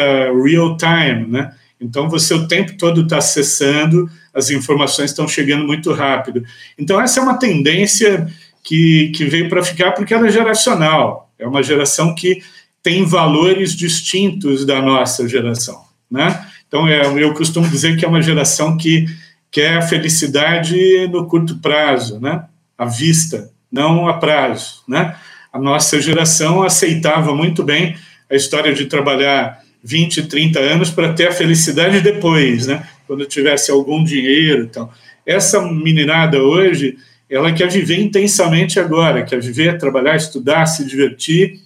real 0.45 0.77
time, 0.77 1.27
né? 1.29 1.55
Então, 1.81 2.09
você 2.09 2.35
o 2.35 2.49
tempo 2.49 2.77
todo 2.77 3.03
está 3.03 3.19
acessando, 3.19 4.11
as 4.35 4.51
informações 4.51 5.11
estão 5.11 5.29
chegando 5.29 5.65
muito 5.65 5.93
rápido. 5.93 6.43
Então, 6.77 7.01
essa 7.01 7.21
é 7.21 7.23
uma 7.23 7.39
tendência 7.39 8.27
que, 8.65 9.13
que 9.15 9.25
veio 9.25 9.49
para 9.49 9.63
ficar 9.63 9.93
porque 9.93 10.13
ela 10.13 10.27
é 10.27 10.33
geracional. 10.33 11.31
É 11.39 11.47
uma 11.47 11.63
geração 11.63 12.15
que 12.15 12.43
tem 12.83 13.05
valores 13.05 13.77
distintos 13.77 14.65
da 14.65 14.83
nossa 14.83 15.29
geração, 15.29 15.85
né? 16.11 16.47
Então, 16.67 16.87
é, 16.87 17.07
eu 17.23 17.33
costumo 17.33 17.69
dizer 17.69 17.97
que 17.97 18.05
é 18.05 18.09
uma 18.09 18.21
geração 18.21 18.77
que 18.77 19.07
quer 19.51 19.79
a 19.79 19.83
felicidade 19.83 21.09
no 21.09 21.27
curto 21.27 21.59
prazo, 21.59 22.21
né? 22.21 22.45
À 22.77 22.85
vista, 22.85 23.51
não 23.71 24.09
a 24.09 24.15
prazo, 24.15 24.83
né? 24.89 25.17
A 25.53 25.59
nossa 25.59 26.01
geração 26.01 26.63
aceitava 26.63 27.35
muito 27.35 27.63
bem 27.63 27.97
a 28.31 28.35
história 28.35 28.75
de 28.75 28.87
trabalhar 28.87 29.63
20, 29.83 30.25
30 30.25 30.59
anos 30.59 30.91
para 30.91 31.13
ter 31.13 31.29
a 31.29 31.33
felicidade 31.33 32.01
depois, 32.01 32.67
né? 32.67 32.87
Quando 33.07 33.25
tivesse 33.25 33.71
algum 33.71 34.05
dinheiro, 34.05 34.65
então. 34.65 34.91
Essa 35.25 35.61
meninada 35.63 36.43
hoje, 36.43 36.97
ela 37.29 37.53
quer 37.53 37.69
viver 37.69 37.99
intensamente 38.01 38.81
agora, 38.81 39.25
quer 39.25 39.41
viver, 39.41 39.79
trabalhar, 39.79 40.17
estudar, 40.17 40.67
se 40.67 40.85
divertir 40.85 41.61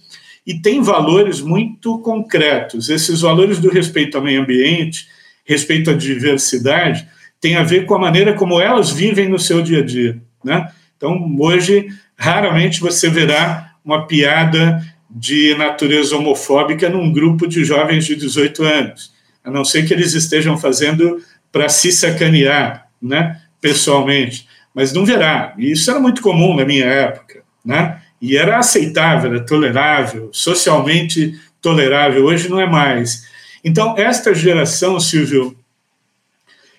e 0.45 0.53
tem 0.59 0.81
valores 0.81 1.41
muito 1.41 1.99
concretos. 1.99 2.89
Esses 2.89 3.21
valores 3.21 3.59
do 3.59 3.69
respeito 3.69 4.17
ao 4.17 4.23
meio 4.23 4.41
ambiente, 4.41 5.07
respeito 5.45 5.89
à 5.89 5.93
diversidade, 5.93 7.07
tem 7.39 7.55
a 7.55 7.63
ver 7.63 7.85
com 7.85 7.95
a 7.95 7.99
maneira 7.99 8.33
como 8.33 8.59
elas 8.59 8.91
vivem 8.91 9.27
no 9.27 9.39
seu 9.39 9.61
dia 9.61 9.79
a 9.79 9.85
dia. 9.85 10.21
Né? 10.43 10.69
Então, 11.03 11.35
hoje, 11.37 11.89
raramente 12.15 12.79
você 12.79 13.09
verá 13.09 13.73
uma 13.83 14.07
piada 14.07 14.81
de 15.09 15.53
natureza 15.55 16.15
homofóbica 16.15 16.89
num 16.89 17.11
grupo 17.11 17.45
de 17.45 17.65
jovens 17.65 18.05
de 18.05 18.15
18 18.15 18.63
anos, 18.63 19.11
a 19.43 19.51
não 19.51 19.65
ser 19.65 19.85
que 19.85 19.93
eles 19.93 20.13
estejam 20.13 20.57
fazendo 20.57 21.21
para 21.51 21.67
se 21.67 21.91
sacanear, 21.91 22.87
né, 23.01 23.37
pessoalmente. 23.59 24.47
Mas 24.73 24.93
não 24.93 25.03
verá. 25.03 25.53
E 25.57 25.73
isso 25.73 25.91
era 25.91 25.99
muito 25.99 26.21
comum 26.21 26.55
na 26.55 26.63
minha 26.63 26.85
época, 26.85 27.43
né? 27.65 27.99
e 28.21 28.37
era 28.37 28.57
aceitável, 28.57 29.29
era 29.31 29.45
tolerável, 29.45 30.29
socialmente 30.31 31.37
tolerável, 31.61 32.23
hoje 32.23 32.47
não 32.47 32.61
é 32.61 32.65
mais. 32.65 33.27
Então, 33.61 33.93
esta 33.97 34.33
geração, 34.33 34.97
Silvio, 35.01 35.53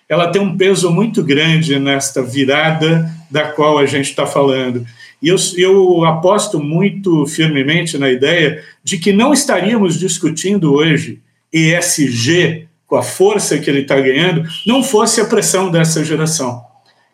ela 0.09 0.31
tem 0.31 0.41
um 0.41 0.57
peso 0.57 0.91
muito 0.91 1.23
grande 1.23 1.79
nesta 1.79 2.23
virada 2.23 3.11
da 3.31 3.49
qual 3.49 3.79
a 3.79 3.87
gente 3.87 4.11
está 4.11 4.27
falando. 4.27 4.87
E 5.21 5.29
eu, 5.29 5.37
eu 5.57 6.05
aposto 6.05 6.61
muito 6.61 7.27
firmemente 7.27 7.97
na 7.97 8.11
ideia 8.11 8.63
de 8.83 8.99
que 8.99 9.13
não 9.13 9.33
estaríamos 9.33 9.99
discutindo 9.99 10.75
hoje 10.75 11.21
ESG 11.53 12.69
com 12.87 12.97
a 12.97 13.03
força 13.03 13.59
que 13.59 13.71
ele 13.71 13.81
está 13.81 13.99
ganhando, 14.01 14.45
não 14.67 14.83
fosse 14.83 15.21
a 15.21 15.25
pressão 15.25 15.71
dessa 15.71 16.05
geração, 16.05 16.63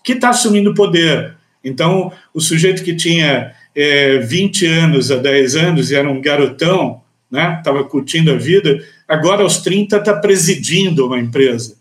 que 0.02 0.12
está 0.12 0.30
assumindo 0.30 0.74
poder. 0.74 1.36
Então, 1.64 2.12
o 2.34 2.40
sujeito 2.40 2.82
que 2.82 2.94
tinha 2.94 3.52
é, 3.74 4.18
20 4.18 4.66
anos 4.66 5.10
a 5.10 5.16
10 5.16 5.56
anos 5.56 5.90
e 5.90 5.94
era 5.94 6.10
um 6.10 6.20
garotão, 6.20 7.02
estava 7.32 7.82
né, 7.82 7.88
curtindo 7.88 8.32
a 8.32 8.36
vida, 8.36 8.82
agora 9.06 9.42
aos 9.42 9.58
30 9.58 9.96
está 9.96 10.14
presidindo 10.14 11.06
uma 11.06 11.18
empresa. 11.18 11.79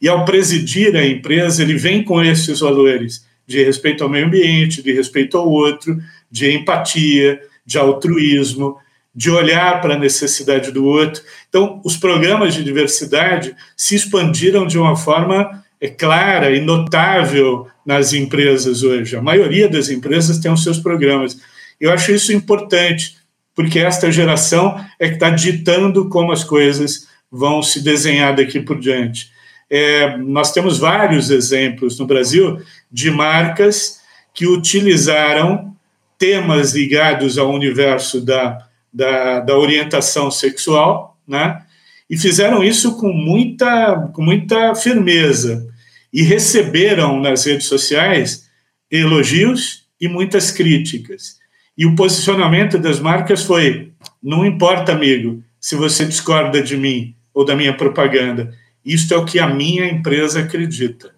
E 0.00 0.08
ao 0.08 0.24
presidir 0.24 0.94
a 0.96 1.06
empresa, 1.06 1.62
ele 1.62 1.74
vem 1.74 2.02
com 2.02 2.22
esses 2.22 2.60
valores 2.60 3.24
de 3.46 3.62
respeito 3.62 4.02
ao 4.02 4.10
meio 4.10 4.26
ambiente, 4.26 4.82
de 4.82 4.92
respeito 4.92 5.38
ao 5.38 5.48
outro, 5.48 5.96
de 6.30 6.50
empatia, 6.52 7.40
de 7.64 7.78
altruísmo, 7.78 8.76
de 9.14 9.30
olhar 9.30 9.80
para 9.80 9.94
a 9.94 9.98
necessidade 9.98 10.70
do 10.70 10.84
outro. 10.84 11.22
Então, 11.48 11.80
os 11.84 11.96
programas 11.96 12.54
de 12.54 12.62
diversidade 12.62 13.54
se 13.76 13.94
expandiram 13.94 14.66
de 14.66 14.78
uma 14.78 14.96
forma 14.96 15.64
é 15.80 15.88
clara 15.88 16.54
e 16.54 16.60
notável 16.60 17.66
nas 17.84 18.12
empresas 18.12 18.82
hoje. 18.82 19.16
A 19.16 19.22
maioria 19.22 19.68
das 19.68 19.90
empresas 19.90 20.38
tem 20.38 20.50
os 20.50 20.62
seus 20.62 20.78
programas. 20.78 21.38
Eu 21.80 21.92
acho 21.92 22.12
isso 22.12 22.32
importante, 22.32 23.16
porque 23.54 23.78
esta 23.78 24.10
geração 24.10 24.82
é 24.98 25.08
que 25.08 25.14
está 25.14 25.30
ditando 25.30 26.08
como 26.08 26.32
as 26.32 26.42
coisas 26.42 27.06
vão 27.30 27.62
se 27.62 27.82
desenhar 27.82 28.34
daqui 28.34 28.60
por 28.60 28.78
diante. 28.78 29.30
É, 29.68 30.16
nós 30.16 30.52
temos 30.52 30.78
vários 30.78 31.30
exemplos 31.30 31.98
no 31.98 32.06
Brasil 32.06 32.60
de 32.90 33.10
marcas 33.10 34.00
que 34.32 34.46
utilizaram 34.46 35.74
temas 36.18 36.74
ligados 36.74 37.36
ao 37.36 37.52
universo 37.52 38.20
da, 38.20 38.58
da, 38.92 39.40
da 39.40 39.58
orientação 39.58 40.30
sexual, 40.30 41.18
né? 41.26 41.62
e 42.08 42.16
fizeram 42.16 42.62
isso 42.62 42.96
com 42.96 43.12
muita, 43.12 44.08
com 44.12 44.22
muita 44.22 44.74
firmeza 44.74 45.66
e 46.12 46.22
receberam 46.22 47.20
nas 47.20 47.44
redes 47.44 47.66
sociais 47.66 48.46
elogios 48.90 49.86
e 50.00 50.08
muitas 50.08 50.50
críticas. 50.50 51.36
E 51.76 51.84
o 51.84 51.94
posicionamento 51.94 52.78
das 52.78 53.00
marcas 53.00 53.42
foi: 53.42 53.92
não 54.22 54.46
importa, 54.46 54.92
amigo, 54.92 55.42
se 55.60 55.74
você 55.74 56.04
discorda 56.06 56.62
de 56.62 56.76
mim 56.76 57.14
ou 57.34 57.44
da 57.44 57.56
minha 57.56 57.76
propaganda, 57.76 58.54
isto 58.86 59.12
é 59.12 59.16
o 59.16 59.24
que 59.24 59.40
a 59.40 59.48
minha 59.48 59.84
empresa 59.84 60.40
acredita. 60.40 61.10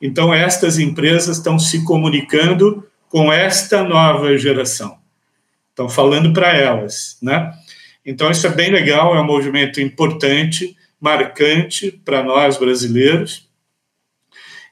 Então, 0.00 0.32
estas 0.32 0.78
empresas 0.78 1.38
estão 1.38 1.58
se 1.58 1.82
comunicando 1.84 2.86
com 3.08 3.32
esta 3.32 3.82
nova 3.82 4.36
geração, 4.36 4.98
estão 5.70 5.88
falando 5.88 6.32
para 6.32 6.54
elas, 6.54 7.16
né? 7.22 7.52
Então, 8.04 8.30
isso 8.30 8.46
é 8.46 8.50
bem 8.50 8.70
legal, 8.70 9.16
é 9.16 9.20
um 9.20 9.26
movimento 9.26 9.80
importante, 9.80 10.76
marcante 11.00 11.90
para 12.04 12.22
nós 12.22 12.58
brasileiros 12.58 13.48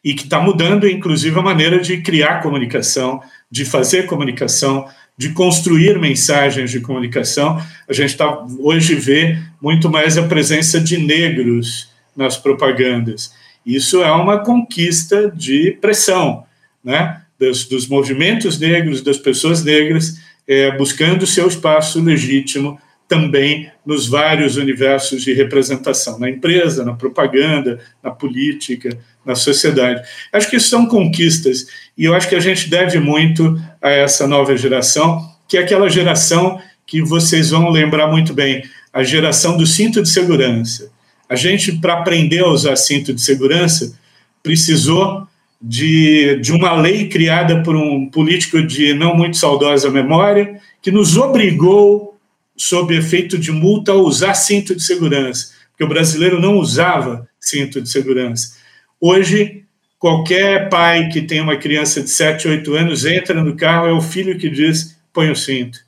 e 0.04 0.14
que 0.14 0.24
está 0.24 0.38
mudando, 0.38 0.88
inclusive, 0.88 1.36
a 1.38 1.42
maneira 1.42 1.80
de 1.80 2.00
criar 2.00 2.40
comunicação, 2.40 3.20
de 3.50 3.64
fazer 3.64 4.06
comunicação, 4.06 4.86
de 5.18 5.30
construir 5.30 5.98
mensagens 5.98 6.70
de 6.70 6.80
comunicação. 6.80 7.60
A 7.88 7.92
gente 7.92 8.10
está 8.10 8.44
hoje 8.58 8.94
vê 8.94 9.38
muito 9.60 9.90
mais 9.90 10.16
a 10.16 10.22
presença 10.22 10.80
de 10.80 10.98
negros 10.98 11.90
nas 12.16 12.36
propagandas. 12.36 13.32
Isso 13.64 14.02
é 14.02 14.10
uma 14.12 14.38
conquista 14.38 15.30
de 15.30 15.72
pressão, 15.80 16.44
né? 16.82 17.22
Dos, 17.38 17.64
dos 17.64 17.86
movimentos 17.86 18.58
negros, 18.58 19.02
das 19.02 19.18
pessoas 19.18 19.62
negras, 19.62 20.18
é, 20.48 20.70
buscando 20.76 21.26
seu 21.26 21.46
espaço 21.48 22.02
legítimo 22.02 22.78
também 23.08 23.70
nos 23.84 24.08
vários 24.08 24.56
universos 24.56 25.22
de 25.22 25.32
representação, 25.32 26.18
na 26.18 26.28
empresa, 26.28 26.84
na 26.84 26.94
propaganda, 26.94 27.78
na 28.02 28.10
política, 28.10 28.96
na 29.24 29.34
sociedade. 29.34 30.02
Acho 30.32 30.50
que 30.50 30.58
são 30.58 30.86
conquistas, 30.86 31.66
e 31.96 32.04
eu 32.04 32.14
acho 32.14 32.28
que 32.28 32.34
a 32.34 32.40
gente 32.40 32.68
deve 32.68 32.98
muito 32.98 33.60
a 33.80 33.90
essa 33.90 34.26
nova 34.26 34.56
geração, 34.56 35.20
que 35.48 35.56
é 35.56 35.60
aquela 35.60 35.88
geração 35.88 36.60
que 36.86 37.02
vocês 37.02 37.50
vão 37.50 37.70
lembrar 37.70 38.08
muito 38.08 38.32
bem, 38.32 38.64
a 38.92 39.02
geração 39.02 39.56
do 39.56 39.66
cinto 39.66 40.02
de 40.02 40.08
segurança. 40.08 40.90
A 41.28 41.34
gente, 41.34 41.72
para 41.72 41.94
aprender 41.94 42.40
a 42.40 42.48
usar 42.48 42.76
cinto 42.76 43.12
de 43.12 43.20
segurança, 43.20 43.98
precisou 44.42 45.26
de, 45.60 46.36
de 46.36 46.52
uma 46.52 46.74
lei 46.74 47.08
criada 47.08 47.62
por 47.62 47.74
um 47.74 48.06
político 48.06 48.62
de 48.62 48.94
não 48.94 49.16
muito 49.16 49.36
saudosa 49.36 49.90
memória, 49.90 50.60
que 50.80 50.90
nos 50.90 51.16
obrigou, 51.16 52.16
sob 52.56 52.96
efeito 52.96 53.36
de 53.36 53.50
multa, 53.50 53.92
a 53.92 53.96
usar 53.96 54.34
cinto 54.34 54.74
de 54.74 54.82
segurança, 54.82 55.52
porque 55.70 55.84
o 55.84 55.88
brasileiro 55.88 56.40
não 56.40 56.56
usava 56.56 57.28
cinto 57.40 57.80
de 57.80 57.90
segurança. 57.90 58.56
Hoje, 59.00 59.64
qualquer 59.98 60.68
pai 60.68 61.08
que 61.08 61.22
tem 61.22 61.40
uma 61.40 61.56
criança 61.56 62.00
de 62.00 62.10
7, 62.10 62.48
8 62.48 62.74
anos 62.74 63.04
entra 63.04 63.42
no 63.42 63.56
carro, 63.56 63.88
é 63.88 63.92
o 63.92 64.00
filho 64.00 64.38
que 64.38 64.48
diz: 64.48 64.96
põe 65.12 65.30
o 65.30 65.36
cinto. 65.36 65.78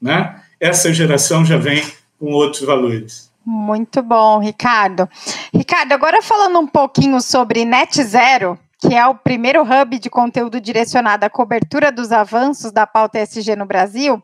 Né? 0.00 0.40
Essa 0.58 0.92
geração 0.92 1.44
já 1.44 1.56
vem 1.56 1.82
com 2.18 2.32
outros 2.32 2.62
valores. 2.62 3.27
Muito 3.50 4.02
bom, 4.02 4.40
Ricardo. 4.40 5.08
Ricardo, 5.54 5.92
agora 5.92 6.20
falando 6.20 6.58
um 6.58 6.66
pouquinho 6.66 7.18
sobre 7.18 7.64
Net 7.64 8.02
Zero, 8.02 8.58
que 8.78 8.94
é 8.94 9.06
o 9.06 9.14
primeiro 9.14 9.62
hub 9.62 9.98
de 9.98 10.10
conteúdo 10.10 10.60
direcionado 10.60 11.24
à 11.24 11.30
cobertura 11.30 11.90
dos 11.90 12.12
avanços 12.12 12.70
da 12.72 12.86
pauta 12.86 13.18
ESG 13.18 13.56
no 13.56 13.64
Brasil, 13.64 14.22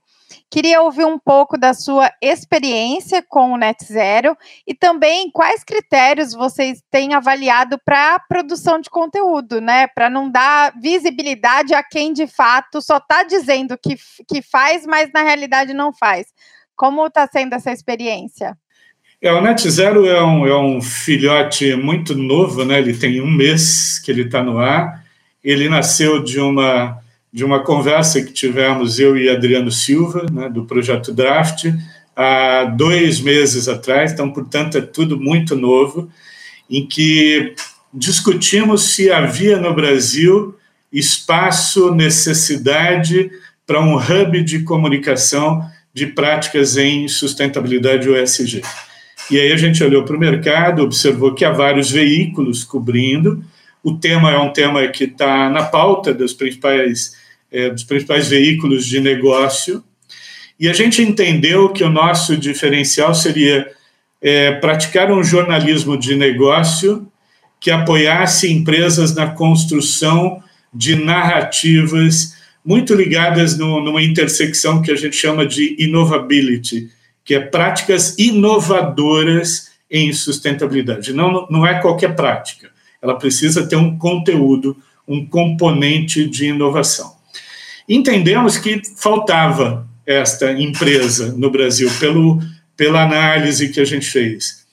queria 0.50 0.82
ouvir 0.82 1.06
um 1.06 1.18
pouco 1.18 1.56
da 1.56 1.72
sua 1.72 2.12
experiência 2.20 3.24
com 3.26 3.52
o 3.52 3.56
Net 3.56 3.82
Zero 3.82 4.36
e 4.66 4.74
também 4.74 5.30
quais 5.30 5.64
critérios 5.64 6.34
vocês 6.34 6.82
têm 6.90 7.14
avaliado 7.14 7.80
para 7.82 8.16
a 8.16 8.20
produção 8.20 8.78
de 8.78 8.90
conteúdo, 8.90 9.58
né? 9.58 9.86
Para 9.86 10.10
não 10.10 10.30
dar 10.30 10.74
visibilidade 10.78 11.72
a 11.72 11.82
quem 11.82 12.12
de 12.12 12.26
fato 12.26 12.82
só 12.82 12.98
está 12.98 13.22
dizendo 13.22 13.78
que, 13.82 13.96
que 14.28 14.42
faz, 14.42 14.84
mas 14.84 15.10
na 15.14 15.22
realidade 15.22 15.72
não 15.72 15.94
faz. 15.94 16.26
Como 16.76 17.06
está 17.06 17.26
sendo 17.26 17.54
essa 17.54 17.72
experiência? 17.72 18.54
É, 19.24 19.32
o 19.32 19.40
Net 19.40 19.70
Zero 19.70 20.04
é 20.04 20.22
um, 20.22 20.46
é 20.46 20.54
um 20.54 20.82
filhote 20.82 21.74
muito 21.76 22.14
novo, 22.14 22.62
né? 22.62 22.78
Ele 22.78 22.92
tem 22.92 23.22
um 23.22 23.30
mês 23.30 23.98
que 23.98 24.10
ele 24.10 24.24
está 24.24 24.42
no 24.42 24.58
ar. 24.58 25.02
Ele 25.42 25.66
nasceu 25.66 26.22
de 26.22 26.38
uma 26.38 26.98
de 27.32 27.42
uma 27.42 27.64
conversa 27.64 28.22
que 28.22 28.34
tivemos 28.34 29.00
eu 29.00 29.16
e 29.16 29.30
Adriano 29.30 29.72
Silva, 29.72 30.26
né, 30.30 30.48
do 30.48 30.66
projeto 30.66 31.12
Draft, 31.12 31.64
há 32.14 32.64
dois 32.66 33.18
meses 33.18 33.66
atrás. 33.66 34.12
Então, 34.12 34.30
portanto, 34.30 34.76
é 34.76 34.82
tudo 34.82 35.18
muito 35.18 35.56
novo, 35.56 36.08
em 36.70 36.86
que 36.86 37.54
discutimos 37.94 38.94
se 38.94 39.10
havia 39.10 39.56
no 39.56 39.74
Brasil 39.74 40.54
espaço, 40.92 41.92
necessidade 41.94 43.30
para 43.66 43.80
um 43.80 43.96
hub 43.96 44.44
de 44.44 44.60
comunicação 44.60 45.66
de 45.94 46.08
práticas 46.08 46.76
em 46.76 47.08
sustentabilidade 47.08 48.08
OSG. 48.08 48.62
E 49.30 49.40
aí 49.40 49.52
a 49.52 49.56
gente 49.56 49.82
olhou 49.82 50.04
para 50.04 50.16
o 50.16 50.20
mercado, 50.20 50.82
observou 50.82 51.34
que 51.34 51.44
há 51.44 51.50
vários 51.50 51.90
veículos 51.90 52.62
cobrindo. 52.62 53.42
O 53.82 53.94
tema 53.94 54.30
é 54.30 54.38
um 54.38 54.52
tema 54.52 54.86
que 54.88 55.04
está 55.04 55.48
na 55.48 55.62
pauta 55.62 56.12
dos 56.12 56.32
principais, 56.32 57.16
é, 57.50 57.70
dos 57.70 57.84
principais 57.84 58.28
veículos 58.28 58.86
de 58.86 59.00
negócio. 59.00 59.82
E 60.58 60.68
a 60.68 60.72
gente 60.72 61.02
entendeu 61.02 61.70
que 61.70 61.82
o 61.82 61.90
nosso 61.90 62.36
diferencial 62.36 63.14
seria 63.14 63.70
é, 64.20 64.52
praticar 64.52 65.10
um 65.10 65.22
jornalismo 65.22 65.98
de 65.98 66.14
negócio 66.14 67.06
que 67.60 67.70
apoiasse 67.70 68.52
empresas 68.52 69.14
na 69.14 69.28
construção 69.28 70.42
de 70.72 70.96
narrativas 70.96 72.34
muito 72.64 72.94
ligadas 72.94 73.58
no, 73.58 73.82
numa 73.82 74.02
intersecção 74.02 74.80
que 74.80 74.90
a 74.90 74.96
gente 74.96 75.16
chama 75.16 75.46
de 75.46 75.76
innovability, 75.78 76.90
que 77.24 77.34
é 77.34 77.40
práticas 77.40 78.18
inovadoras 78.18 79.72
em 79.90 80.12
sustentabilidade. 80.12 81.12
Não, 81.12 81.46
não 81.48 81.66
é 81.66 81.80
qualquer 81.80 82.14
prática, 82.14 82.70
ela 83.00 83.18
precisa 83.18 83.66
ter 83.66 83.76
um 83.76 83.96
conteúdo, 83.96 84.76
um 85.06 85.24
componente 85.26 86.28
de 86.28 86.46
inovação. 86.46 87.14
Entendemos 87.88 88.56
que 88.56 88.80
faltava 88.96 89.86
esta 90.06 90.52
empresa 90.52 91.34
no 91.36 91.50
Brasil, 91.50 91.90
pelo, 91.98 92.40
pela 92.76 93.02
análise 93.02 93.68
que 93.70 93.80
a 93.80 93.84
gente 93.84 94.06
fez. 94.06 94.64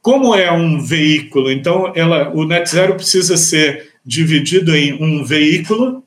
Como 0.00 0.34
é 0.34 0.50
um 0.52 0.82
veículo, 0.82 1.50
então 1.50 1.92
ela, 1.94 2.30
o 2.34 2.44
Net 2.44 2.68
Zero 2.68 2.94
precisa 2.94 3.36
ser 3.36 3.94
dividido 4.04 4.76
em 4.76 5.02
um 5.02 5.24
veículo 5.24 6.04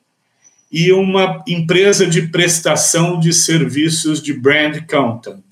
e 0.72 0.92
uma 0.92 1.44
empresa 1.48 2.06
de 2.06 2.24
prestação 2.24 3.20
de 3.20 3.34
serviços 3.34 4.22
de 4.22 4.34
brand 4.34 4.78
content. 4.90 5.44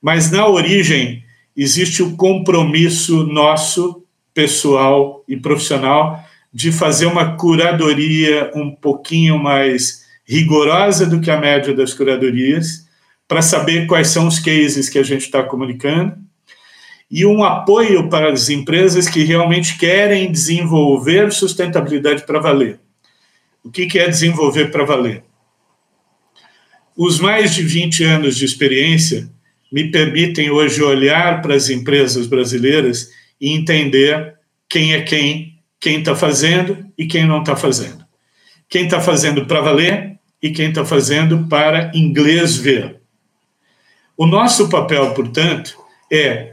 Mas 0.00 0.30
na 0.30 0.46
origem 0.46 1.24
existe 1.56 2.02
o 2.02 2.16
compromisso 2.16 3.24
nosso, 3.24 4.04
pessoal 4.32 5.24
e 5.28 5.36
profissional, 5.36 6.22
de 6.52 6.70
fazer 6.70 7.06
uma 7.06 7.36
curadoria 7.36 8.50
um 8.54 8.70
pouquinho 8.70 9.38
mais 9.38 10.04
rigorosa 10.26 11.06
do 11.06 11.20
que 11.20 11.30
a 11.30 11.40
média 11.40 11.74
das 11.74 11.92
curadorias, 11.92 12.86
para 13.26 13.42
saber 13.42 13.86
quais 13.86 14.08
são 14.08 14.26
os 14.26 14.38
cases 14.38 14.88
que 14.88 14.98
a 14.98 15.02
gente 15.02 15.22
está 15.22 15.42
comunicando, 15.42 16.16
e 17.10 17.24
um 17.24 17.44
apoio 17.44 18.08
para 18.08 18.32
as 18.32 18.48
empresas 18.48 19.08
que 19.08 19.22
realmente 19.24 19.78
querem 19.78 20.30
desenvolver 20.30 21.32
sustentabilidade 21.32 22.24
para 22.26 22.40
valer. 22.40 22.80
O 23.64 23.70
que 23.70 23.98
é 23.98 24.06
desenvolver 24.06 24.70
para 24.70 24.84
valer? 24.84 25.24
Os 26.94 27.18
mais 27.18 27.54
de 27.54 27.62
20 27.62 28.04
anos 28.04 28.36
de 28.36 28.44
experiência 28.44 29.28
me 29.72 29.90
permitem 29.90 30.50
hoje 30.50 30.82
olhar 30.82 31.40
para 31.40 31.54
as 31.54 31.70
empresas 31.70 32.26
brasileiras 32.26 33.08
e 33.40 33.50
entender 33.52 34.34
quem 34.68 34.92
é 34.92 35.00
quem, 35.00 35.58
quem 35.80 35.98
está 35.98 36.14
fazendo 36.14 36.86
e 36.96 37.06
quem 37.06 37.26
não 37.26 37.40
está 37.40 37.56
fazendo. 37.56 38.04
Quem 38.68 38.84
está 38.84 39.00
fazendo 39.00 39.46
para 39.46 39.62
valer 39.62 40.18
e 40.42 40.50
quem 40.50 40.68
está 40.68 40.84
fazendo 40.84 41.48
para 41.48 41.90
inglês 41.94 42.56
ver. 42.56 43.00
O 44.14 44.26
nosso 44.26 44.68
papel, 44.68 45.14
portanto, 45.14 45.74
é 46.12 46.52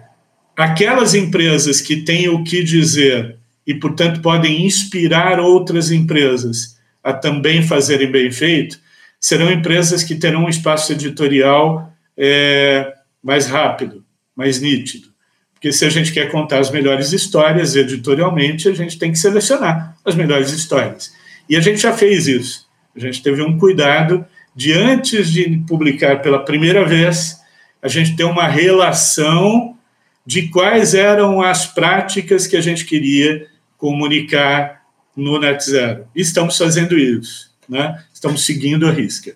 aquelas 0.55 1.13
empresas 1.13 1.81
que 1.81 1.97
têm 1.97 2.29
o 2.29 2.43
que 2.43 2.63
dizer 2.63 3.37
e, 3.67 3.75
portanto, 3.75 4.21
podem 4.21 4.65
inspirar 4.65 5.39
outras 5.39 5.91
empresas 5.91 6.79
a 7.03 7.13
também 7.13 7.63
fazerem 7.63 8.11
bem 8.11 8.31
feito, 8.31 8.79
serão 9.19 9.51
empresas 9.51 10.03
que 10.03 10.15
terão 10.15 10.45
um 10.45 10.49
espaço 10.49 10.91
editorial 10.91 11.91
é, 12.17 12.93
mais 13.23 13.47
rápido, 13.47 14.03
mais 14.35 14.59
nítido. 14.59 15.09
Porque 15.53 15.71
se 15.71 15.85
a 15.85 15.89
gente 15.89 16.11
quer 16.11 16.31
contar 16.31 16.59
as 16.59 16.71
melhores 16.71 17.13
histórias 17.13 17.75
editorialmente, 17.75 18.67
a 18.67 18.73
gente 18.73 18.97
tem 18.97 19.11
que 19.11 19.19
selecionar 19.19 19.95
as 20.03 20.15
melhores 20.15 20.51
histórias. 20.51 21.13
E 21.47 21.55
a 21.55 21.61
gente 21.61 21.79
já 21.79 21.93
fez 21.93 22.27
isso. 22.27 22.67
A 22.95 22.99
gente 22.99 23.21
teve 23.21 23.41
um 23.43 23.57
cuidado 23.57 24.25
de, 24.55 24.73
antes 24.73 25.31
de 25.31 25.63
publicar 25.67 26.21
pela 26.21 26.43
primeira 26.43 26.83
vez, 26.83 27.39
a 27.81 27.87
gente 27.87 28.15
ter 28.15 28.23
uma 28.23 28.47
relação 28.47 29.77
de 30.25 30.49
quais 30.49 30.93
eram 30.93 31.41
as 31.41 31.65
práticas 31.65 32.47
que 32.47 32.57
a 32.57 32.61
gente 32.61 32.85
queria 32.85 33.47
comunicar 33.77 34.80
no 35.15 35.39
Net 35.39 35.63
Zero. 35.63 36.05
Estamos 36.15 36.57
fazendo 36.57 36.97
isso, 36.97 37.51
né? 37.67 38.03
estamos 38.13 38.45
seguindo 38.45 38.87
a 38.87 38.91
risca. 38.91 39.35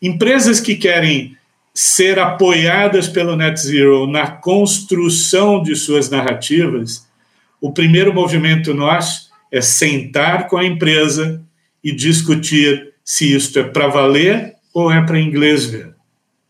Empresas 0.00 0.60
que 0.60 0.76
querem 0.76 1.36
ser 1.72 2.18
apoiadas 2.18 3.08
pelo 3.08 3.36
Net 3.36 3.58
Zero 3.60 4.06
na 4.06 4.28
construção 4.28 5.62
de 5.62 5.74
suas 5.74 6.08
narrativas, 6.10 7.06
o 7.60 7.72
primeiro 7.72 8.12
movimento 8.12 8.74
nosso 8.74 9.30
é 9.50 9.60
sentar 9.60 10.48
com 10.48 10.56
a 10.56 10.64
empresa 10.64 11.42
e 11.82 11.92
discutir 11.92 12.92
se 13.04 13.34
isto 13.34 13.58
é 13.58 13.64
para 13.64 13.88
valer 13.88 14.54
ou 14.72 14.90
é 14.90 15.00
para 15.04 15.20
inglês 15.20 15.64
ver. 15.66 15.94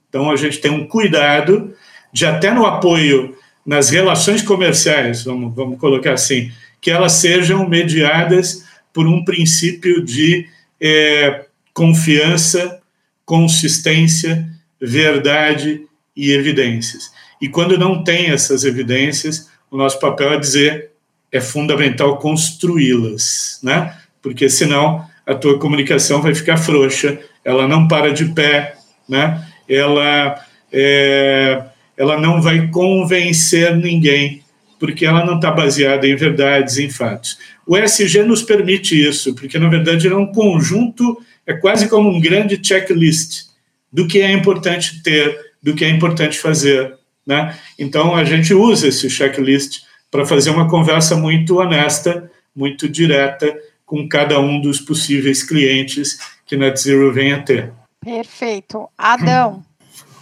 Então 0.09 0.31
a 0.31 0.37
gente 0.37 0.59
tem 0.59 0.71
um 0.71 0.87
cuidado 0.87 1.75
de 2.13 2.25
até 2.25 2.53
no 2.53 2.65
apoio 2.65 3.37
nas 3.67 3.91
relações 3.91 4.43
comerciais, 4.43 5.25
vamos, 5.25 5.55
vamos 5.55 5.79
colocar 5.79 6.13
assim, 6.13 6.53
que 6.85 6.91
elas 6.91 7.13
sejam 7.13 7.67
mediadas 7.67 8.63
por 8.93 9.07
um 9.07 9.25
princípio 9.25 10.05
de 10.05 10.47
é, 10.79 11.47
confiança, 11.73 12.79
consistência, 13.25 14.47
verdade 14.79 15.81
e 16.15 16.31
evidências. 16.31 17.11
E 17.41 17.49
quando 17.49 17.79
não 17.79 18.05
tem 18.05 18.27
essas 18.27 18.65
evidências, 18.65 19.49
o 19.71 19.79
nosso 19.79 19.99
papel 19.99 20.35
é 20.35 20.39
dizer 20.39 20.91
é 21.33 21.41
fundamental 21.41 22.19
construí-las, 22.19 23.61
né? 23.63 23.97
Porque 24.21 24.51
senão 24.51 25.07
a 25.27 25.35
tua 25.35 25.59
comunicação 25.59 26.21
vai 26.21 26.35
ficar 26.35 26.59
frouxa, 26.59 27.19
ela 27.43 27.67
não 27.67 27.89
para 27.89 28.13
de 28.13 28.27
pé, 28.27 28.77
né? 29.09 29.43
Ela 29.67 30.39
é, 30.71 31.65
ela 31.97 32.21
não 32.21 32.43
vai 32.43 32.69
convencer 32.69 33.75
ninguém 33.75 34.44
porque 34.85 35.07
ela 35.07 35.25
não 35.25 35.37
está 35.37 35.51
baseada 35.51 36.07
em 36.07 36.15
verdades, 36.15 36.77
em 36.77 36.91
fatos. 36.91 37.39
O 37.67 37.75
ESG 37.75 38.23
nos 38.23 38.43
permite 38.43 38.95
isso, 38.95 39.35
porque 39.35 39.59
na 39.59 39.67
verdade 39.67 40.07
é 40.07 40.15
um 40.15 40.27
conjunto, 40.27 41.19
é 41.47 41.55
quase 41.55 41.89
como 41.89 42.11
um 42.11 42.21
grande 42.21 42.61
checklist 42.63 43.47
do 43.91 44.07
que 44.07 44.21
é 44.21 44.31
importante 44.31 45.03
ter, 45.03 45.41
do 45.63 45.75
que 45.75 45.87
é 45.87 45.89
importante 45.89 46.39
fazer. 46.39 46.99
Né? 47.27 47.57
Então 47.79 48.15
a 48.15 48.25
gente 48.25 48.53
usa 48.53 48.89
esse 48.89 49.09
checklist 49.09 49.85
para 50.11 50.27
fazer 50.27 50.51
uma 50.51 50.69
conversa 50.69 51.17
muito 51.17 51.57
honesta 51.57 52.31
muito 52.55 52.87
direta 52.87 53.59
com 53.87 54.07
cada 54.07 54.39
um 54.39 54.61
dos 54.61 54.83
possíveis 54.83 55.43
clientes 55.43 56.19
que 56.45 56.59
Net 56.59 56.79
Zero 56.79 57.11
venha 57.11 57.37
a 57.37 57.43
ter. 57.43 57.73
Perfeito. 58.05 58.87
Adão. 58.99 59.65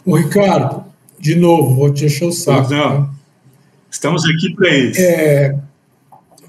O 0.07 0.15
Ricardo, 0.17 0.85
de 1.19 1.35
novo, 1.35 1.75
vou 1.75 1.93
te 1.93 2.05
encher 2.05 2.27
o 2.27 2.33
saco. 2.33 2.71
Não. 2.71 3.07
Tá? 3.07 3.22
Estamos 3.93 4.25
aqui 4.25 4.55
para 4.55 4.71
isso. 4.71 5.01
É, 5.03 5.55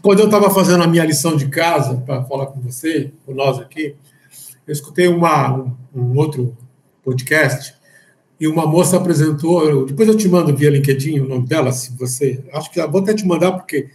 quando 0.02 0.20
eu 0.20 0.26
estava 0.26 0.50
fazendo 0.50 0.82
a 0.82 0.88
minha 0.88 1.04
lição 1.04 1.36
de 1.36 1.50
casa, 1.50 1.98
para 1.98 2.24
falar 2.24 2.46
com 2.48 2.62
você, 2.62 3.12
com 3.26 3.34
nós 3.34 3.60
aqui, 3.60 3.96
eu 4.66 4.72
escutei 4.72 5.10
uma, 5.10 5.54
um, 5.54 5.76
um 5.94 6.18
outro 6.18 6.58
podcast 7.04 7.76
e 8.40 8.48
uma 8.48 8.66
moça 8.66 8.96
apresentou. 8.96 9.86
Depois 9.86 10.08
eu 10.08 10.16
te 10.16 10.28
mando 10.30 10.56
via 10.56 10.70
LinkedIn 10.70 11.20
o 11.20 11.28
nome 11.28 11.46
dela, 11.46 11.74
se 11.74 11.92
você. 11.98 12.42
Acho 12.54 12.72
que 12.72 12.82
vou 12.88 13.02
até 13.02 13.14
te 13.14 13.28
mandar, 13.28 13.52
porque 13.52 13.90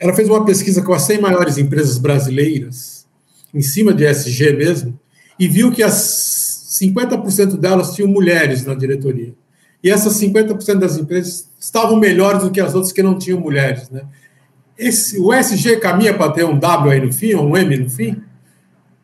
ela 0.00 0.14
fez 0.14 0.26
uma 0.30 0.44
pesquisa 0.44 0.82
com 0.82 0.94
as 0.94 1.02
100 1.02 1.20
maiores 1.20 1.58
empresas 1.58 1.98
brasileiras, 1.98 3.06
em 3.52 3.60
cima 3.60 3.92
de 3.92 4.06
SG 4.06 4.54
mesmo, 4.54 4.98
e 5.38 5.46
viu 5.46 5.70
que 5.70 5.82
as 5.82 6.78
50% 6.80 7.58
delas 7.58 7.94
tinham 7.94 8.08
mulheres 8.08 8.64
na 8.64 8.74
diretoria. 8.74 9.34
E 9.82 9.90
essas 9.90 10.20
50% 10.20 10.78
das 10.78 10.96
empresas 10.96 11.48
estavam 11.58 11.96
melhores 11.96 12.42
do 12.42 12.50
que 12.50 12.60
as 12.60 12.74
outras 12.74 12.92
que 12.92 13.02
não 13.02 13.18
tinham 13.18 13.40
mulheres. 13.40 13.90
Né? 13.90 14.02
Esse, 14.78 15.18
o 15.18 15.32
SG 15.32 15.76
caminha 15.76 16.14
para 16.14 16.30
ter 16.32 16.44
um 16.44 16.58
W 16.58 16.92
aí 16.92 17.00
no 17.00 17.12
fim, 17.12 17.34
ou 17.34 17.48
um 17.48 17.56
M 17.56 17.76
no 17.76 17.90
fim? 17.90 18.16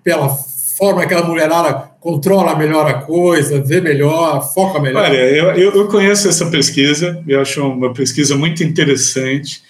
Pela 0.05 0.29
forma 0.29 1.05
que 1.07 1.15
a 1.15 1.23
mulherada 1.25 1.91
controla 2.01 2.57
melhor 2.57 2.87
a 2.87 2.95
coisa, 3.03 3.61
vê 3.61 3.81
melhor, 3.81 4.41
foca 4.55 4.79
melhor? 4.79 5.05
Olha, 5.05 5.17
eu, 5.17 5.73
eu 5.73 5.89
conheço 5.89 6.29
essa 6.29 6.47
pesquisa, 6.47 7.23
eu 7.27 7.41
acho 7.41 7.61
uma 7.67 7.93
pesquisa 7.93 8.37
muito 8.37 8.63
interessante. 8.63 9.63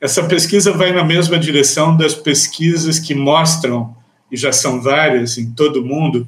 Essa 0.00 0.22
pesquisa 0.24 0.72
vai 0.72 0.92
na 0.92 1.04
mesma 1.04 1.38
direção 1.38 1.96
das 1.96 2.14
pesquisas 2.14 3.00
que 3.00 3.14
mostram, 3.14 3.94
e 4.30 4.36
já 4.36 4.52
são 4.52 4.80
várias 4.80 5.36
em 5.36 5.50
todo 5.50 5.82
o 5.82 5.84
mundo, 5.84 6.26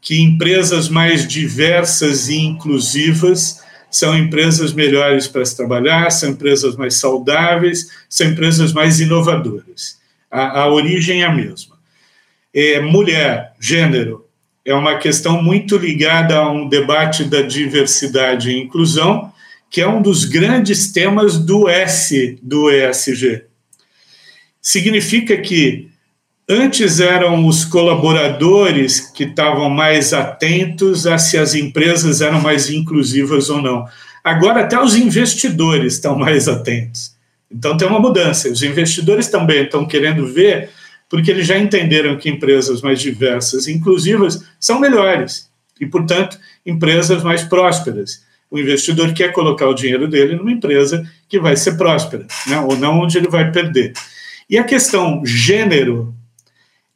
que 0.00 0.20
empresas 0.20 0.88
mais 0.88 1.26
diversas 1.26 2.28
e 2.28 2.36
inclusivas 2.36 3.60
são 3.90 4.16
empresas 4.16 4.72
melhores 4.72 5.26
para 5.26 5.44
se 5.44 5.56
trabalhar, 5.56 6.10
são 6.10 6.30
empresas 6.30 6.76
mais 6.76 6.98
saudáveis, 6.98 7.90
são 8.08 8.26
empresas 8.26 8.72
mais 8.72 9.00
inovadoras. 9.00 9.98
A, 10.30 10.62
a 10.62 10.72
origem 10.72 11.22
é 11.22 11.26
a 11.26 11.32
mesma. 11.32 11.76
É, 12.52 12.80
mulher, 12.80 13.52
gênero, 13.60 14.26
é 14.64 14.74
uma 14.74 14.98
questão 14.98 15.42
muito 15.42 15.76
ligada 15.76 16.36
a 16.36 16.50
um 16.50 16.68
debate 16.68 17.24
da 17.24 17.40
diversidade 17.40 18.50
e 18.50 18.58
inclusão, 18.58 19.32
que 19.70 19.80
é 19.80 19.88
um 19.88 20.02
dos 20.02 20.24
grandes 20.24 20.92
temas 20.92 21.38
do 21.38 21.68
S 21.68 22.38
do 22.42 22.70
ESG. 22.70 23.44
Significa 24.60 25.36
que 25.38 25.88
antes 26.48 26.98
eram 26.98 27.46
os 27.46 27.64
colaboradores 27.64 29.00
que 29.00 29.24
estavam 29.24 29.68
mais 29.68 30.12
atentos 30.12 31.06
a 31.06 31.18
se 31.18 31.36
as 31.36 31.54
empresas 31.54 32.20
eram 32.20 32.40
mais 32.40 32.70
inclusivas 32.70 33.50
ou 33.50 33.60
não. 33.60 33.86
Agora 34.24 34.62
até 34.62 34.80
os 34.80 34.96
investidores 34.96 35.94
estão 35.94 36.18
mais 36.18 36.48
atentos. 36.48 37.16
Então 37.50 37.76
tem 37.76 37.86
uma 37.86 38.00
mudança. 38.00 38.48
Os 38.48 38.62
investidores 38.62 39.28
também 39.28 39.64
estão 39.64 39.86
querendo 39.86 40.26
ver 40.26 40.70
porque 41.08 41.30
eles 41.30 41.46
já 41.46 41.58
entenderam 41.58 42.16
que 42.16 42.28
empresas 42.28 42.82
mais 42.82 43.00
diversas 43.00 43.66
e 43.66 43.72
inclusivas 43.72 44.44
são 44.60 44.78
melhores 44.78 45.48
e, 45.80 45.86
portanto, 45.86 46.38
empresas 46.66 47.22
mais 47.22 47.42
prósperas. 47.42 48.22
O 48.50 48.58
investidor 48.58 49.12
quer 49.12 49.32
colocar 49.32 49.68
o 49.68 49.74
dinheiro 49.74 50.08
dele 50.08 50.36
numa 50.36 50.52
empresa 50.52 51.06
que 51.28 51.38
vai 51.38 51.56
ser 51.56 51.76
próspera, 51.76 52.26
né? 52.46 52.58
ou 52.60 52.76
não 52.76 53.00
onde 53.00 53.16
ele 53.18 53.28
vai 53.28 53.50
perder. 53.50 53.92
E 54.48 54.58
a 54.58 54.64
questão 54.64 55.22
gênero, 55.24 56.14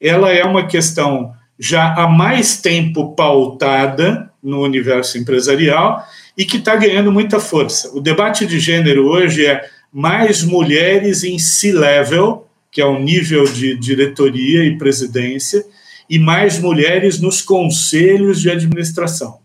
ela 0.03 0.31
é 0.33 0.45
uma 0.45 0.67
questão 0.67 1.33
já 1.59 1.95
há 1.95 2.09
mais 2.09 2.61
tempo 2.61 3.15
pautada 3.15 4.31
no 4.43 4.62
universo 4.62 5.17
empresarial 5.17 6.05
e 6.37 6.45
que 6.45 6.57
está 6.57 6.75
ganhando 6.75 7.12
muita 7.12 7.38
força. 7.38 7.97
O 7.97 8.01
debate 8.01 8.45
de 8.47 8.59
gênero 8.59 9.07
hoje 9.07 9.47
é 9.47 9.65
mais 9.93 10.43
mulheres 10.43 11.23
em 11.23 11.38
C-level 11.38 12.49
que 12.73 12.81
é 12.81 12.87
o 12.87 12.99
nível 12.99 13.45
de 13.45 13.77
diretoria 13.77 14.65
e 14.65 14.79
presidência, 14.79 15.62
e 16.09 16.19
mais 16.19 16.59
mulheres 16.59 17.21
nos 17.21 17.43
conselhos 17.43 18.41
de 18.41 18.51
administração. 18.51 19.38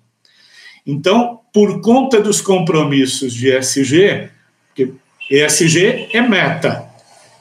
Então, 0.86 1.42
por 1.54 1.82
conta 1.82 2.22
dos 2.22 2.40
compromissos 2.40 3.34
de 3.34 3.54
ESG, 3.54 4.30
porque 4.68 4.94
ESG 5.30 6.08
é 6.14 6.22
meta, 6.22 6.87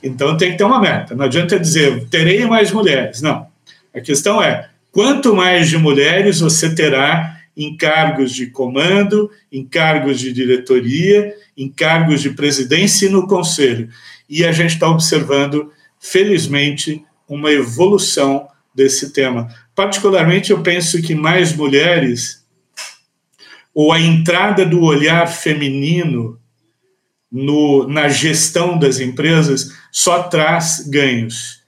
então 0.06 0.36
tem 0.36 0.52
que 0.52 0.58
ter 0.58 0.64
uma 0.64 0.80
meta. 0.80 1.14
Não 1.14 1.24
adianta 1.24 1.58
dizer, 1.58 2.06
terei 2.08 2.46
mais 2.46 2.70
mulheres. 2.70 3.20
Não. 3.20 3.46
A 3.94 4.00
questão 4.00 4.42
é, 4.42 4.68
quanto 4.92 5.34
mais 5.34 5.68
de 5.68 5.76
mulheres 5.76 6.40
você 6.40 6.74
terá 6.74 7.40
em 7.56 7.76
cargos 7.76 8.32
de 8.32 8.46
comando, 8.48 9.30
em 9.50 9.64
cargos 9.64 10.20
de 10.20 10.32
diretoria, 10.32 11.34
em 11.56 11.68
cargos 11.70 12.20
de 12.20 12.30
presidência 12.30 13.06
e 13.06 13.10
no 13.10 13.26
conselho. 13.26 13.88
E 14.28 14.44
a 14.44 14.52
gente 14.52 14.74
está 14.74 14.88
observando 14.88 15.72
felizmente, 15.98 17.02
uma 17.28 17.50
evolução 17.50 18.46
desse 18.74 19.12
tema. 19.12 19.48
Particularmente, 19.74 20.52
eu 20.52 20.62
penso 20.62 21.02
que 21.02 21.14
mais 21.14 21.54
mulheres, 21.54 22.44
ou 23.74 23.92
a 23.92 24.00
entrada 24.00 24.64
do 24.64 24.82
olhar 24.82 25.26
feminino 25.26 26.38
no, 27.30 27.86
na 27.88 28.08
gestão 28.08 28.78
das 28.78 29.00
empresas, 29.00 29.72
só 29.90 30.24
traz 30.24 30.86
ganhos. 30.88 31.62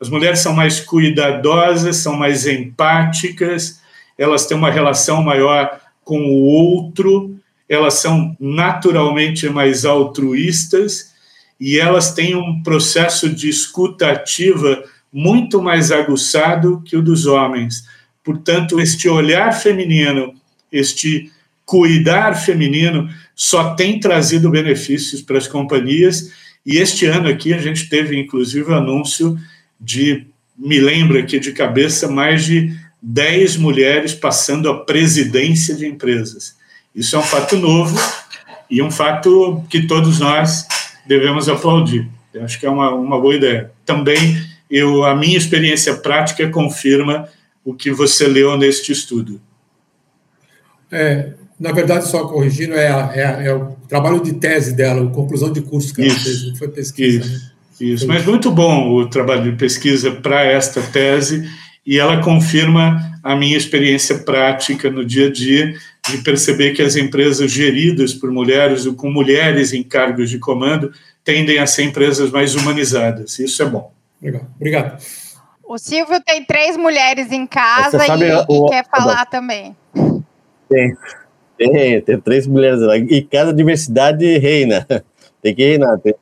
As 0.00 0.08
mulheres 0.08 0.40
são 0.40 0.52
mais 0.52 0.80
cuidadosas, 0.80 1.96
são 1.96 2.16
mais 2.16 2.46
empáticas, 2.46 3.80
elas 4.18 4.46
têm 4.46 4.56
uma 4.56 4.70
relação 4.70 5.22
maior 5.22 5.80
com 6.04 6.18
o 6.20 6.42
outro, 6.42 7.36
elas 7.68 7.94
são 7.94 8.36
naturalmente 8.38 9.48
mais 9.48 9.84
altruístas 9.84 11.12
e 11.58 11.78
elas 11.78 12.12
têm 12.12 12.34
um 12.34 12.62
processo 12.62 13.28
de 13.28 13.48
escuta 13.48 14.10
ativa 14.10 14.84
muito 15.12 15.62
mais 15.62 15.90
aguçado 15.90 16.82
que 16.84 16.96
o 16.96 17.02
dos 17.02 17.26
homens. 17.26 17.84
Portanto, 18.22 18.80
este 18.80 19.08
olhar 19.08 19.52
feminino, 19.52 20.34
este 20.72 21.30
cuidar 21.64 22.34
feminino, 22.34 23.08
só 23.34 23.74
tem 23.74 23.98
trazido 23.98 24.50
benefícios 24.50 25.22
para 25.22 25.38
as 25.38 25.48
companhias. 25.48 26.30
E 26.64 26.76
este 26.76 27.06
ano 27.06 27.28
aqui 27.28 27.52
a 27.52 27.58
gente 27.58 27.88
teve, 27.88 28.18
inclusive, 28.18 28.72
anúncio 28.72 29.38
de, 29.80 30.26
me 30.56 30.78
lembro 30.78 31.18
aqui 31.18 31.38
de 31.38 31.52
cabeça, 31.52 32.08
mais 32.08 32.44
de 32.44 32.76
10 33.02 33.56
mulheres 33.56 34.14
passando 34.14 34.68
a 34.70 34.84
presidência 34.84 35.74
de 35.74 35.86
empresas. 35.86 36.56
Isso 36.94 37.16
é 37.16 37.18
um 37.18 37.22
fato 37.22 37.56
novo 37.56 37.98
e 38.70 38.80
um 38.80 38.90
fato 38.90 39.64
que 39.68 39.86
todos 39.86 40.20
nós 40.20 40.66
devemos 41.06 41.48
aplaudir. 41.48 42.08
Eu 42.32 42.44
acho 42.44 42.58
que 42.58 42.66
é 42.66 42.70
uma, 42.70 42.94
uma 42.94 43.20
boa 43.20 43.34
ideia. 43.34 43.70
Também, 43.84 44.42
eu, 44.70 45.04
a 45.04 45.14
minha 45.14 45.36
experiência 45.36 45.94
prática 45.94 46.48
confirma 46.48 47.28
o 47.64 47.74
que 47.74 47.90
você 47.90 48.26
leu 48.26 48.56
neste 48.56 48.92
estudo. 48.92 49.40
É, 50.90 51.32
na 51.58 51.72
verdade, 51.72 52.08
só 52.08 52.26
corrigindo, 52.26 52.74
é, 52.74 52.88
a, 52.88 53.10
é, 53.14 53.24
a, 53.24 53.42
é, 53.42 53.54
o 53.54 53.76
trabalho 53.88 54.22
de 54.22 54.34
tese 54.34 54.74
dela, 54.74 55.06
a 55.06 55.10
conclusão 55.10 55.52
de 55.52 55.60
curso 55.60 55.94
que 55.94 56.02
ela 56.02 56.10
isso, 56.10 56.24
fez, 56.24 56.48
não 56.48 56.56
foi 56.56 56.68
pesquisa. 56.68 57.24
Isso, 57.24 57.44
né? 57.80 57.86
isso. 57.86 58.06
mas 58.06 58.24
muito 58.24 58.50
bom 58.50 58.92
o 58.92 59.08
trabalho 59.08 59.50
de 59.50 59.56
pesquisa 59.56 60.10
para 60.10 60.42
esta 60.42 60.82
tese, 60.82 61.48
e 61.86 61.98
ela 61.98 62.22
confirma 62.22 63.18
a 63.22 63.36
minha 63.36 63.56
experiência 63.56 64.18
prática 64.18 64.90
no 64.90 65.04
dia 65.04 65.28
a 65.28 65.32
dia 65.32 65.74
de 66.08 66.18
perceber 66.18 66.72
que 66.72 66.82
as 66.82 66.96
empresas 66.96 67.50
geridas 67.50 68.14
por 68.14 68.30
mulheres 68.30 68.86
ou 68.86 68.94
com 68.94 69.10
mulheres 69.10 69.72
em 69.72 69.82
cargos 69.82 70.30
de 70.30 70.38
comando 70.38 70.92
tendem 71.22 71.58
a 71.58 71.66
ser 71.66 71.84
empresas 71.84 72.30
mais 72.30 72.54
humanizadas. 72.54 73.38
Isso 73.38 73.62
é 73.62 73.66
bom. 73.66 73.92
Legal. 74.20 74.46
Obrigado. 74.56 75.02
O 75.66 75.78
Silvio 75.78 76.20
tem 76.22 76.44
três 76.44 76.76
mulheres 76.76 77.32
em 77.32 77.46
casa 77.46 77.98
sabe, 77.98 78.26
e, 78.26 78.44
o, 78.48 78.66
e, 78.66 78.70
quer 78.70 78.86
falar 78.88 79.24
também. 79.26 79.74
Tem, 80.68 80.94
tem, 81.56 82.00
tem 82.00 82.20
três 82.20 82.46
mulheres 82.46 82.80
lá. 82.80 82.96
E 82.96 83.22
cada 83.22 83.52
diversidade 83.52 84.38
reina. 84.38 84.86
Tem 85.42 85.54
que 85.54 85.62
reinar. 85.62 86.00
Tem, 86.00 86.14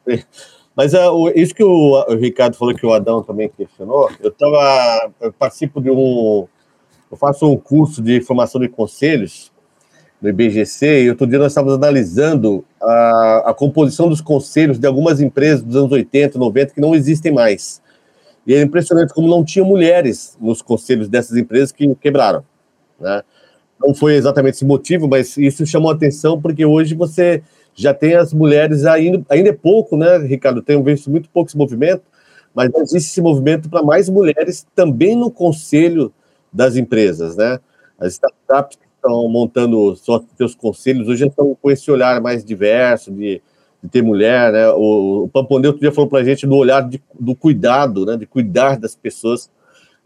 Mas 0.75 0.93
uh, 0.95 1.31
isso 1.37 1.55
que 1.55 1.63
o, 1.63 2.05
o, 2.09 2.17
Ricardo 2.17 2.57
falou 2.57 2.75
que 2.75 2.85
o 2.85 2.93
Adão 2.93 3.23
também 3.23 3.49
questionou, 3.49 4.11
eu 4.21 4.33
tava, 4.33 5.13
eu 5.21 5.33
participo 5.33 5.81
de 5.81 5.89
um, 5.89 6.49
eu 7.09 7.17
faço 7.17 7.49
um 7.49 7.57
curso 7.57 8.03
de 8.03 8.21
formação 8.21 8.61
de 8.61 8.69
conselhos 8.69 9.53
no 10.21 10.29
IBGC, 10.29 11.05
e 11.05 11.11
outro 11.11 11.27
dia 11.27 11.39
nós 11.39 11.53
estávamos 11.53 11.75
analisando 11.75 12.65
a, 12.81 13.51
a 13.51 13.55
composição 13.55 14.09
dos 14.09 14.21
conselhos 14.21 14.79
de 14.79 14.87
algumas 14.89 15.21
empresas 15.21 15.63
dos 15.63 15.77
anos 15.77 15.93
80, 15.93 16.39
90 16.39 16.75
que 16.75 16.81
não 16.81 16.95
existem 16.95 17.31
mais. 17.31 17.83
E 18.47 18.55
é 18.55 18.63
impressionante 18.63 19.13
como 19.13 19.29
não 19.29 19.45
tinha 19.45 19.65
mulheres 19.65 20.37
nos 20.41 20.63
conselhos 20.63 21.09
dessas 21.09 21.37
empresas 21.37 21.71
que 21.71 21.95
quebraram. 21.97 22.45
Né? 22.99 23.23
Não 23.83 23.95
foi 23.95 24.15
exatamente 24.15 24.55
esse 24.55 24.65
motivo, 24.65 25.09
mas 25.09 25.37
isso 25.37 25.67
chamou 25.67 25.91
atenção 25.91 26.41
porque 26.41 26.65
hoje 26.65 26.95
você 26.95 27.43
já 27.75 27.93
tem 27.93 28.15
as 28.15 28.33
mulheres 28.33 28.85
ainda, 28.85 29.25
ainda 29.29 29.51
é 29.51 29.53
pouco, 29.53 29.97
né, 29.97 30.19
Ricardo? 30.19 30.63
Tenho 30.63 30.83
visto 30.83 31.11
muito 31.11 31.29
pouco 31.31 31.49
esse 31.49 31.57
movimento, 31.57 32.03
mas 32.55 32.71
existe 32.75 33.11
esse 33.11 33.21
movimento 33.21 33.69
para 33.69 33.83
mais 33.83 34.09
mulheres 34.09 34.67
também 34.75 35.17
no 35.17 35.31
conselho 35.31 36.13
das 36.53 36.77
empresas, 36.77 37.37
né? 37.37 37.59
As 37.99 38.13
startups 38.13 38.77
que 38.77 38.87
estão 38.97 39.29
montando 39.29 39.97
seus 40.37 40.55
conselhos 40.55 41.09
hoje 41.09 41.27
estão 41.27 41.57
com 41.61 41.71
esse 41.71 41.91
olhar 41.91 42.21
mais 42.21 42.45
diverso 42.45 43.11
de, 43.11 43.41
de 43.83 43.89
ter 43.89 44.03
mulher, 44.03 44.53
né? 44.53 44.69
O, 44.71 45.25
o 45.25 45.29
Pamponeu 45.29 45.71
outro 45.71 45.81
dia 45.81 45.93
falou 45.93 46.11
para 46.11 46.21
a 46.21 46.25
gente 46.25 46.47
do 46.47 46.57
olhar 46.57 46.87
de, 46.87 47.03
do 47.19 47.35
cuidado, 47.35 48.05
né? 48.05 48.17
De 48.17 48.27
cuidar 48.27 48.79
das 48.79 48.95
pessoas. 48.95 49.51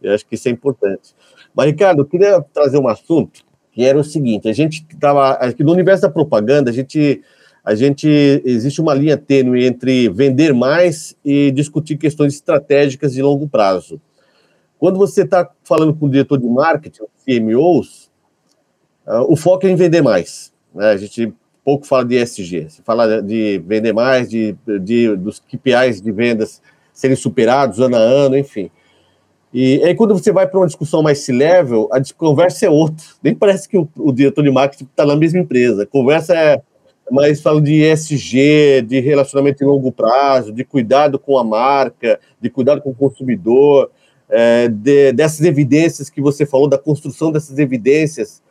Eu 0.01 0.15
acho 0.15 0.25
que 0.27 0.35
isso 0.37 0.49
é 0.49 0.53
importante. 0.53 1.15
Mas, 1.55 1.67
Ricardo, 1.67 2.03
eu 2.03 2.07
queria 2.07 2.41
trazer 2.53 2.79
um 2.79 2.87
assunto 2.87 3.46
que 3.77 3.85
era 3.85 3.99
o 3.99 4.03
seguinte: 4.03 4.49
a 4.49 4.55
gente 4.55 4.87
estava 4.91 5.33
aqui 5.33 5.63
no 5.63 5.71
universo 5.71 6.01
da 6.01 6.09
propaganda, 6.09 6.71
a 6.71 6.73
gente 6.73 7.23
a 7.63 7.75
gente 7.75 8.09
existe 8.45 8.81
uma 8.81 8.95
linha 8.95 9.17
tênue 9.17 9.67
entre 9.67 10.09
vender 10.09 10.55
mais 10.55 11.17
e 11.25 11.51
discutir 11.51 11.99
questões 11.99 12.33
estratégicas 12.35 13.13
de 13.13 13.21
longo 13.21 13.49
prazo. 13.49 14.01
Quando 14.79 14.99
você 14.99 15.23
está 15.23 15.51
falando 15.65 15.93
com 15.93 16.07
o 16.07 16.09
diretor 16.09 16.39
de 16.39 16.47
marketing, 16.47 17.03
CMOs, 17.25 18.09
uh, 19.05 19.27
o 19.29 19.35
foco 19.35 19.67
é 19.67 19.71
em 19.71 19.75
vender 19.75 20.01
mais. 20.01 20.53
Né? 20.73 20.91
A 20.91 20.97
gente 20.97 21.35
pouco 21.65 21.85
fala 21.87 22.05
de 22.05 22.15
ESG, 22.15 22.71
se 22.71 22.83
fala 22.83 23.21
de 23.21 23.61
vender 23.67 23.93
mais, 23.93 24.31
de, 24.31 24.57
de, 24.81 25.17
dos 25.17 25.41
KPIs 25.41 26.01
de 26.01 26.13
vendas 26.13 26.63
serem 26.93 27.17
superados 27.17 27.81
ano 27.81 27.97
a 27.97 27.99
ano, 27.99 28.39
enfim. 28.39 28.71
E 29.59 29.83
aí, 29.83 29.95
quando 29.95 30.13
você 30.13 30.31
vai 30.31 30.47
para 30.47 30.61
uma 30.61 30.67
discussão 30.67 31.03
mais 31.03 31.21
C-level, 31.21 31.89
a 31.91 31.99
conversa 32.15 32.67
é 32.67 32.69
outra. 32.69 33.03
Nem 33.23 33.35
parece 33.35 33.67
que 33.67 33.79
o, 33.79 33.89
o 33.97 34.13
diretor 34.13 34.43
de 34.43 34.51
marketing 34.51 34.85
está 34.85 35.07
na 35.07 35.17
mesma 35.17 35.39
empresa. 35.39 35.85
A 35.85 35.87
conversa 35.87 36.35
é 36.35 36.61
mais 37.11 37.41
falando 37.41 37.65
de 37.65 37.83
ESG, 37.83 38.83
de 38.83 39.01
relacionamento 39.01 39.65
em 39.65 39.67
longo 39.67 39.91
prazo, 39.91 40.53
de 40.53 40.63
cuidado 40.63 41.19
com 41.19 41.39
a 41.39 41.43
marca, 41.43 42.21
de 42.39 42.51
cuidado 42.51 42.83
com 42.83 42.91
o 42.91 42.95
consumidor, 42.95 43.91
é, 44.29 44.69
de, 44.69 45.13
dessas 45.13 45.41
evidências 45.41 46.11
que 46.11 46.21
você 46.21 46.45
falou, 46.45 46.69
da 46.69 46.77
construção 46.77 47.33
dessas 47.33 47.59
evidências 47.59 48.43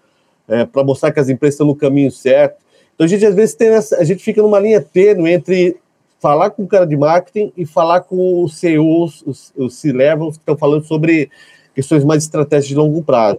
é, 0.47 0.65
para 0.65 0.83
mostrar 0.83 1.11
que 1.11 1.19
as 1.19 1.29
empresas 1.29 1.53
estão 1.53 1.67
no 1.67 1.75
caminho 1.75 2.09
certo. 2.09 2.57
Então 2.95 3.05
a 3.05 3.07
gente 3.07 3.23
às 3.23 3.35
vezes 3.35 3.53
tem 3.53 3.67
essa, 3.67 3.97
a 3.97 4.03
gente 4.03 4.23
fica 4.23 4.41
numa 4.41 4.59
linha 4.59 4.81
tênue 4.81 5.31
entre 5.31 5.77
falar 6.25 6.49
com 6.49 6.63
o 6.63 6.67
cara 6.67 6.87
de 6.87 6.97
marketing 6.97 7.53
e 7.55 7.67
falar 7.67 8.01
com 8.01 8.43
os 8.43 8.57
CEOs, 8.57 9.23
os, 9.27 9.53
os 9.55 9.75
C-levels 9.75 10.37
que 10.37 10.41
estão 10.41 10.57
falando 10.57 10.83
sobre 10.83 11.29
questões 11.75 12.03
mais 12.03 12.23
estratégicas 12.23 12.67
de 12.67 12.73
longo 12.73 13.03
prazo. 13.03 13.37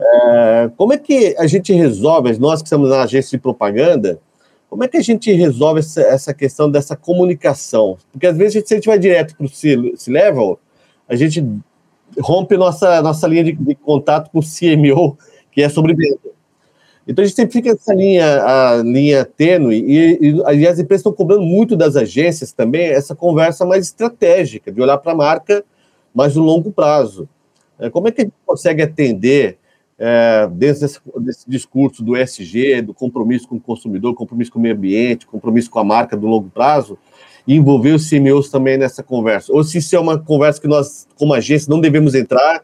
É, 0.00 0.70
como 0.76 0.92
é 0.92 0.98
que 0.98 1.34
a 1.36 1.48
gente 1.48 1.72
resolve, 1.72 2.38
nós 2.38 2.62
que 2.62 2.68
estamos 2.68 2.90
na 2.90 3.02
agência 3.02 3.36
de 3.36 3.42
propaganda, 3.42 4.20
como 4.70 4.84
é 4.84 4.88
que 4.88 4.96
a 4.96 5.02
gente 5.02 5.32
resolve 5.32 5.80
essa, 5.80 6.00
essa 6.02 6.32
questão 6.32 6.70
dessa 6.70 6.94
comunicação? 6.94 7.98
Porque 8.12 8.28
às 8.28 8.36
vezes, 8.36 8.62
se 8.64 8.74
a 8.74 8.76
gente 8.76 8.86
vai 8.86 8.98
direto 9.00 9.34
para 9.36 9.46
o 9.46 9.48
C-level, 9.48 10.56
a 11.08 11.16
gente 11.16 11.44
rompe 12.20 12.56
nossa, 12.56 13.02
nossa 13.02 13.26
linha 13.26 13.42
de, 13.42 13.52
de, 13.54 13.74
contato 13.74 14.30
com 14.30 14.38
o 14.38 14.42
CMO, 14.42 15.18
que 15.50 15.62
é 15.62 15.68
sobre 15.68 15.96
venda. 15.96 16.37
Então 17.08 17.24
a 17.24 17.26
gente 17.26 17.36
sempre 17.36 17.54
fica 17.54 17.72
nessa 17.72 17.94
linha, 17.94 18.44
a 18.44 18.82
linha 18.82 19.24
tênue, 19.24 19.76
e, 19.76 20.18
e, 20.20 20.58
e 20.58 20.68
as 20.68 20.78
empresas 20.78 21.00
estão 21.00 21.12
cobrando 21.12 21.42
muito 21.42 21.74
das 21.74 21.96
agências 21.96 22.52
também 22.52 22.88
essa 22.88 23.16
conversa 23.16 23.64
mais 23.64 23.86
estratégica, 23.86 24.70
de 24.70 24.78
olhar 24.78 24.98
para 24.98 25.12
a 25.12 25.16
marca 25.16 25.64
mais 26.14 26.36
no 26.36 26.42
longo 26.42 26.70
prazo. 26.70 27.26
É, 27.78 27.88
como 27.88 28.08
é 28.08 28.12
que 28.12 28.20
a 28.20 28.24
gente 28.24 28.34
consegue 28.44 28.82
atender 28.82 29.56
é, 29.98 30.46
dentro 30.52 30.82
desse, 30.82 31.00
desse, 31.16 31.48
discurso 31.48 32.04
do 32.04 32.14
SG, 32.14 32.82
do 32.82 32.92
compromisso 32.92 33.48
com 33.48 33.56
o 33.56 33.60
consumidor, 33.60 34.14
compromisso 34.14 34.52
com 34.52 34.58
o 34.58 34.62
meio 34.62 34.74
ambiente, 34.74 35.26
compromisso 35.26 35.70
com 35.70 35.78
a 35.78 35.84
marca 35.84 36.14
do 36.14 36.26
longo 36.26 36.50
prazo, 36.50 36.98
e 37.46 37.54
envolver 37.54 37.92
os 37.92 38.08
CMOs 38.08 38.50
também 38.50 38.76
nessa 38.76 39.02
conversa. 39.02 39.50
Ou 39.50 39.64
se 39.64 39.78
isso 39.78 39.96
é 39.96 39.98
uma 39.98 40.18
conversa 40.18 40.60
que 40.60 40.68
nós, 40.68 41.08
como 41.16 41.32
agência, 41.32 41.70
não 41.70 41.80
devemos 41.80 42.14
entrar, 42.14 42.62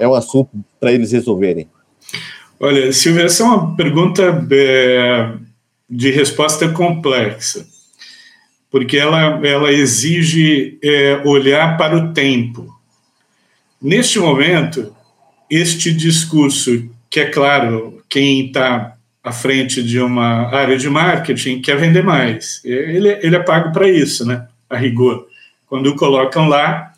é 0.00 0.08
um 0.08 0.14
assunto 0.14 0.50
para 0.80 0.90
eles 0.90 1.12
resolverem. 1.12 1.68
Olha, 2.64 2.92
Silvia, 2.92 3.24
essa 3.24 3.42
é 3.42 3.46
uma 3.46 3.74
pergunta 3.74 4.22
é, 4.52 5.32
de 5.90 6.12
resposta 6.12 6.68
complexa, 6.68 7.66
porque 8.70 8.96
ela, 8.96 9.44
ela 9.44 9.72
exige 9.72 10.78
é, 10.80 11.20
olhar 11.24 11.76
para 11.76 11.96
o 11.96 12.12
tempo. 12.12 12.72
Neste 13.82 14.20
momento, 14.20 14.94
este 15.50 15.92
discurso, 15.92 16.88
que 17.10 17.18
é 17.18 17.24
claro, 17.24 18.00
quem 18.08 18.46
está 18.46 18.96
à 19.24 19.32
frente 19.32 19.82
de 19.82 19.98
uma 19.98 20.46
área 20.54 20.78
de 20.78 20.88
marketing 20.88 21.60
quer 21.60 21.76
vender 21.76 22.04
mais. 22.04 22.60
Ele, 22.64 23.08
ele 23.22 23.34
é 23.34 23.40
pago 23.40 23.72
para 23.72 23.88
isso, 23.88 24.24
né? 24.24 24.46
A 24.70 24.76
rigor. 24.76 25.26
Quando 25.66 25.96
colocam 25.96 26.46
lá, 26.46 26.92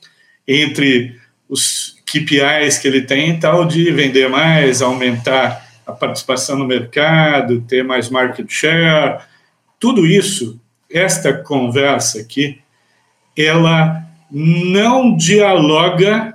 entre 0.47 1.19
os 1.49 1.94
KPIs 2.21 2.79
que 2.79 2.87
ele 2.87 3.03
tem, 3.03 3.39
tal 3.39 3.65
de 3.65 3.91
vender 3.91 4.29
mais, 4.29 4.81
aumentar 4.81 5.65
a 5.87 5.93
participação 5.93 6.57
no 6.57 6.67
mercado, 6.67 7.61
ter 7.63 7.83
mais 7.83 8.09
market 8.09 8.51
share, 8.51 9.23
tudo 9.79 10.07
isso, 10.07 10.61
esta 10.91 11.33
conversa 11.33 12.21
aqui, 12.21 12.59
ela 13.37 14.03
não 14.31 15.17
dialoga 15.17 16.35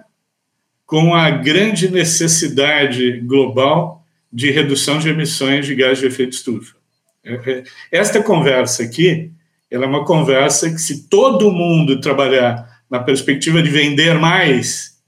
com 0.85 1.15
a 1.15 1.29
grande 1.29 1.89
necessidade 1.89 3.19
global 3.21 4.03
de 4.31 4.51
redução 4.51 4.99
de 4.99 5.09
emissões 5.09 5.65
de 5.65 5.75
gás 5.75 5.99
de 5.99 6.05
efeito 6.05 6.33
estufa. 6.33 6.75
É, 7.23 7.33
é, 7.33 7.63
esta 7.91 8.21
conversa 8.21 8.83
aqui, 8.83 9.31
ela 9.71 9.85
é 9.85 9.87
uma 9.87 10.05
conversa 10.05 10.69
que 10.69 10.79
se 10.79 11.07
todo 11.07 11.51
mundo 11.51 11.99
trabalhar 11.99 12.67
na 12.89 12.99
perspectiva 12.99 13.61
de 13.61 13.69
vender 13.69 14.17
mais, 14.17 14.98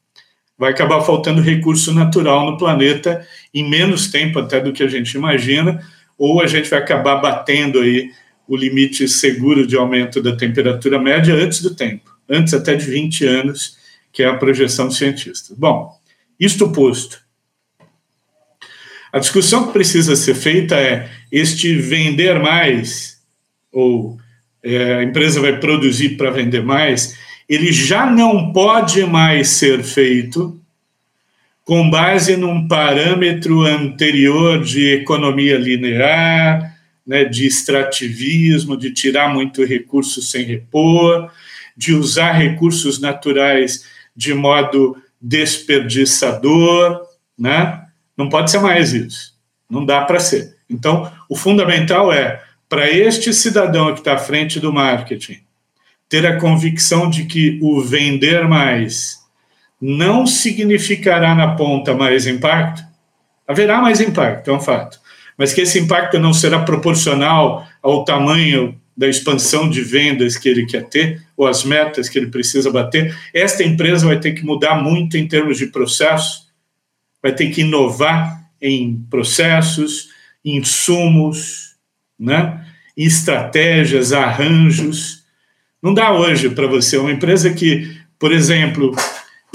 vai 0.62 0.70
acabar 0.70 1.02
faltando 1.02 1.42
recurso 1.42 1.92
natural 1.92 2.52
no 2.52 2.56
planeta 2.56 3.26
em 3.52 3.68
menos 3.68 4.12
tempo 4.12 4.38
até 4.38 4.60
do 4.60 4.72
que 4.72 4.84
a 4.84 4.88
gente 4.88 5.12
imagina, 5.16 5.84
ou 6.16 6.40
a 6.40 6.46
gente 6.46 6.70
vai 6.70 6.78
acabar 6.78 7.16
batendo 7.16 7.80
aí 7.80 8.12
o 8.48 8.56
limite 8.56 9.08
seguro 9.08 9.66
de 9.66 9.76
aumento 9.76 10.22
da 10.22 10.36
temperatura 10.36 11.00
média 11.00 11.34
antes 11.34 11.64
do 11.64 11.74
tempo, 11.74 12.16
antes 12.30 12.54
até 12.54 12.76
de 12.76 12.86
20 12.86 13.26
anos, 13.26 13.76
que 14.14 14.22
é 14.22 14.28
a 14.28 14.38
projeção 14.38 14.86
dos 14.86 14.98
cientistas. 14.98 15.58
Bom, 15.58 16.00
isto 16.40 16.72
posto, 16.72 17.20
a 19.12 19.18
discussão 19.18 19.66
que 19.66 19.74
precisa 19.74 20.16
ser 20.16 20.36
feita 20.36 20.76
é 20.76 21.10
este 21.32 21.76
vender 21.76 22.40
mais, 22.40 23.20
ou 23.72 24.16
é, 24.62 24.98
a 24.98 25.04
empresa 25.04 25.42
vai 25.42 25.60
produzir 25.60 26.18
para 26.18 26.30
vender 26.30 26.62
mais, 26.62 27.18
ele 27.52 27.70
já 27.74 28.06
não 28.06 28.54
pode 28.54 29.04
mais 29.04 29.50
ser 29.50 29.84
feito 29.84 30.58
com 31.66 31.90
base 31.90 32.38
num 32.38 32.66
parâmetro 32.66 33.64
anterior 33.64 34.64
de 34.64 34.94
economia 34.94 35.58
linear, 35.58 36.78
né, 37.06 37.26
de 37.26 37.46
extrativismo, 37.46 38.78
de 38.78 38.94
tirar 38.94 39.34
muito 39.34 39.66
recurso 39.66 40.22
sem 40.22 40.46
repor, 40.46 41.30
de 41.76 41.94
usar 41.94 42.32
recursos 42.32 43.02
naturais 43.02 43.84
de 44.16 44.34
modo 44.34 44.96
desperdiçador, 45.20 47.02
né? 47.38 47.82
Não 48.16 48.30
pode 48.30 48.50
ser 48.50 48.60
mais 48.60 48.94
isso. 48.94 49.34
Não 49.70 49.86
dá 49.86 50.06
para 50.06 50.22
ser. 50.22 50.56
Então, 50.70 51.12
o 51.28 51.36
fundamental 51.36 52.14
é, 52.14 52.42
para 52.70 52.90
este 52.90 53.34
cidadão 53.34 53.94
que 53.94 54.00
está 54.00 54.14
à 54.14 54.18
frente 54.18 54.58
do 54.58 54.72
marketing, 54.72 55.42
ter 56.12 56.28
a 56.28 56.38
convicção 56.38 57.10
de 57.10 57.24
que 57.24 57.58
o 57.62 57.82
vender 57.82 58.46
mais 58.46 59.22
não 59.82 60.28
significará 60.28 61.34
na 61.34 61.56
ponta 61.56 61.96
mais 61.96 62.28
impacto, 62.28 62.84
haverá 63.48 63.82
mais 63.82 64.02
impacto, 64.02 64.52
é 64.52 64.54
um 64.54 64.60
fato, 64.60 65.00
mas 65.38 65.54
que 65.54 65.62
esse 65.62 65.80
impacto 65.80 66.20
não 66.20 66.34
será 66.34 66.60
proporcional 66.60 67.66
ao 67.82 68.04
tamanho 68.04 68.78
da 68.96 69.08
expansão 69.08 69.70
de 69.70 69.82
vendas 69.82 70.38
que 70.38 70.50
ele 70.50 70.66
quer 70.66 70.84
ter, 70.90 71.24
ou 71.38 71.48
as 71.48 71.64
metas 71.64 72.10
que 72.10 72.20
ele 72.20 72.28
precisa 72.28 72.70
bater, 72.70 73.18
esta 73.34 73.64
empresa 73.64 74.06
vai 74.06 74.20
ter 74.20 74.34
que 74.34 74.46
mudar 74.46 74.76
muito 74.76 75.16
em 75.16 75.26
termos 75.26 75.58
de 75.58 75.68
processo, 75.68 76.52
vai 77.24 77.34
ter 77.34 77.50
que 77.52 77.62
inovar 77.62 78.44
em 78.62 79.02
processos, 79.10 80.10
insumos, 80.44 81.78
né? 82.20 82.66
estratégias, 82.98 84.12
arranjos. 84.12 85.21
Não 85.82 85.94
dá 85.94 86.14
hoje 86.14 86.50
para 86.50 86.68
você, 86.68 86.98
uma 86.98 87.12
empresa 87.12 87.52
que, 87.52 87.98
por 88.20 88.32
exemplo, 88.32 88.96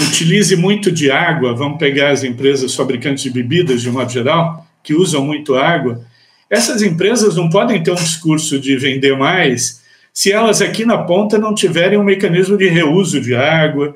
utilize 0.01 0.57
muito 0.57 0.91
de 0.91 1.11
água, 1.11 1.55
vamos 1.55 1.79
pegar 1.79 2.11
as 2.11 2.24
empresas 2.24 2.74
fabricantes 2.74 3.22
de 3.22 3.31
bebidas, 3.31 3.81
de 3.81 3.91
modo 3.91 4.11
geral, 4.11 4.66
que 4.83 4.95
usam 4.95 5.24
muito 5.24 5.55
água, 5.55 6.05
essas 6.51 6.83
empresas 6.83 7.37
não 7.37 7.49
podem 7.49 7.83
ter 7.83 7.91
um 7.91 7.97
discurso 7.97 8.59
de 8.59 8.77
vender 8.77 9.16
mais 9.16 9.85
se 10.12 10.33
elas 10.33 10.62
aqui 10.62 10.85
na 10.85 10.99
ponta 10.99 11.37
não 11.37 11.55
tiverem 11.55 11.99
um 11.99 12.05
mecanismo 12.05 12.57
de 12.57 12.68
reuso 12.68 13.20
de 13.20 13.35
água, 13.35 13.95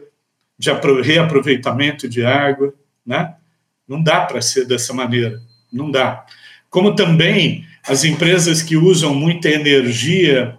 de 0.58 0.70
reaproveitamento 1.02 2.06
de 2.06 2.24
água, 2.24 2.74
né? 3.06 3.34
Não 3.88 4.02
dá 4.02 4.20
para 4.20 4.42
ser 4.42 4.66
dessa 4.66 4.92
maneira, 4.92 5.40
não 5.72 5.90
dá. 5.90 6.26
Como 6.68 6.94
também 6.94 7.64
as 7.88 8.04
empresas 8.04 8.62
que 8.62 8.76
usam 8.76 9.14
muita 9.14 9.48
energia 9.48 10.58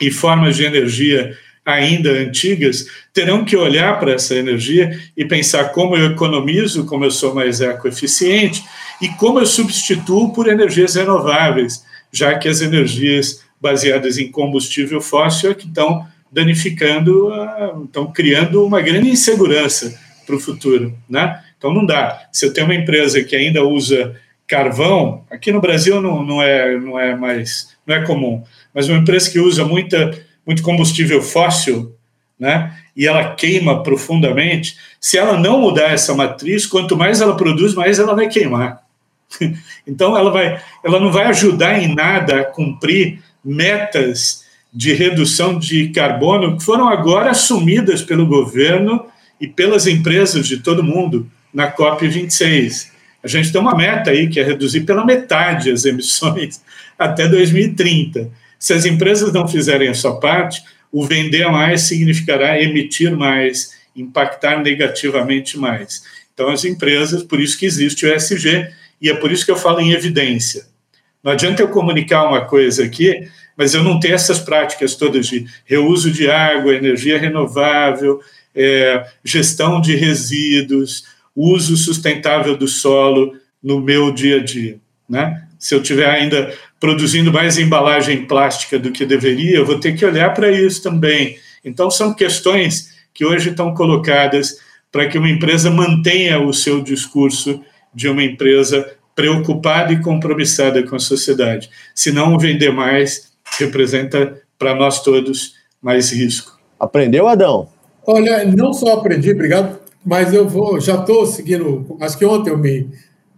e 0.00 0.10
formas 0.10 0.56
de 0.56 0.64
energia 0.64 1.36
ainda 1.66 2.10
antigas, 2.12 2.86
terão 3.12 3.44
que 3.44 3.56
olhar 3.56 3.98
para 3.98 4.12
essa 4.12 4.36
energia 4.36 4.96
e 5.16 5.24
pensar 5.24 5.70
como 5.70 5.96
eu 5.96 6.12
economizo, 6.12 6.86
como 6.86 7.04
eu 7.04 7.10
sou 7.10 7.34
mais 7.34 7.60
ecoeficiente 7.60 8.64
e 9.02 9.08
como 9.08 9.40
eu 9.40 9.46
substituo 9.46 10.32
por 10.32 10.46
energias 10.46 10.94
renováveis, 10.94 11.84
já 12.12 12.38
que 12.38 12.48
as 12.48 12.60
energias 12.60 13.44
baseadas 13.60 14.16
em 14.16 14.30
combustível 14.30 15.00
fóssil 15.00 15.50
é 15.50 15.54
que 15.54 15.66
estão 15.66 16.06
danificando, 16.30 17.32
estão 17.84 18.12
criando 18.12 18.64
uma 18.64 18.80
grande 18.80 19.08
insegurança 19.08 19.98
para 20.24 20.36
o 20.36 20.40
futuro, 20.40 20.96
né? 21.08 21.42
Então 21.58 21.72
não 21.72 21.84
dá. 21.84 22.28
Se 22.30 22.46
eu 22.46 22.52
tenho 22.52 22.66
uma 22.66 22.74
empresa 22.74 23.22
que 23.24 23.34
ainda 23.34 23.64
usa 23.64 24.14
carvão, 24.46 25.24
aqui 25.30 25.50
no 25.50 25.60
Brasil 25.60 26.00
não, 26.00 26.22
não, 26.24 26.42
é, 26.42 26.78
não 26.78 26.98
é 26.98 27.16
mais, 27.16 27.76
não 27.86 27.96
é 27.96 28.04
comum, 28.04 28.44
mas 28.76 28.90
uma 28.90 28.98
empresa 28.98 29.30
que 29.30 29.40
usa 29.40 29.64
muita, 29.64 30.22
muito 30.46 30.62
combustível 30.62 31.22
fóssil, 31.22 31.96
né, 32.38 32.76
e 32.94 33.06
ela 33.06 33.34
queima 33.34 33.82
profundamente, 33.82 34.76
se 35.00 35.16
ela 35.16 35.40
não 35.40 35.58
mudar 35.58 35.92
essa 35.92 36.14
matriz, 36.14 36.66
quanto 36.66 36.94
mais 36.94 37.22
ela 37.22 37.34
produz, 37.34 37.72
mais 37.74 37.98
ela 37.98 38.14
vai 38.14 38.28
queimar. 38.28 38.82
Então 39.88 40.16
ela 40.16 40.32
vai, 40.32 40.60
ela 40.84 40.98
não 40.98 41.12
vai 41.12 41.26
ajudar 41.26 41.80
em 41.80 41.94
nada 41.94 42.40
a 42.40 42.44
cumprir 42.44 43.20
metas 43.44 44.44
de 44.72 44.92
redução 44.92 45.56
de 45.60 45.90
carbono 45.90 46.58
que 46.58 46.64
foram 46.64 46.88
agora 46.88 47.30
assumidas 47.30 48.02
pelo 48.02 48.26
governo 48.26 49.06
e 49.40 49.46
pelas 49.46 49.86
empresas 49.86 50.48
de 50.48 50.56
todo 50.58 50.82
mundo 50.82 51.30
na 51.54 51.68
COP 51.68 52.08
26. 52.08 52.90
A 53.22 53.28
gente 53.28 53.52
tem 53.52 53.60
uma 53.60 53.76
meta 53.76 54.10
aí 54.10 54.28
que 54.28 54.40
é 54.40 54.42
reduzir 54.42 54.80
pela 54.80 55.04
metade 55.04 55.70
as 55.70 55.84
emissões 55.86 56.60
até 56.98 57.28
2030. 57.28 58.28
Se 58.58 58.72
as 58.72 58.84
empresas 58.84 59.32
não 59.32 59.46
fizerem 59.46 59.88
a 59.88 59.94
sua 59.94 60.18
parte, 60.18 60.62
o 60.90 61.04
vender 61.04 61.50
mais 61.50 61.82
significará 61.82 62.60
emitir 62.60 63.14
mais, 63.16 63.72
impactar 63.94 64.62
negativamente 64.62 65.58
mais. 65.58 66.02
Então, 66.32 66.48
as 66.48 66.64
empresas, 66.64 67.22
por 67.22 67.40
isso 67.40 67.58
que 67.58 67.66
existe 67.66 68.06
o 68.06 68.14
ESG, 68.14 68.68
e 69.00 69.10
é 69.10 69.14
por 69.14 69.30
isso 69.30 69.44
que 69.44 69.50
eu 69.50 69.56
falo 69.56 69.80
em 69.80 69.92
evidência. 69.92 70.66
Não 71.22 71.32
adianta 71.32 71.62
eu 71.62 71.68
comunicar 71.68 72.28
uma 72.28 72.44
coisa 72.44 72.84
aqui, 72.84 73.28
mas 73.56 73.74
eu 73.74 73.82
não 73.82 73.98
ter 73.98 74.12
essas 74.12 74.38
práticas 74.38 74.94
todas 74.94 75.26
de 75.26 75.46
reuso 75.64 76.10
de 76.10 76.30
água, 76.30 76.74
energia 76.74 77.18
renovável, 77.18 78.20
é, 78.54 79.06
gestão 79.24 79.80
de 79.80 79.96
resíduos, 79.96 81.04
uso 81.34 81.76
sustentável 81.76 82.56
do 82.56 82.68
solo 82.68 83.34
no 83.62 83.80
meu 83.80 84.12
dia 84.12 84.36
a 84.36 84.44
dia. 84.44 84.78
Né? 85.08 85.45
Se 85.58 85.74
eu 85.74 85.80
estiver 85.80 86.08
ainda 86.08 86.52
produzindo 86.78 87.32
mais 87.32 87.58
embalagem 87.58 88.26
plástica 88.26 88.78
do 88.78 88.92
que 88.92 89.04
deveria, 89.06 89.56
eu 89.56 89.66
vou 89.66 89.80
ter 89.80 89.96
que 89.96 90.04
olhar 90.04 90.34
para 90.34 90.50
isso 90.50 90.82
também. 90.82 91.38
Então, 91.64 91.90
são 91.90 92.14
questões 92.14 92.94
que 93.12 93.24
hoje 93.24 93.50
estão 93.50 93.74
colocadas 93.74 94.58
para 94.92 95.08
que 95.08 95.18
uma 95.18 95.30
empresa 95.30 95.70
mantenha 95.70 96.40
o 96.40 96.52
seu 96.52 96.82
discurso 96.82 97.62
de 97.94 98.08
uma 98.08 98.22
empresa 98.22 98.94
preocupada 99.14 99.92
e 99.92 100.00
compromissada 100.00 100.82
com 100.82 100.96
a 100.96 101.00
sociedade. 101.00 101.70
Se 101.94 102.12
não 102.12 102.38
vender 102.38 102.70
mais, 102.70 103.32
representa 103.58 104.40
para 104.58 104.74
nós 104.74 105.02
todos 105.02 105.54
mais 105.80 106.12
risco. 106.12 106.58
Aprendeu, 106.78 107.26
Adão? 107.26 107.68
Olha, 108.06 108.44
não 108.44 108.72
só 108.72 108.94
aprendi, 108.94 109.30
obrigado 109.32 109.86
mas 110.06 110.32
eu 110.32 110.48
vou, 110.48 110.80
já 110.80 110.94
estou 110.94 111.26
seguindo. 111.26 111.96
Acho 112.00 112.16
que 112.16 112.24
ontem 112.24 112.50
eu 112.50 112.56
me 112.56 112.88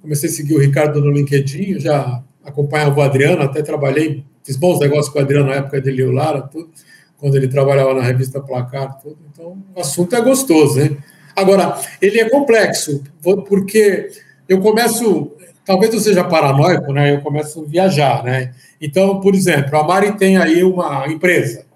comecei 0.09 0.31
a 0.31 0.33
seguir 0.33 0.55
o 0.55 0.59
Ricardo 0.59 1.03
no 1.03 1.11
LinkedIn, 1.11 1.79
já 1.79 2.23
acompanhava 2.43 2.99
o 2.99 3.03
Adriano, 3.03 3.43
até 3.43 3.61
trabalhei, 3.61 4.25
fiz 4.43 4.57
bons 4.57 4.81
negócios 4.81 5.11
com 5.11 5.19
o 5.19 5.23
Adriano 5.23 5.51
na 5.51 5.57
época 5.57 5.83
de 5.83 5.91
Lio 5.91 6.11
Lara, 6.11 6.41
tudo, 6.41 6.71
quando 7.19 7.37
ele 7.37 7.47
trabalhava 7.47 7.93
na 7.93 8.01
revista 8.01 8.41
Placar, 8.41 8.99
tudo. 9.03 9.19
Então, 9.31 9.63
o 9.77 9.81
assunto 9.81 10.17
é 10.17 10.21
gostoso, 10.23 10.81
né? 10.81 10.97
Agora, 11.37 11.79
ele 12.01 12.19
é 12.19 12.31
complexo, 12.31 13.03
porque 13.47 14.09
eu 14.49 14.61
começo, 14.61 15.31
talvez 15.63 15.93
eu 15.93 16.01
seja 16.01 16.25
paranoico, 16.25 16.91
né? 16.91 17.15
Eu 17.15 17.21
começo 17.21 17.63
a 17.63 17.65
viajar, 17.67 18.25
né? 18.25 18.55
Então, 18.81 19.21
por 19.21 19.35
exemplo, 19.35 19.79
a 19.79 19.85
Mari 19.85 20.17
tem 20.17 20.39
aí 20.39 20.65
uma 20.65 21.07
empresa. 21.07 21.67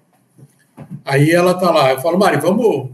Aí 1.05 1.29
ela 1.29 1.51
está 1.51 1.69
lá, 1.69 1.91
eu 1.91 2.01
falo, 2.01 2.17
Mari, 2.17 2.37
vamos 2.37 2.89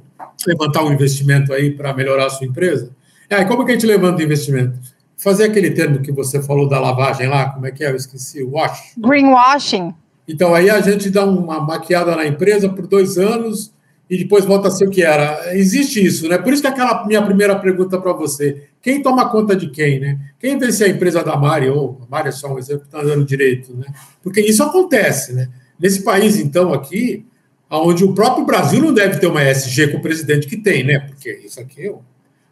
levantar 0.45 0.83
um 0.83 0.91
investimento 0.91 1.53
aí 1.53 1.71
para 1.71 1.93
melhorar 1.93 2.25
a 2.25 2.29
sua 2.29 2.45
empresa. 2.45 2.91
É, 3.29 3.45
como 3.45 3.63
que 3.63 3.71
a 3.71 3.73
gente 3.75 3.85
levanta 3.85 4.21
o 4.21 4.25
investimento? 4.25 4.77
Fazer 5.19 5.43
aquele 5.43 5.71
termo 5.71 5.99
que 5.99 6.13
você 6.13 6.41
falou 6.41 6.65
da 6.65 6.79
lavagem 6.79 7.27
lá, 7.27 7.49
como 7.49 7.65
é 7.65 7.71
que 7.71 7.83
é? 7.83 7.91
Eu 7.91 7.95
esqueci, 7.97 8.41
wash. 8.41 8.93
Greenwashing. 8.97 9.93
Então, 10.25 10.55
aí 10.55 10.69
a 10.69 10.79
gente 10.79 11.09
dá 11.09 11.25
uma 11.25 11.59
maquiada 11.59 12.15
na 12.15 12.25
empresa 12.25 12.69
por 12.69 12.87
dois 12.87 13.17
anos 13.17 13.73
e 14.09 14.17
depois 14.17 14.45
volta 14.45 14.69
a 14.69 14.71
ser 14.71 14.87
o 14.87 14.89
que 14.89 15.03
era. 15.03 15.53
Existe 15.57 16.01
isso, 16.01 16.29
né? 16.29 16.37
Por 16.37 16.53
isso 16.53 16.61
que 16.61 16.69
aquela 16.69 17.05
minha 17.05 17.21
primeira 17.21 17.53
pergunta 17.59 17.99
para 17.99 18.13
você, 18.13 18.69
quem 18.81 19.01
toma 19.01 19.29
conta 19.29 19.57
de 19.57 19.69
quem, 19.69 19.99
né? 19.99 20.17
Quem 20.39 20.57
vê 20.57 20.71
se 20.71 20.85
a 20.85 20.87
empresa 20.87 21.21
da 21.21 21.35
Mari, 21.35 21.67
ou 21.67 21.99
a 22.01 22.09
Mari 22.09 22.29
é 22.29 22.31
só 22.31 22.53
um 22.53 22.57
exemplo 22.57 22.83
que 22.83 22.95
está 22.95 23.03
dando 23.03 23.25
direito, 23.25 23.75
né? 23.75 23.87
Porque 24.23 24.39
isso 24.39 24.63
acontece, 24.63 25.33
né? 25.33 25.49
Nesse 25.77 26.01
país, 26.01 26.37
então, 26.37 26.73
aqui, 26.73 27.25
onde 27.69 28.05
o 28.05 28.13
próprio 28.13 28.45
Brasil 28.45 28.81
não 28.81 28.93
deve 28.93 29.17
ter 29.17 29.27
uma 29.27 29.43
ESG 29.43 29.89
com 29.89 29.97
o 29.97 30.01
presidente 30.01 30.47
que 30.47 30.55
tem, 30.55 30.81
né? 30.85 30.99
Porque 30.99 31.41
isso 31.43 31.59
aqui 31.59 31.87
é 31.87 31.93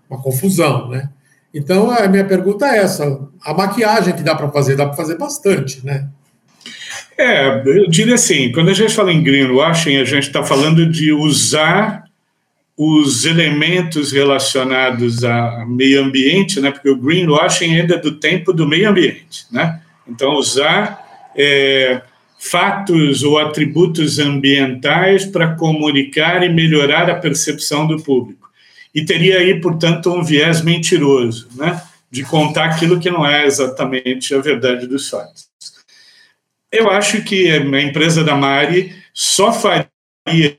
uma 0.10 0.22
confusão, 0.22 0.90
né? 0.90 1.10
Então, 1.54 1.90
a 1.90 2.08
minha 2.08 2.26
pergunta 2.26 2.66
é 2.68 2.80
essa: 2.80 3.28
a 3.44 3.54
maquiagem 3.54 4.16
que 4.16 4.24
dá 4.24 4.36
para 4.36 4.50
fazer, 4.50 4.76
dá 4.76 4.86
para 4.86 4.96
fazer 4.96 5.18
bastante, 5.18 5.86
né? 5.86 6.08
É, 7.18 7.64
eu 7.66 7.90
diria 7.90 8.16
assim: 8.16 8.52
quando 8.52 8.70
a 8.70 8.74
gente 8.74 8.94
fala 8.94 9.12
em 9.12 9.24
greenwashing, 9.24 9.98
a 9.98 10.06
gente 10.06 10.28
está 10.28 10.44
falando 10.44 10.86
de 10.90 11.12
usar 11.12 12.04
os 12.78 13.26
elementos 13.26 14.12
relacionados 14.12 15.24
a 15.24 15.66
meio 15.68 16.04
ambiente, 16.04 16.62
né? 16.62 16.70
Porque 16.70 16.90
o 16.90 16.98
greenwashing 16.98 17.76
ainda 17.76 17.96
é 17.96 18.00
do 18.00 18.20
tempo 18.20 18.54
do 18.54 18.68
meio 18.68 18.90
ambiente, 18.90 19.46
né? 19.52 19.82
Então, 20.08 20.36
usar 20.36 21.04
é, 21.36 22.02
fatos 22.38 23.24
ou 23.24 23.40
atributos 23.40 24.20
ambientais 24.20 25.26
para 25.26 25.56
comunicar 25.56 26.44
e 26.44 26.50
melhorar 26.50 27.10
a 27.10 27.16
percepção 27.16 27.88
do 27.88 28.02
público. 28.02 28.47
E 28.98 29.06
teria 29.06 29.38
aí, 29.38 29.62
portanto, 29.62 30.12
um 30.12 30.24
viés 30.24 30.64
mentiroso, 30.64 31.48
né? 31.56 31.80
de 32.10 32.24
contar 32.24 32.66
aquilo 32.66 33.00
que 33.00 33.12
não 33.12 33.24
é 33.24 33.46
exatamente 33.46 34.34
a 34.34 34.42
verdade 34.42 34.88
dos 34.88 35.08
fatos. 35.08 35.50
Eu 36.72 36.90
acho 36.90 37.24
que 37.24 37.52
a 37.52 37.82
empresa 37.82 38.24
da 38.24 38.36
Mari 38.36 38.96
só 39.14 39.54
faria 39.54 40.58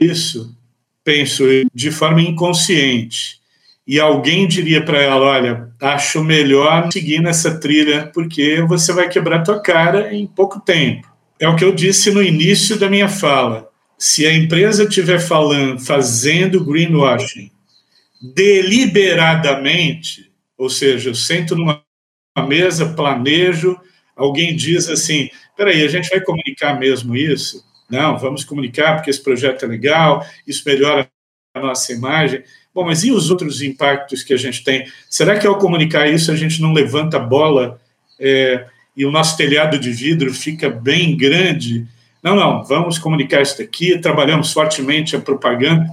isso, 0.00 0.56
penso, 1.04 1.44
de 1.74 1.90
forma 1.90 2.22
inconsciente 2.22 3.42
e 3.86 4.00
alguém 4.00 4.48
diria 4.48 4.82
para 4.82 5.02
ela: 5.02 5.26
olha, 5.26 5.68
acho 5.82 6.24
melhor 6.24 6.90
seguir 6.90 7.20
nessa 7.20 7.60
trilha, 7.60 8.10
porque 8.14 8.62
você 8.62 8.90
vai 8.90 9.06
quebrar 9.06 9.42
tua 9.42 9.60
cara 9.60 10.14
em 10.14 10.26
pouco 10.26 10.60
tempo. 10.60 11.06
É 11.38 11.46
o 11.46 11.56
que 11.56 11.64
eu 11.64 11.74
disse 11.74 12.10
no 12.10 12.22
início 12.22 12.78
da 12.78 12.88
minha 12.88 13.08
fala. 13.08 13.68
Se 14.06 14.26
a 14.26 14.34
empresa 14.34 14.84
estiver 14.84 15.18
falando, 15.18 15.80
fazendo 15.80 16.62
greenwashing 16.62 17.50
deliberadamente, 18.20 20.30
ou 20.58 20.68
seja, 20.68 21.08
eu 21.08 21.14
sento 21.14 21.56
numa 21.56 21.82
mesa, 22.46 22.92
planejo, 22.92 23.80
alguém 24.14 24.54
diz 24.54 24.90
assim: 24.90 25.30
peraí, 25.56 25.82
a 25.82 25.88
gente 25.88 26.10
vai 26.10 26.20
comunicar 26.20 26.78
mesmo 26.78 27.16
isso? 27.16 27.64
Não, 27.88 28.18
vamos 28.18 28.44
comunicar 28.44 28.96
porque 28.96 29.08
esse 29.08 29.22
projeto 29.22 29.64
é 29.64 29.68
legal, 29.68 30.22
isso 30.46 30.62
melhora 30.66 31.10
a 31.54 31.60
nossa 31.60 31.90
imagem. 31.90 32.44
Bom, 32.74 32.84
mas 32.84 33.04
e 33.04 33.10
os 33.10 33.30
outros 33.30 33.62
impactos 33.62 34.22
que 34.22 34.34
a 34.34 34.38
gente 34.38 34.62
tem? 34.62 34.86
Será 35.08 35.38
que 35.38 35.46
ao 35.46 35.56
comunicar 35.56 36.10
isso 36.10 36.30
a 36.30 36.36
gente 36.36 36.60
não 36.60 36.74
levanta 36.74 37.16
a 37.16 37.20
bola 37.20 37.80
é, 38.20 38.66
e 38.94 39.06
o 39.06 39.10
nosso 39.10 39.34
telhado 39.34 39.78
de 39.78 39.90
vidro 39.90 40.30
fica 40.34 40.68
bem 40.68 41.16
grande? 41.16 41.88
Não, 42.24 42.34
não, 42.34 42.64
vamos 42.64 42.98
comunicar 42.98 43.42
isso 43.42 43.58
daqui, 43.58 43.98
trabalhamos 43.98 44.50
fortemente 44.50 45.14
a 45.14 45.20
propaganda. 45.20 45.86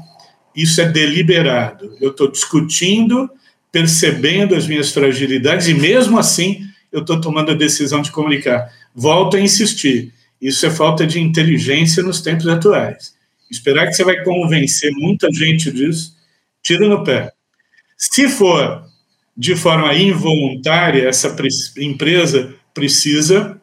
Isso 0.55 0.79
é 0.79 0.85
deliberado. 0.85 1.93
Eu 1.99 2.11
estou 2.11 2.31
discutindo, 2.31 3.29
percebendo 3.69 4.55
as 4.55 4.65
minhas 4.65 4.93
fragilidades 4.93 5.67
e, 5.67 5.73
mesmo 5.73 6.17
assim, 6.17 6.61
eu 6.89 7.01
estou 7.01 7.19
tomando 7.19 7.51
a 7.51 7.55
decisão 7.55 8.01
de 8.01 8.11
comunicar. 8.11 8.71
Volto 8.95 9.35
a 9.35 9.41
insistir. 9.41 10.13
Isso 10.41 10.65
é 10.65 10.69
falta 10.69 11.05
de 11.05 11.19
inteligência 11.19 12.01
nos 12.01 12.21
tempos 12.21 12.47
atuais. 12.47 13.13
Esperar 13.49 13.87
que 13.87 13.93
você 13.93 14.05
vai 14.05 14.23
convencer 14.23 14.89
muita 14.93 15.29
gente 15.33 15.69
disso 15.69 16.15
tiro 16.63 16.87
no 16.87 17.03
pé. 17.03 17.31
Se 17.97 18.29
for 18.29 18.85
de 19.35 19.55
forma 19.55 19.93
involuntária, 19.93 21.09
essa 21.09 21.35
empresa 21.77 22.53
precisa 22.73 23.59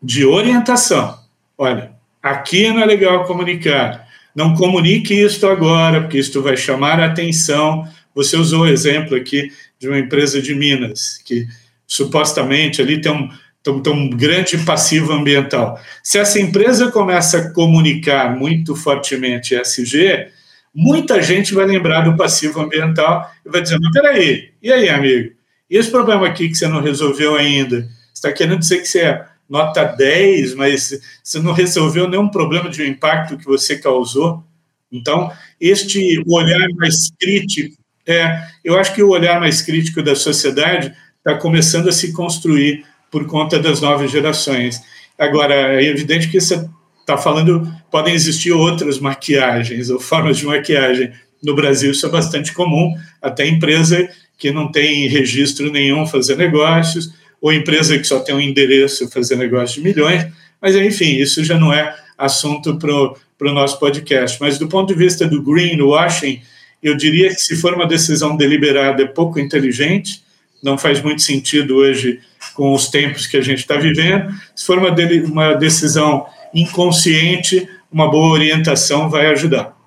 de 0.00 0.24
orientação. 0.24 1.18
Olha, 1.58 1.92
aqui 2.22 2.68
não 2.68 2.80
é 2.80 2.86
legal 2.86 3.24
comunicar. 3.24 4.06
Não 4.34 4.54
comunique 4.54 5.12
isso 5.12 5.44
agora, 5.48 6.00
porque 6.00 6.18
isso 6.18 6.40
vai 6.40 6.56
chamar 6.56 7.00
a 7.00 7.06
atenção. 7.06 7.84
Você 8.14 8.36
usou 8.36 8.62
o 8.62 8.68
exemplo 8.68 9.16
aqui 9.16 9.50
de 9.78 9.88
uma 9.88 9.98
empresa 9.98 10.40
de 10.40 10.54
Minas, 10.54 11.20
que 11.24 11.46
supostamente 11.86 12.80
ali 12.80 13.00
tem 13.00 13.10
um, 13.10 13.28
Então, 13.60 13.82
tem 13.82 13.92
um 13.92 14.08
grande 14.08 14.56
passivo 14.58 15.12
ambiental. 15.12 15.80
Se 16.02 16.18
essa 16.18 16.40
empresa 16.40 16.92
começa 16.92 17.38
a 17.38 17.50
comunicar 17.50 18.36
muito 18.36 18.76
fortemente 18.76 19.56
SG, 19.56 20.28
muita 20.72 21.20
gente 21.20 21.52
vai 21.52 21.66
lembrar 21.66 22.02
do 22.02 22.16
passivo 22.16 22.60
ambiental 22.60 23.28
e 23.44 23.50
vai 23.50 23.60
dizer: 23.60 23.78
mas 23.80 23.92
peraí, 23.92 24.52
e 24.62 24.72
aí, 24.72 24.88
amigo? 24.88 25.32
E 25.68 25.76
esse 25.76 25.90
problema 25.90 26.26
aqui 26.26 26.48
que 26.48 26.54
você 26.54 26.68
não 26.68 26.80
resolveu 26.80 27.34
ainda? 27.36 27.80
Você 27.80 28.14
está 28.14 28.32
querendo 28.32 28.60
dizer 28.60 28.78
que 28.78 28.86
você 28.86 29.00
é 29.00 29.26
nota 29.48 29.84
10, 29.84 30.54
mas 30.54 31.00
você 31.22 31.38
não 31.40 31.52
resolveu 31.52 32.08
nenhum 32.08 32.28
problema 32.28 32.68
de 32.68 32.86
impacto 32.86 33.38
que 33.38 33.44
você 33.44 33.78
causou? 33.78 34.44
Então, 34.90 35.30
este 35.60 36.22
olhar 36.26 36.68
mais 36.76 37.10
crítico, 37.18 37.76
é, 38.06 38.42
eu 38.64 38.78
acho 38.78 38.94
que 38.94 39.02
o 39.02 39.10
olhar 39.10 39.40
mais 39.40 39.62
crítico 39.62 40.02
da 40.02 40.14
sociedade 40.14 40.94
está 41.18 41.34
começando 41.34 41.88
a 41.88 41.92
se 41.92 42.12
construir 42.12 42.84
por 43.10 43.26
conta 43.26 43.58
das 43.58 43.80
novas 43.80 44.10
gerações. 44.10 44.80
Agora, 45.18 45.54
é 45.54 45.84
evidente 45.84 46.28
que 46.28 46.40
você 46.40 46.68
está 47.00 47.16
falando, 47.16 47.70
podem 47.90 48.14
existir 48.14 48.52
outras 48.52 48.98
maquiagens 48.98 49.90
ou 49.90 49.98
formas 49.98 50.38
de 50.38 50.46
maquiagem. 50.46 51.12
No 51.42 51.54
Brasil, 51.54 51.92
isso 51.92 52.06
é 52.06 52.10
bastante 52.10 52.52
comum, 52.52 52.94
até 53.20 53.46
empresa 53.46 54.08
que 54.36 54.52
não 54.52 54.70
tem 54.70 55.08
registro 55.08 55.70
nenhum 55.70 56.06
fazer 56.06 56.36
negócios, 56.36 57.12
ou 57.40 57.52
empresa 57.52 57.98
que 57.98 58.04
só 58.04 58.20
tem 58.20 58.34
um 58.34 58.40
endereço 58.40 59.08
fazer 59.10 59.36
negócio 59.36 59.76
de 59.76 59.88
milhões, 59.88 60.26
mas 60.60 60.74
enfim, 60.74 61.16
isso 61.16 61.44
já 61.44 61.58
não 61.58 61.72
é 61.72 61.94
assunto 62.16 62.76
para 62.76 63.48
o 63.48 63.52
nosso 63.52 63.78
podcast. 63.78 64.38
Mas 64.40 64.58
do 64.58 64.68
ponto 64.68 64.92
de 64.92 64.98
vista 64.98 65.26
do 65.26 65.42
greenwashing, 65.42 66.40
eu 66.82 66.96
diria 66.96 67.28
que 67.28 67.40
se 67.40 67.56
for 67.56 67.74
uma 67.74 67.86
decisão 67.86 68.36
deliberada 68.36 69.02
é 69.02 69.06
pouco 69.06 69.38
inteligente, 69.38 70.22
não 70.62 70.76
faz 70.76 71.00
muito 71.00 71.22
sentido 71.22 71.76
hoje 71.76 72.20
com 72.54 72.72
os 72.72 72.88
tempos 72.88 73.26
que 73.26 73.36
a 73.36 73.40
gente 73.40 73.60
está 73.60 73.76
vivendo. 73.76 74.32
Se 74.54 74.66
for 74.66 74.78
uma, 74.78 74.94
uma 75.24 75.54
decisão 75.54 76.26
inconsciente, 76.52 77.68
uma 77.90 78.10
boa 78.10 78.32
orientação 78.32 79.08
vai 79.08 79.26
ajudar. 79.26 79.77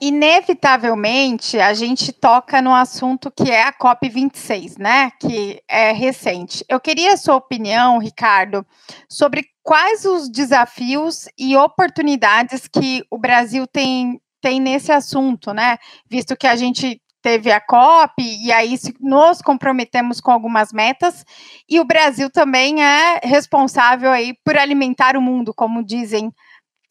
Inevitavelmente, 0.00 1.58
a 1.58 1.74
gente 1.74 2.12
toca 2.12 2.62
no 2.62 2.72
assunto 2.72 3.32
que 3.32 3.50
é 3.50 3.64
a 3.64 3.72
COP26, 3.72 4.78
né? 4.78 5.10
Que 5.20 5.60
é 5.68 5.90
recente. 5.92 6.64
Eu 6.68 6.78
queria 6.78 7.14
a 7.14 7.16
sua 7.16 7.34
opinião, 7.34 7.98
Ricardo, 7.98 8.64
sobre 9.08 9.46
quais 9.62 10.04
os 10.04 10.30
desafios 10.30 11.28
e 11.36 11.56
oportunidades 11.56 12.68
que 12.68 13.04
o 13.10 13.18
Brasil 13.18 13.66
tem, 13.66 14.20
tem 14.40 14.60
nesse 14.60 14.92
assunto, 14.92 15.52
né? 15.52 15.78
Visto 16.08 16.36
que 16.36 16.46
a 16.46 16.54
gente 16.54 17.02
teve 17.20 17.50
a 17.50 17.60
COP 17.60 18.22
e 18.22 18.52
aí 18.52 18.76
nos 19.00 19.42
comprometemos 19.42 20.20
com 20.20 20.30
algumas 20.30 20.72
metas 20.72 21.24
e 21.68 21.80
o 21.80 21.84
Brasil 21.84 22.30
também 22.30 22.82
é 22.82 23.20
responsável 23.22 24.10
aí 24.10 24.32
por 24.44 24.56
alimentar 24.56 25.16
o 25.16 25.20
mundo, 25.20 25.52
como 25.52 25.84
dizem, 25.84 26.32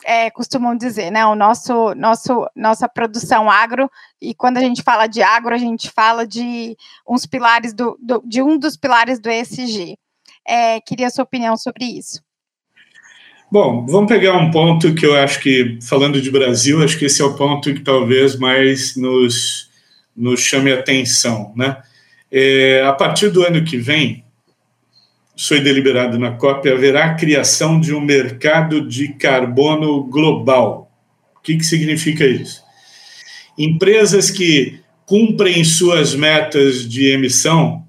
é, 0.06 0.30
costumam 0.30 0.76
dizer, 0.76 1.12
né? 1.12 1.26
O 1.26 1.36
nosso, 1.36 1.94
nosso, 1.96 2.48
nossa 2.56 2.88
produção 2.88 3.50
agro 3.50 3.90
e 4.22 4.34
quando 4.34 4.58
a 4.58 4.62
gente 4.62 4.84
fala 4.84 5.08
de 5.08 5.22
agro 5.22 5.54
a 5.54 5.58
gente 5.58 5.90
fala 5.90 6.26
de 6.26 6.76
uns 7.08 7.26
pilares 7.26 7.74
do, 7.74 7.98
do 8.02 8.22
de 8.26 8.42
um 8.42 8.58
dos 8.58 8.78
pilares 8.78 9.20
do 9.20 9.30
ESG. 9.30 9.98
É, 10.48 10.80
queria 10.82 11.08
a 11.08 11.10
sua 11.10 11.24
opinião 11.24 11.58
sobre 11.58 11.86
isso. 11.86 12.22
Bom, 13.52 13.86
vamos 13.86 14.10
pegar 14.10 14.38
um 14.38 14.52
ponto 14.52 14.94
que 14.94 15.06
eu 15.06 15.16
acho 15.16 15.40
que, 15.40 15.80
falando 15.82 16.22
de 16.22 16.30
Brasil, 16.30 16.84
acho 16.84 17.00
que 17.00 17.06
esse 17.06 17.22
é 17.22 17.26
o 17.26 17.36
ponto 17.36 17.74
que 17.74 17.80
talvez 17.80 18.38
mais 18.38 18.96
nos 18.96 19.68
nos 20.18 20.40
chame 20.40 20.74
atenção. 20.74 21.54
Né? 21.56 21.78
É, 22.32 22.84
a 22.84 22.92
partir 22.92 23.30
do 23.30 23.44
ano 23.44 23.64
que 23.64 23.78
vem, 23.78 24.26
foi 25.40 25.60
deliberado 25.62 26.18
na 26.18 26.32
COP, 26.32 26.70
haverá 26.70 27.06
a 27.06 27.14
criação 27.14 27.80
de 27.80 27.94
um 27.94 28.02
mercado 28.02 28.88
de 28.88 29.10
carbono 29.10 30.04
global. 30.04 30.92
O 31.36 31.42
que, 31.42 31.58
que 31.58 31.64
significa 31.64 32.26
isso? 32.26 32.64
Empresas 33.58 34.32
que 34.32 34.80
cumprem 35.06 35.64
suas 35.64 36.16
metas 36.16 36.88
de 36.88 37.08
emissão 37.12 37.86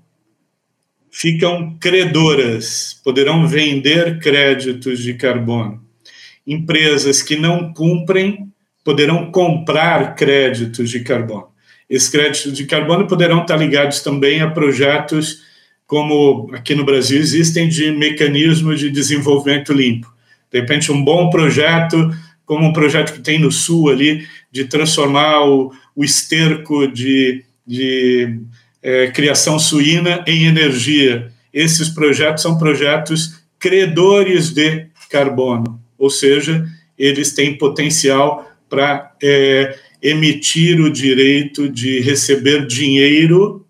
ficam 1.11 1.77
credoras, 1.81 3.01
poderão 3.03 3.49
vender 3.49 4.19
créditos 4.21 5.01
de 5.01 5.15
carbono. 5.15 5.83
Empresas 6.47 7.23
que 7.23 7.37
não 7.37 7.73
cumprem 7.73 8.49
poderão 8.85 9.31
comprar 9.33 10.15
créditos 10.15 10.91
de 10.91 11.01
carbono. 11.01 11.49
Esses 11.91 12.09
créditos 12.09 12.53
de 12.53 12.67
carbono 12.67 13.07
poderão 13.07 13.41
estar 13.41 13.57
ligados 13.57 14.01
também 14.01 14.41
a 14.41 14.51
projetos 14.51 15.48
como 15.89 16.51
aqui 16.53 16.75
no 16.75 16.85
Brasil 16.85 17.19
existem 17.19 17.67
de 17.67 17.91
mecanismos 17.91 18.79
de 18.79 18.91
desenvolvimento 18.91 19.73
limpo. 19.73 20.13
De 20.53 20.61
repente, 20.61 20.93
um 20.93 21.03
bom 21.03 21.31
projeto, 21.31 22.15
como 22.45 22.67
um 22.67 22.75
projeto 22.75 23.15
que 23.15 23.21
tem 23.21 23.39
no 23.39 23.51
Sul 23.51 23.89
ali, 23.89 24.27
de 24.53 24.67
transformar 24.67 25.49
o, 25.49 25.73
o 25.97 26.05
esterco 26.05 26.87
de, 26.87 27.43
de 27.67 28.39
é, 28.83 29.07
criação 29.07 29.59
suína 29.59 30.23
em 30.27 30.45
energia. 30.45 31.33
Esses 31.55 31.89
projetos 31.89 32.43
são 32.43 32.59
projetos 32.59 33.43
credores 33.59 34.51
de 34.51 34.89
carbono, 35.09 35.81
ou 35.97 36.11
seja, 36.11 36.67
eles 36.99 37.33
têm 37.33 37.57
potencial 37.57 38.47
para 38.69 39.11
é, 39.23 39.75
emitir 40.03 40.79
o 40.83 40.93
direito 40.93 41.67
de 41.67 42.01
receber 42.01 42.67
dinheiro 42.67 43.67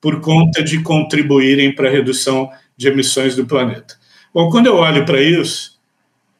por 0.00 0.20
conta 0.20 0.62
de 0.62 0.82
contribuírem 0.82 1.74
para 1.74 1.88
a 1.88 1.92
redução 1.92 2.50
de 2.76 2.88
emissões 2.88 3.36
do 3.36 3.46
planeta. 3.46 3.94
Bom, 4.32 4.48
quando 4.48 4.66
eu 4.66 4.76
olho 4.76 5.04
para 5.04 5.20
isso 5.20 5.78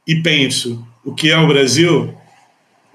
e 0.06 0.16
penso 0.16 0.86
o 1.04 1.14
que 1.14 1.30
é 1.30 1.36
o 1.36 1.46
Brasil, 1.46 2.14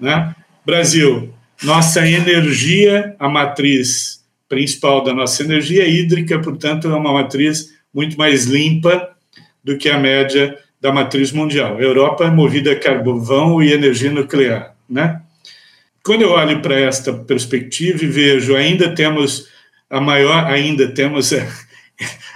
né? 0.00 0.34
Brasil, 0.64 1.32
nossa 1.62 2.06
energia, 2.06 3.14
a 3.18 3.28
matriz 3.28 4.24
principal 4.48 5.02
da 5.02 5.14
nossa 5.14 5.42
energia 5.42 5.86
hídrica, 5.86 6.38
portanto, 6.40 6.88
é 6.88 6.94
uma 6.94 7.12
matriz 7.12 7.74
muito 7.92 8.18
mais 8.18 8.44
limpa 8.44 9.10
do 9.62 9.76
que 9.76 9.88
a 9.88 9.98
média 9.98 10.56
da 10.80 10.92
matriz 10.92 11.32
mundial. 11.32 11.76
A 11.76 11.80
Europa 11.80 12.24
é 12.24 12.30
movida 12.30 12.72
a 12.72 12.78
carvão 12.78 13.62
e 13.62 13.72
energia 13.72 14.10
nuclear, 14.10 14.74
né? 14.88 15.20
Quando 16.04 16.22
eu 16.22 16.30
olho 16.30 16.60
para 16.62 16.78
esta 16.78 17.12
perspectiva 17.12 18.04
e 18.04 18.06
vejo, 18.06 18.54
ainda 18.54 18.94
temos 18.94 19.48
a 19.90 20.00
maior, 20.00 20.46
ainda 20.46 20.88
temos 20.88 21.32
a, 21.32 21.46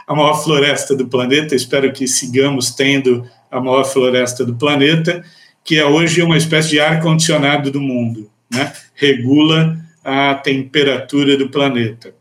a 0.07 0.15
maior 0.15 0.43
floresta 0.43 0.95
do 0.95 1.09
planeta, 1.09 1.55
espero 1.55 1.93
que 1.93 2.07
sigamos 2.07 2.71
tendo 2.71 3.27
a 3.51 3.61
maior 3.61 3.85
floresta 3.85 4.45
do 4.45 4.55
planeta, 4.55 5.25
que 5.65 5.79
é 5.79 5.85
hoje 5.85 6.23
uma 6.23 6.37
espécie 6.37 6.71
de 6.71 6.81
ar-condicionado 6.81 7.71
do 7.71 7.81
mundo, 7.81 8.31
né? 8.51 8.73
regula 8.95 9.79
a 10.05 10.35
temperatura 10.35 11.37
do 11.37 11.49
planeta. 11.49 12.15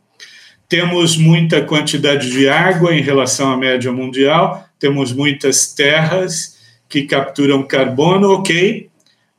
Temos 0.68 1.18
muita 1.18 1.62
quantidade 1.62 2.30
de 2.30 2.48
água 2.48 2.94
em 2.94 3.02
relação 3.02 3.52
à 3.52 3.58
média 3.58 3.92
mundial, 3.92 4.68
temos 4.80 5.12
muitas 5.12 5.74
terras 5.74 6.58
que 6.88 7.04
capturam 7.04 7.64
carbono, 7.64 8.32
ok. 8.32 8.90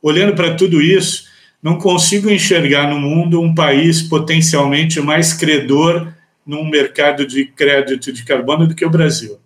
Olhando 0.01 0.35
para 0.35 0.55
tudo 0.55 0.81
isso, 0.81 1.30
não 1.61 1.77
consigo 1.77 2.29
enxergar 2.29 2.89
no 2.89 2.99
mundo 2.99 3.41
um 3.41 3.53
país 3.53 4.01
potencialmente 4.01 4.99
mais 4.99 5.33
credor 5.33 6.11
num 6.45 6.67
mercado 6.67 7.25
de 7.25 7.45
crédito 7.45 8.11
de 8.11 8.23
carbono 8.23 8.67
do 8.67 8.75
que 8.75 8.85
o 8.85 8.89
Brasil. 8.89 9.39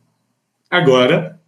Agora, 0.69 1.39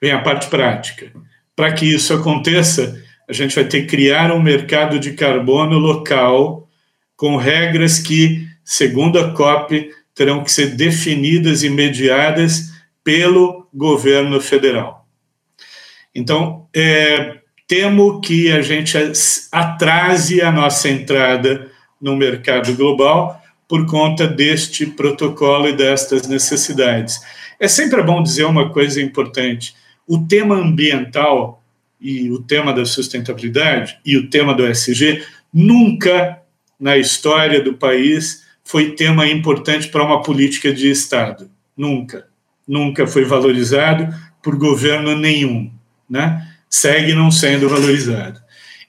vem 0.00 0.12
a 0.12 0.20
parte 0.20 0.48
prática. 0.48 1.12
Para 1.54 1.72
que 1.72 1.84
isso 1.86 2.12
aconteça, 2.14 3.00
a 3.28 3.32
gente 3.32 3.54
vai 3.54 3.64
ter 3.64 3.82
que 3.82 3.86
criar 3.88 4.32
um 4.32 4.42
mercado 4.42 4.98
de 4.98 5.12
carbono 5.12 5.78
local 5.78 6.68
com 7.16 7.36
regras 7.36 7.98
que, 7.98 8.46
segundo 8.64 9.18
a 9.18 9.32
COP, 9.32 9.90
terão 10.14 10.42
que 10.42 10.50
ser 10.50 10.74
definidas 10.74 11.62
e 11.62 11.70
mediadas 11.70 12.72
pelo 13.02 13.68
governo 13.72 14.40
federal. 14.40 15.06
Então, 16.14 16.66
é, 16.74 17.40
temo 17.66 18.20
que 18.20 18.50
a 18.52 18.62
gente 18.62 18.96
atrase 19.50 20.40
a 20.40 20.52
nossa 20.52 20.88
entrada 20.88 21.70
no 22.00 22.16
mercado 22.16 22.74
global 22.74 23.40
por 23.68 23.86
conta 23.86 24.26
deste 24.26 24.86
protocolo 24.86 25.68
e 25.68 25.72
destas 25.72 26.28
necessidades. 26.28 27.18
É 27.58 27.66
sempre 27.66 28.02
bom 28.02 28.22
dizer 28.22 28.44
uma 28.44 28.70
coisa 28.70 29.00
importante: 29.00 29.74
o 30.06 30.18
tema 30.26 30.56
ambiental 30.56 31.62
e 32.00 32.30
o 32.30 32.40
tema 32.40 32.72
da 32.72 32.84
sustentabilidade 32.84 33.98
e 34.04 34.16
o 34.16 34.28
tema 34.28 34.54
do 34.54 34.66
SG 34.66 35.24
nunca 35.52 36.38
na 36.78 36.98
história 36.98 37.62
do 37.62 37.74
país 37.74 38.44
foi 38.62 38.92
tema 38.92 39.26
importante 39.26 39.88
para 39.88 40.02
uma 40.02 40.22
política 40.22 40.72
de 40.72 40.90
Estado. 40.90 41.50
Nunca. 41.76 42.26
Nunca 42.66 43.06
foi 43.06 43.24
valorizado 43.24 44.12
por 44.42 44.56
governo 44.56 45.16
nenhum. 45.16 45.70
Né? 46.08 46.46
Segue 46.74 47.14
não 47.14 47.30
sendo 47.30 47.68
valorizado. 47.68 48.40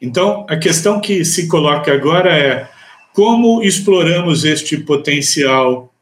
Então, 0.01 0.43
a 0.49 0.57
questão 0.57 0.99
que 0.99 1.23
se 1.23 1.47
coloca 1.47 1.93
agora 1.93 2.35
é 2.35 2.67
como 3.13 3.61
exploramos 3.61 4.43
este 4.43 4.75
potencial 4.75 5.93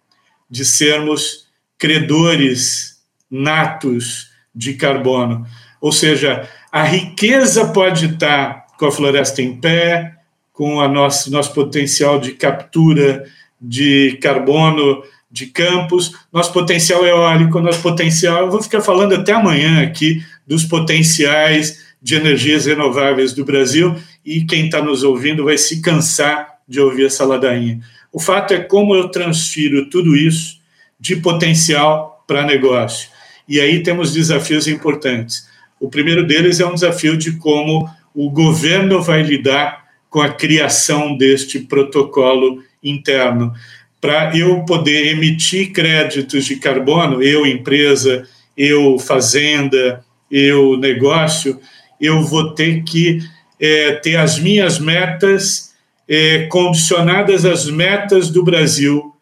de 0.49 0.63
sermos 0.63 1.45
credores 1.77 3.01
natos 3.29 4.31
de 4.55 4.75
carbono. 4.75 5.45
Ou 5.81 5.91
seja, 5.91 6.47
a 6.71 6.83
riqueza 6.83 7.67
pode 7.67 8.05
estar 8.05 8.65
com 8.79 8.85
a 8.85 8.91
floresta 8.91 9.41
em 9.41 9.59
pé, 9.59 10.15
com 10.53 10.79
a 10.79 10.87
nosso, 10.87 11.29
nosso 11.31 11.53
potencial 11.53 12.17
de 12.17 12.31
captura 12.31 13.25
de 13.59 14.17
carbono 14.21 15.03
de 15.29 15.47
campos, 15.47 16.13
nosso 16.31 16.53
potencial 16.53 17.05
eólico, 17.05 17.59
nosso 17.59 17.81
potencial. 17.81 18.43
Eu 18.45 18.51
vou 18.51 18.63
ficar 18.63 18.81
falando 18.81 19.15
até 19.15 19.33
amanhã 19.33 19.83
aqui 19.83 20.23
dos 20.45 20.63
potenciais 20.63 21.83
de 22.01 22.15
energias 22.15 22.65
renováveis 22.65 23.33
do 23.33 23.45
Brasil 23.45 23.95
e 24.25 24.43
quem 24.45 24.65
está 24.65 24.81
nos 24.81 25.03
ouvindo 25.03 25.45
vai 25.45 25.57
se 25.57 25.81
cansar 25.81 26.59
de 26.67 26.79
ouvir 26.79 27.05
essa 27.05 27.25
ladainha. 27.25 27.79
O 28.11 28.19
fato 28.19 28.53
é 28.53 28.59
como 28.59 28.93
eu 28.93 29.09
transfiro 29.09 29.89
tudo 29.89 30.15
isso 30.15 30.59
de 30.99 31.15
potencial 31.15 32.23
para 32.27 32.45
negócio. 32.45 33.09
E 33.47 33.59
aí 33.59 33.83
temos 33.83 34.13
desafios 34.13 34.67
importantes. 34.67 35.47
O 35.79 35.89
primeiro 35.89 36.25
deles 36.25 36.59
é 36.59 36.65
um 36.65 36.73
desafio 36.73 37.17
de 37.17 37.33
como 37.33 37.89
o 38.13 38.29
governo 38.29 39.01
vai 39.01 39.23
lidar 39.23 39.83
com 40.09 40.21
a 40.21 40.29
criação 40.29 41.17
deste 41.17 41.59
protocolo 41.59 42.63
interno. 42.83 43.53
Para 43.99 44.37
eu 44.37 44.63
poder 44.63 45.07
emitir 45.07 45.71
créditos 45.71 46.45
de 46.45 46.57
carbono, 46.57 47.21
eu, 47.23 47.45
empresa, 47.45 48.27
eu, 48.55 48.99
fazenda, 48.99 50.05
eu, 50.33 50.77
negócio, 50.77 51.59
eu 52.01 52.23
vou 52.23 52.55
ter 52.55 52.83
que 52.83 53.19
é, 53.59 53.91
ter 53.93 54.15
as 54.15 54.39
minhas 54.39 54.79
metas 54.79 55.73
é, 56.07 56.47
condicionadas 56.47 57.45
às 57.45 57.69
metas 57.69 58.31
do 58.31 58.43
Brasil. 58.43 59.13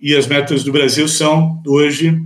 E 0.00 0.14
as 0.14 0.26
metas 0.26 0.62
do 0.62 0.72
Brasil 0.72 1.08
são, 1.08 1.60
hoje, 1.66 2.22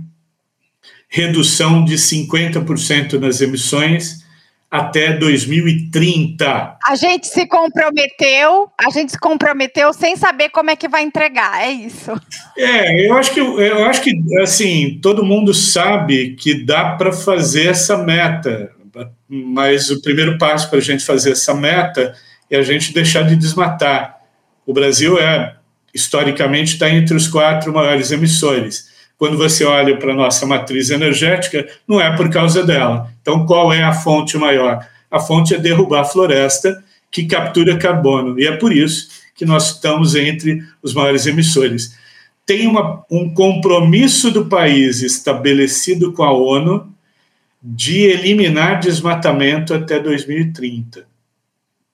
redução 1.09 1.83
de 1.83 1.95
50% 1.95 3.13
nas 3.13 3.41
emissões 3.41 4.25
até 4.69 5.13
2030. 5.13 6.77
A 6.85 6.95
gente 6.95 7.27
se 7.27 7.47
comprometeu, 7.47 8.69
a 8.77 8.89
gente 8.89 9.13
se 9.13 9.19
comprometeu 9.19 9.93
sem 9.93 10.15
saber 10.15 10.49
como 10.49 10.69
é 10.69 10.75
que 10.75 10.89
vai 10.89 11.03
entregar, 11.03 11.63
é 11.63 11.71
isso. 11.71 12.11
É, 12.57 13.07
eu 13.07 13.17
acho 13.17 13.33
que 13.33 13.39
eu 13.39 13.85
acho 13.85 14.01
que 14.01 14.13
assim, 14.41 14.99
todo 15.01 15.23
mundo 15.23 15.53
sabe 15.53 16.35
que 16.35 16.65
dá 16.65 16.95
para 16.95 17.13
fazer 17.13 17.67
essa 17.67 17.97
meta, 17.97 18.71
mas 19.27 19.89
o 19.89 20.01
primeiro 20.01 20.37
passo 20.37 20.69
para 20.69 20.79
a 20.79 20.81
gente 20.81 21.05
fazer 21.05 21.31
essa 21.31 21.53
meta 21.53 22.13
é 22.49 22.57
a 22.57 22.63
gente 22.63 22.93
deixar 22.93 23.23
de 23.23 23.35
desmatar. 23.35 24.17
O 24.65 24.73
Brasil 24.73 25.17
é 25.17 25.55
historicamente 25.93 26.73
está 26.73 26.89
entre 26.89 27.15
os 27.15 27.27
quatro 27.27 27.73
maiores 27.73 28.11
emissores 28.11 28.96
quando 29.17 29.37
você 29.37 29.65
olha 29.65 29.97
para 29.97 30.13
a 30.13 30.15
nossa 30.15 30.45
matriz 30.45 30.89
energética, 30.89 31.67
não 31.87 31.99
é 31.99 32.15
por 32.15 32.29
causa 32.29 32.63
dela. 32.63 33.11
Então, 33.21 33.45
qual 33.45 33.73
é 33.73 33.83
a 33.83 33.91
fonte 33.91 34.37
maior? 34.37 34.87
A 35.09 35.19
fonte 35.19 35.55
é 35.55 35.57
derrubar 35.57 36.01
a 36.01 36.05
floresta, 36.05 36.83
que 37.09 37.25
captura 37.25 37.77
carbono. 37.77 38.39
E 38.39 38.45
é 38.45 38.55
por 38.55 38.71
isso 38.71 39.09
que 39.33 39.45
nós 39.45 39.75
estamos 39.75 40.15
entre 40.15 40.63
os 40.83 40.93
maiores 40.93 41.25
emissores. 41.25 41.97
Tem 42.45 42.67
uma, 42.67 43.03
um 43.09 43.33
compromisso 43.33 44.31
do 44.31 44.45
país 44.45 45.01
estabelecido 45.01 46.13
com 46.13 46.23
a 46.23 46.31
ONU 46.31 46.93
de 47.61 48.01
eliminar 48.03 48.79
desmatamento 48.79 49.73
até 49.73 49.99
2030. 49.99 51.07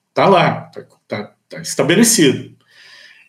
Está 0.10 0.28
lá, 0.28 0.70
está 0.70 0.86
tá, 1.08 1.32
tá 1.50 1.62
estabelecido. 1.62 2.52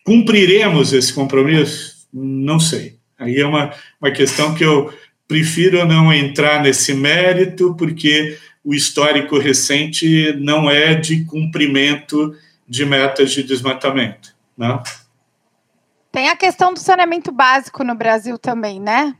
Cumpriremos 0.03 0.93
esse 0.93 1.13
compromisso? 1.13 2.07
Não 2.13 2.59
sei. 2.59 2.95
Aí 3.17 3.39
é 3.39 3.45
uma, 3.45 3.73
uma 4.01 4.11
questão 4.11 4.53
que 4.53 4.63
eu 4.63 4.93
prefiro 5.27 5.85
não 5.85 6.13
entrar 6.13 6.61
nesse 6.61 6.93
mérito, 6.93 7.75
porque 7.75 8.37
o 8.63 8.73
histórico 8.73 9.37
recente 9.37 10.33
não 10.39 10.69
é 10.69 10.95
de 10.95 11.23
cumprimento 11.25 12.35
de 12.67 12.85
metas 12.85 13.31
de 13.31 13.43
desmatamento. 13.43 14.35
Né? 14.57 14.81
Tem 16.11 16.29
a 16.29 16.35
questão 16.35 16.73
do 16.73 16.79
saneamento 16.79 17.31
básico 17.31 17.83
no 17.83 17.95
Brasil 17.95 18.37
também, 18.37 18.79
né? 18.79 19.13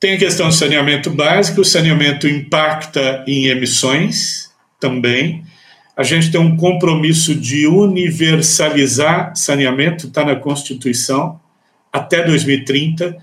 Tem 0.00 0.14
a 0.14 0.18
questão 0.18 0.48
do 0.48 0.54
saneamento 0.54 1.10
básico, 1.10 1.60
o 1.60 1.64
saneamento 1.64 2.26
impacta 2.26 3.24
em 3.26 3.46
emissões 3.46 4.50
também. 4.80 5.44
A 5.96 6.02
gente 6.02 6.30
tem 6.30 6.40
um 6.40 6.56
compromisso 6.56 7.34
de 7.34 7.66
universalizar 7.66 9.36
saneamento, 9.36 10.06
está 10.06 10.24
na 10.24 10.34
Constituição 10.34 11.40
até 11.92 12.24
2030. 12.24 13.16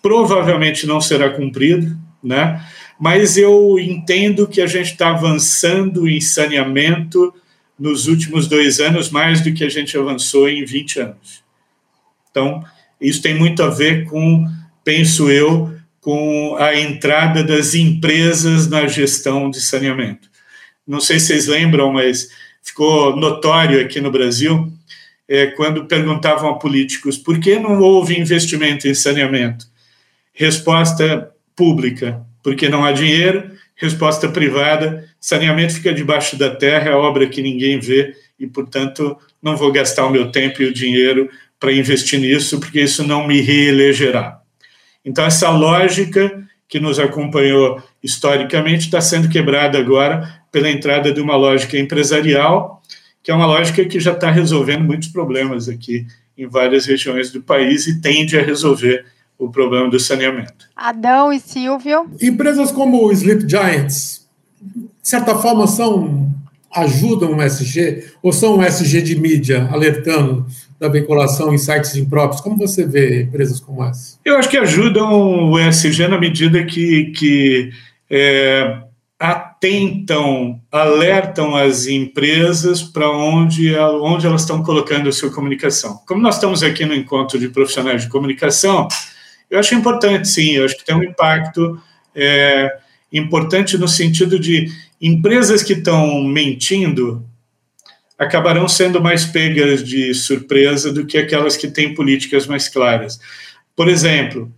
Provavelmente 0.00 0.86
não 0.86 1.00
será 1.00 1.30
cumprido, 1.30 1.96
né? 2.22 2.64
mas 2.98 3.36
eu 3.36 3.78
entendo 3.78 4.46
que 4.46 4.60
a 4.60 4.66
gente 4.66 4.92
está 4.92 5.10
avançando 5.10 6.08
em 6.08 6.20
saneamento 6.20 7.34
nos 7.78 8.06
últimos 8.06 8.46
dois 8.46 8.80
anos 8.80 9.10
mais 9.10 9.40
do 9.40 9.52
que 9.52 9.64
a 9.64 9.68
gente 9.68 9.96
avançou 9.98 10.48
em 10.48 10.64
20 10.64 11.00
anos. 11.00 11.42
Então, 12.30 12.64
isso 13.00 13.20
tem 13.20 13.34
muito 13.34 13.62
a 13.62 13.68
ver 13.68 14.04
com, 14.04 14.46
penso 14.84 15.30
eu, 15.30 15.74
com 16.00 16.56
a 16.58 16.78
entrada 16.78 17.42
das 17.42 17.74
empresas 17.74 18.68
na 18.68 18.86
gestão 18.86 19.50
de 19.50 19.60
saneamento. 19.60 20.28
Não 20.86 21.00
sei 21.00 21.18
se 21.18 21.26
vocês 21.26 21.46
lembram, 21.46 21.92
mas 21.92 22.28
ficou 22.62 23.16
notório 23.16 23.80
aqui 23.80 24.00
no 24.00 24.10
Brasil 24.10 24.72
é, 25.28 25.46
quando 25.46 25.86
perguntavam 25.86 26.50
a 26.50 26.58
políticos 26.58 27.16
por 27.16 27.38
que 27.38 27.58
não 27.58 27.80
houve 27.80 28.18
investimento 28.18 28.86
em 28.86 28.94
saneamento. 28.94 29.66
Resposta 30.32 31.30
pública, 31.56 32.20
porque 32.42 32.68
não 32.68 32.84
há 32.84 32.92
dinheiro. 32.92 33.52
Resposta 33.76 34.28
privada, 34.28 35.04
saneamento 35.18 35.74
fica 35.74 35.92
debaixo 35.92 36.36
da 36.36 36.54
terra, 36.54 36.90
é 36.90 36.94
obra 36.94 37.26
que 37.26 37.42
ninguém 37.42 37.80
vê 37.80 38.14
e, 38.38 38.46
portanto, 38.46 39.16
não 39.42 39.56
vou 39.56 39.72
gastar 39.72 40.06
o 40.06 40.10
meu 40.10 40.30
tempo 40.30 40.62
e 40.62 40.66
o 40.66 40.72
dinheiro 40.72 41.28
para 41.58 41.72
investir 41.72 42.20
nisso, 42.20 42.60
porque 42.60 42.80
isso 42.80 43.02
não 43.02 43.26
me 43.26 43.40
reelegerá. 43.40 44.38
Então, 45.04 45.24
essa 45.24 45.50
lógica 45.50 46.44
que 46.68 46.78
nos 46.78 46.98
acompanhou 46.98 47.82
historicamente 48.02 48.86
está 48.86 49.00
sendo 49.00 49.28
quebrada 49.28 49.78
agora 49.78 50.42
pela 50.52 50.70
entrada 50.70 51.12
de 51.12 51.20
uma 51.20 51.36
lógica 51.36 51.78
empresarial 51.78 52.82
que 53.24 53.30
é 53.30 53.34
uma 53.34 53.46
lógica 53.46 53.82
que 53.86 53.98
já 53.98 54.12
está 54.12 54.30
resolvendo 54.30 54.84
muitos 54.84 55.08
problemas 55.08 55.66
aqui 55.66 56.06
em 56.36 56.46
várias 56.46 56.84
regiões 56.84 57.32
do 57.32 57.42
país 57.42 57.86
e 57.86 57.98
tende 57.98 58.38
a 58.38 58.42
resolver 58.42 59.06
o 59.38 59.50
problema 59.50 59.88
do 59.88 59.98
saneamento. 59.98 60.68
Adão 60.76 61.32
e 61.32 61.40
Silvio. 61.40 62.06
Empresas 62.20 62.70
como 62.70 63.02
o 63.02 63.10
Sleep 63.10 63.48
Giants, 63.48 64.28
de 64.62 65.08
certa 65.08 65.34
forma, 65.36 65.66
são 65.66 66.30
ajudam 66.70 67.36
o 67.36 67.42
SG 67.42 68.04
ou 68.22 68.32
são 68.32 68.58
um 68.58 68.62
SG 68.62 69.00
de 69.00 69.18
mídia 69.18 69.68
alertando 69.70 70.44
da 70.78 70.88
veiculação 70.88 71.54
em 71.54 71.58
sites 71.58 71.94
impróprios? 71.96 72.40
Como 72.42 72.58
você 72.58 72.84
vê 72.84 73.22
empresas 73.22 73.60
como 73.60 73.82
essa? 73.84 74.18
Eu 74.24 74.36
acho 74.36 74.50
que 74.50 74.58
ajudam 74.58 75.50
o 75.50 75.58
SG 75.58 76.08
na 76.08 76.18
medida 76.18 76.62
que, 76.64 77.12
que 77.16 77.70
é, 78.10 78.78
atentam, 79.56 80.60
alertam 80.70 81.56
as 81.56 81.86
empresas 81.86 82.82
para 82.82 83.10
onde, 83.10 83.74
onde 83.76 84.26
elas 84.26 84.42
estão 84.42 84.62
colocando 84.62 85.08
a 85.08 85.12
sua 85.12 85.30
comunicação. 85.30 86.00
Como 86.06 86.20
nós 86.20 86.34
estamos 86.34 86.62
aqui 86.62 86.84
no 86.84 86.94
encontro 86.94 87.38
de 87.38 87.48
profissionais 87.48 88.02
de 88.02 88.08
comunicação, 88.08 88.88
eu 89.50 89.58
acho 89.58 89.74
importante, 89.74 90.28
sim, 90.28 90.52
eu 90.52 90.64
acho 90.64 90.76
que 90.76 90.84
tem 90.84 90.94
um 90.94 91.02
impacto 91.02 91.80
é, 92.14 92.76
importante 93.12 93.78
no 93.78 93.88
sentido 93.88 94.38
de 94.38 94.68
empresas 95.00 95.62
que 95.62 95.72
estão 95.72 96.22
mentindo 96.24 97.24
acabarão 98.18 98.68
sendo 98.68 99.02
mais 99.02 99.24
pegas 99.24 99.82
de 99.82 100.14
surpresa 100.14 100.92
do 100.92 101.04
que 101.04 101.18
aquelas 101.18 101.56
que 101.56 101.68
têm 101.68 101.94
políticas 101.94 102.46
mais 102.46 102.68
claras. 102.68 103.18
Por 103.74 103.88
exemplo, 103.88 104.52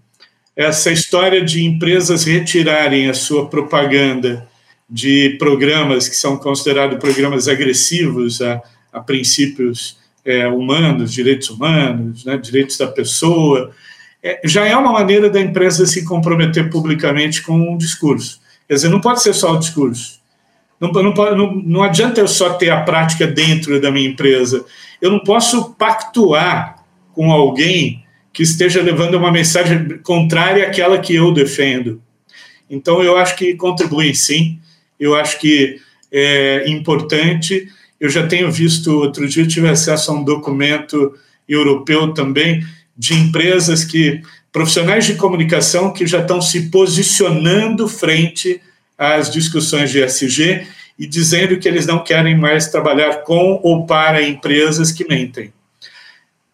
essa 0.55 0.91
história 0.91 1.43
de 1.43 1.65
empresas 1.65 2.25
retirarem 2.25 3.09
a 3.09 3.15
sua 3.15 3.49
propaganda 3.49 4.47
de 4.89 5.37
programas 5.39 6.09
que 6.09 6.17
são 6.17 6.37
considerados 6.37 6.99
programas 6.99 7.49
agressivos 7.49 8.41
a, 8.41 8.63
a 8.93 9.01
princípios 9.01 9.99
é, 10.25 10.47
humanos, 10.47 11.13
direitos 11.13 11.51
humanos, 11.51 12.25
né, 12.25 12.37
direitos 12.37 12.77
da 12.77 12.87
pessoa, 12.87 13.73
é, 14.23 14.41
já 14.45 14.67
é 14.67 14.77
uma 14.77 14.93
maneira 14.93 15.29
da 15.29 15.41
empresa 15.41 15.87
se 15.87 16.05
comprometer 16.05 16.71
publicamente 16.71 17.43
com 17.43 17.57
um 17.57 17.77
discurso. 17.77 18.41
Quer 18.69 18.75
dizer, 18.75 18.89
não 18.89 19.01
pode 19.01 19.23
ser 19.23 19.33
só 19.33 19.55
o 19.55 19.59
discurso. 19.59 20.21
Não, 20.81 20.91
não, 20.91 21.15
não, 21.15 21.55
não 21.55 21.83
adianta 21.83 22.21
eu 22.21 22.29
só 22.29 22.55
ter 22.55 22.71
a 22.71 22.83
prática 22.83 23.27
dentro 23.27 23.81
da 23.81 23.91
minha 23.91 24.09
empresa. 24.09 24.65
Eu 25.01 25.11
não 25.11 25.21
posso 25.21 25.73
pactuar 25.75 26.85
com 27.13 27.33
alguém 27.33 28.05
que 28.33 28.43
esteja 28.43 28.83
levando 28.83 29.15
uma 29.15 29.33
mensagem 29.33 29.99
contrária 30.03 30.67
àquela 30.67 30.99
que 30.99 31.15
eu 31.15 31.33
defendo. 31.33 32.03
Então, 32.69 33.03
eu 33.03 33.17
acho 33.17 33.37
que 33.37 33.55
contribuem 33.55 34.13
sim 34.13 34.59
eu 34.99 35.15
acho 35.15 35.39
que 35.39 35.81
é 36.13 36.69
importante. 36.69 37.69
Eu 38.01 38.09
já 38.09 38.27
tenho 38.27 38.51
visto, 38.51 38.91
outro 38.91 39.29
dia 39.29 39.47
tive 39.47 39.69
acesso 39.69 40.11
a 40.11 40.15
um 40.15 40.25
documento 40.25 41.15
europeu 41.49 42.13
também, 42.13 42.65
de 42.97 43.15
empresas 43.15 43.85
que 43.85 44.23
profissionais 44.53 45.05
de 45.05 45.17
comunicação 45.17 45.93
que 45.93 46.07
já 46.07 46.21
estão 46.21 46.41
se 46.41 46.71
posicionando 46.71 47.87
frente 47.87 48.61
às 48.97 49.31
discussões 49.31 49.91
de 49.91 50.03
ESG 50.03 50.67
e 50.99 51.07
dizendo 51.07 51.59
que 51.59 51.69
eles 51.69 51.87
não 51.87 52.03
querem 52.03 52.37
mais 52.37 52.69
trabalhar 52.69 53.23
com 53.23 53.61
ou 53.63 53.85
para 53.87 54.23
empresas 54.23 54.91
que 54.91 55.07
mentem. 55.07 55.53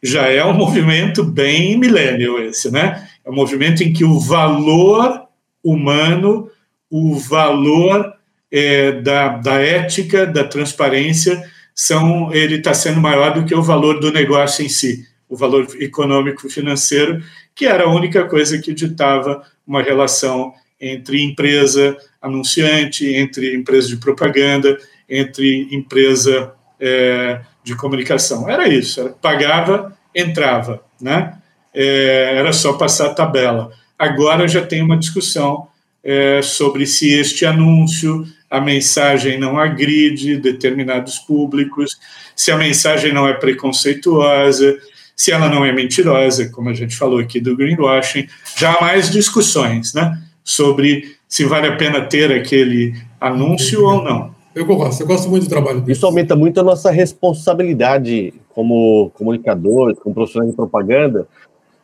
Já 0.02 0.26
é 0.26 0.44
um 0.44 0.52
movimento 0.58 1.22
bem 1.22 1.78
milênio 1.78 2.40
esse, 2.40 2.72
né? 2.72 3.08
É 3.24 3.30
um 3.30 3.34
movimento 3.34 3.84
em 3.84 3.92
que 3.92 4.04
o 4.04 4.18
valor 4.18 5.22
humano, 5.62 6.50
o 6.90 7.16
valor 7.16 8.12
é, 8.52 8.92
da, 8.92 9.28
da 9.38 9.54
ética, 9.54 10.26
da 10.26 10.44
transparência, 10.44 11.42
são, 11.74 12.32
ele 12.34 12.56
está 12.56 12.74
sendo 12.74 13.00
maior 13.00 13.32
do 13.32 13.46
que 13.46 13.54
o 13.54 13.62
valor 13.62 13.98
do 13.98 14.12
negócio 14.12 14.62
em 14.62 14.68
si, 14.68 15.06
o 15.26 15.34
valor 15.34 15.66
econômico 15.80 16.48
financeiro, 16.50 17.22
que 17.54 17.64
era 17.64 17.84
a 17.84 17.90
única 17.90 18.24
coisa 18.24 18.58
que 18.58 18.74
ditava 18.74 19.42
uma 19.66 19.82
relação 19.82 20.52
entre 20.78 21.22
empresa 21.22 21.96
anunciante, 22.20 23.06
entre 23.06 23.54
empresa 23.54 23.88
de 23.88 23.96
propaganda, 23.96 24.78
entre 25.08 25.68
empresa 25.74 26.52
é, 26.78 27.40
de 27.64 27.74
comunicação. 27.74 28.50
Era 28.50 28.68
isso, 28.68 29.00
era, 29.00 29.10
pagava, 29.10 29.96
entrava, 30.14 30.82
né? 31.00 31.38
É, 31.74 32.34
era 32.36 32.52
só 32.52 32.74
passar 32.74 33.06
a 33.06 33.14
tabela. 33.14 33.72
Agora 33.98 34.46
já 34.46 34.60
tem 34.60 34.82
uma 34.82 34.98
discussão 34.98 35.68
é, 36.04 36.42
sobre 36.42 36.84
se 36.86 37.12
este 37.12 37.46
anúncio, 37.46 38.26
a 38.52 38.60
mensagem 38.60 39.40
não 39.40 39.56
agride 39.56 40.36
determinados 40.36 41.18
públicos, 41.18 41.98
se 42.36 42.52
a 42.52 42.56
mensagem 42.58 43.10
não 43.10 43.26
é 43.26 43.32
preconceituosa, 43.32 44.76
se 45.16 45.32
ela 45.32 45.48
não 45.48 45.64
é 45.64 45.72
mentirosa, 45.72 46.50
como 46.50 46.68
a 46.68 46.74
gente 46.74 46.94
falou 46.94 47.18
aqui 47.18 47.40
do 47.40 47.56
greenwashing, 47.56 48.28
já 48.54 48.74
há 48.74 48.80
mais 48.82 49.08
discussões, 49.08 49.94
né, 49.94 50.18
sobre 50.44 51.16
se 51.26 51.46
vale 51.46 51.66
a 51.66 51.76
pena 51.76 52.02
ter 52.02 52.30
aquele 52.30 52.94
anúncio 53.18 53.86
ou 53.86 54.04
não. 54.04 54.34
Eu 54.54 54.66
gosto, 54.66 55.00
eu 55.00 55.06
gosto 55.06 55.30
muito 55.30 55.44
do 55.44 55.48
trabalho 55.48 55.80
disso. 55.80 55.92
Isso 55.92 56.06
aumenta 56.06 56.36
muito 56.36 56.60
a 56.60 56.62
nossa 56.62 56.90
responsabilidade 56.90 58.34
como 58.50 59.10
comunicadores, 59.14 59.98
como 59.98 60.14
profissionais 60.14 60.50
de 60.50 60.56
propaganda, 60.56 61.26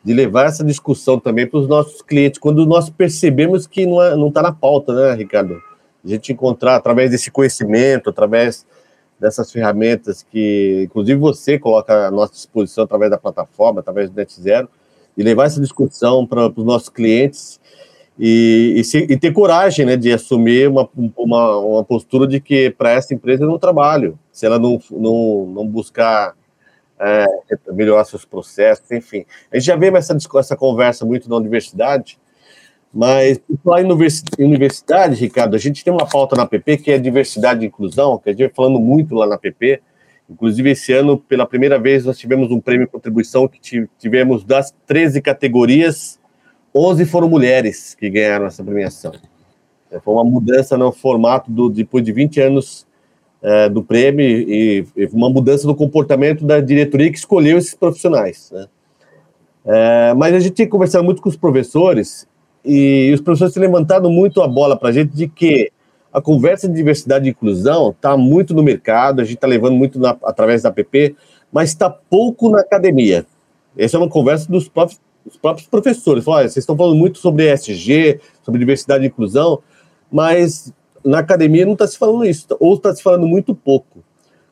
de 0.03 0.13
levar 0.13 0.45
essa 0.45 0.63
discussão 0.63 1.19
também 1.19 1.47
para 1.47 1.59
os 1.59 1.67
nossos 1.67 2.03
clientes, 2.03 2.39
quando 2.39 2.63
nós 2.63 2.91
percebemos 2.91 3.65
que 3.65 3.87
não 3.87 4.03
está 4.03 4.15
não 4.15 4.31
tá 4.31 4.41
na 4.43 4.51
pauta, 4.51 4.93
né, 4.93 5.15
Ricardo? 5.15 5.59
A 6.03 6.07
gente 6.07 6.31
encontrar, 6.31 6.75
através 6.75 7.11
desse 7.11 7.29
conhecimento, 7.29 8.09
através 8.09 8.65
dessas 9.19 9.51
ferramentas 9.51 10.23
que, 10.23 10.83
inclusive, 10.85 11.19
você 11.19 11.59
coloca 11.59 12.07
à 12.07 12.11
nossa 12.11 12.33
disposição 12.33 12.85
através 12.85 13.11
da 13.11 13.17
plataforma, 13.17 13.81
através 13.81 14.09
do 14.09 14.15
Net 14.15 14.33
Zero, 14.41 14.69
e 15.17 15.23
levar 15.23 15.45
essa 15.45 15.59
discussão 15.59 16.25
para 16.25 16.47
os 16.47 16.65
nossos 16.65 16.89
clientes 16.89 17.59
e, 18.17 18.73
e, 18.77 18.83
se, 18.83 18.97
e, 18.97 19.17
ter 19.17 19.31
coragem 19.31 19.85
né, 19.85 19.95
de 19.95 20.11
assumir 20.11 20.67
uma, 20.67 20.89
uma, 21.15 21.57
uma 21.57 21.83
postura 21.85 22.27
de 22.27 22.41
que 22.41 22.69
para 22.69 22.91
essa 22.91 23.13
empresa 23.13 23.43
eu 23.43 23.47
não 23.47 23.57
trabalho, 23.57 24.19
se 24.31 24.45
ela 24.45 24.59
não, 24.59 24.77
não, 24.91 25.45
não 25.45 25.67
buscar 25.67 26.35
é, 26.99 27.25
melhorar 27.71 28.03
seus 28.03 28.25
processos, 28.25 28.91
enfim. 28.91 29.25
A 29.49 29.57
gente 29.57 29.65
já 29.65 29.75
vê 29.77 29.87
essa, 29.87 30.17
essa 30.37 30.55
conversa 30.57 31.05
muito 31.05 31.29
na 31.29 31.37
universidade, 31.37 32.19
mas 32.93 33.39
lá 33.63 33.81
em 33.81 33.87
universidade, 34.39 35.15
Ricardo, 35.15 35.55
a 35.55 35.59
gente 35.59 35.83
tem 35.83 35.93
uma 35.93 36.07
pauta 36.07 36.35
na 36.35 36.45
PP 36.45 36.77
que 36.77 36.91
é 36.91 36.97
diversidade 36.97 37.63
e 37.63 37.67
inclusão, 37.67 38.17
que 38.17 38.29
a 38.29 38.31
gente 38.31 38.41
vai 38.41 38.49
falando 38.49 38.79
muito 38.79 39.13
lá 39.13 39.27
na 39.27 39.37
PP. 39.37 39.81
Inclusive, 40.29 40.71
esse 40.71 40.93
ano, 40.93 41.17
pela 41.17 41.45
primeira 41.45 41.79
vez, 41.79 42.05
nós 42.05 42.17
tivemos 42.17 42.51
um 42.51 42.59
prêmio 42.59 42.85
de 42.85 42.91
contribuição 42.91 43.47
que 43.47 43.87
tivemos 43.97 44.43
das 44.43 44.73
13 44.85 45.21
categorias, 45.21 46.19
11 46.75 47.05
foram 47.05 47.27
mulheres 47.27 47.95
que 47.95 48.09
ganharam 48.09 48.45
essa 48.45 48.63
premiação. 48.63 49.11
É, 49.91 49.99
foi 49.99 50.13
uma 50.13 50.23
mudança 50.23 50.77
no 50.77 50.91
formato 50.91 51.51
do, 51.51 51.69
depois 51.69 52.03
de 52.03 52.11
20 52.11 52.41
anos 52.41 52.87
é, 53.41 53.69
do 53.69 53.83
prêmio 53.83 54.23
e, 54.23 54.85
e, 54.95 55.05
uma 55.07 55.29
mudança 55.29 55.65
no 55.65 55.75
comportamento 55.75 56.45
da 56.45 56.59
diretoria 56.59 57.11
que 57.11 57.17
escolheu 57.17 57.57
esses 57.57 57.73
profissionais. 57.73 58.51
Né? 58.51 58.67
É, 59.65 60.13
mas 60.13 60.35
a 60.35 60.39
gente 60.39 60.53
tem 60.53 60.67
conversado 60.67 61.03
muito 61.03 61.21
com 61.21 61.29
os 61.29 61.37
professores 61.37 62.27
e 62.63 63.11
os 63.13 63.21
professores 63.21 63.53
têm 63.53 63.61
levantado 63.61 64.09
muito 64.09 64.41
a 64.41 64.47
bola 64.47 64.77
para 64.77 64.89
a 64.89 64.91
gente 64.91 65.15
de 65.15 65.27
que 65.27 65.71
a 66.11 66.21
conversa 66.21 66.67
de 66.67 66.73
diversidade 66.73 67.27
e 67.27 67.31
inclusão 67.31 67.91
está 67.91 68.17
muito 68.17 68.53
no 68.53 68.63
mercado, 68.63 69.21
a 69.21 69.23
gente 69.23 69.35
está 69.35 69.47
levando 69.47 69.75
muito 69.75 69.99
na, 69.99 70.15
através 70.23 70.63
da 70.63 70.69
app, 70.69 71.15
mas 71.51 71.69
está 71.69 71.89
pouco 71.89 72.49
na 72.49 72.59
academia. 72.59 73.25
Essa 73.77 73.97
é 73.97 73.99
uma 73.99 74.09
conversa 74.09 74.51
dos 74.51 74.67
próprios, 74.67 74.99
dos 75.25 75.37
próprios 75.37 75.67
professores. 75.67 76.27
Olha, 76.27 76.49
vocês 76.49 76.57
estão 76.57 76.75
falando 76.75 76.95
muito 76.95 77.19
sobre 77.19 77.51
ESG, 77.53 78.19
sobre 78.43 78.59
diversidade 78.59 79.03
e 79.03 79.07
inclusão, 79.07 79.59
mas 80.11 80.73
na 81.05 81.19
academia 81.19 81.65
não 81.65 81.73
está 81.73 81.87
se 81.87 81.97
falando 81.97 82.25
isso, 82.25 82.47
ou 82.59 82.73
está 82.73 82.93
se 82.93 83.03
falando 83.03 83.27
muito 83.27 83.53
pouco. 83.53 84.03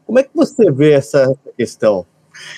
Como 0.05 0.19
é 0.19 0.23
que 0.23 0.29
você 0.33 0.71
vê 0.71 0.93
essa 0.93 1.35
questão? 1.57 2.05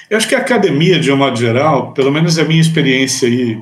Eu 0.09 0.17
acho 0.17 0.27
que 0.27 0.35
a 0.35 0.39
academia, 0.39 0.99
de 0.99 1.11
um 1.11 1.17
modo 1.17 1.37
geral, 1.37 1.93
pelo 1.93 2.11
menos 2.11 2.37
a 2.37 2.43
minha 2.43 2.61
experiência 2.61 3.27
aí, 3.27 3.61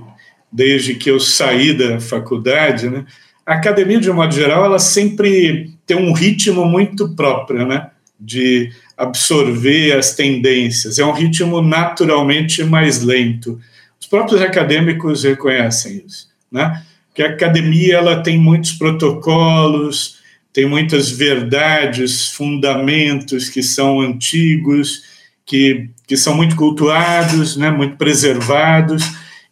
desde 0.51 0.95
que 0.95 1.09
eu 1.09 1.19
saí 1.19 1.73
da 1.73 1.99
faculdade, 1.99 2.89
né, 2.89 3.05
a 3.45 3.53
academia, 3.53 3.99
de 3.99 4.11
um 4.11 4.13
modo 4.15 4.33
geral, 4.35 4.65
ela 4.65 4.79
sempre 4.79 5.71
tem 5.85 5.95
um 5.95 6.11
ritmo 6.11 6.65
muito 6.65 7.15
próprio, 7.15 7.65
né, 7.65 7.89
de 8.19 8.71
absorver 8.97 9.93
as 9.93 10.15
tendências. 10.15 10.99
É 10.99 11.05
um 11.05 11.13
ritmo 11.13 11.61
naturalmente 11.61 12.63
mais 12.63 13.01
lento. 13.01 13.59
Os 13.99 14.07
próprios 14.07 14.41
acadêmicos 14.41 15.23
reconhecem 15.23 16.03
isso, 16.05 16.27
né? 16.51 16.83
Que 17.13 17.21
a 17.23 17.29
academia 17.29 17.95
ela 17.95 18.21
tem 18.21 18.37
muitos 18.37 18.73
protocolos, 18.73 20.17
tem 20.51 20.67
muitas 20.67 21.09
verdades, 21.11 22.29
fundamentos 22.29 23.47
que 23.49 23.61
são 23.61 24.01
antigos, 24.01 25.03
que, 25.45 25.89
que 26.05 26.17
são 26.17 26.35
muito 26.35 26.55
cultuados, 26.55 27.55
né, 27.55 27.69
muito 27.69 27.95
preservados. 27.95 29.03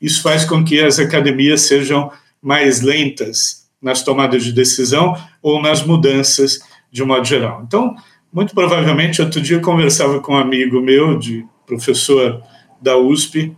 Isso 0.05 0.21
faz 0.21 0.45
com 0.45 0.63
que 0.63 0.79
as 0.79 0.99
academias 0.99 1.61
sejam 1.61 2.11
mais 2.39 2.81
lentas 2.81 3.65
nas 3.81 4.03
tomadas 4.03 4.43
de 4.43 4.53
decisão 4.53 5.17
ou 5.41 5.59
nas 5.59 5.83
mudanças 5.83 6.59
de 6.91 7.01
um 7.01 7.07
modo 7.07 7.25
geral. 7.25 7.63
Então, 7.65 7.95
muito 8.31 8.53
provavelmente, 8.53 9.19
outro 9.19 9.41
dia 9.41 9.57
eu 9.57 9.61
conversava 9.61 10.19
com 10.19 10.33
um 10.33 10.37
amigo 10.37 10.79
meu, 10.79 11.17
de 11.17 11.43
professor 11.65 12.39
da 12.79 12.95
USP, 12.95 13.51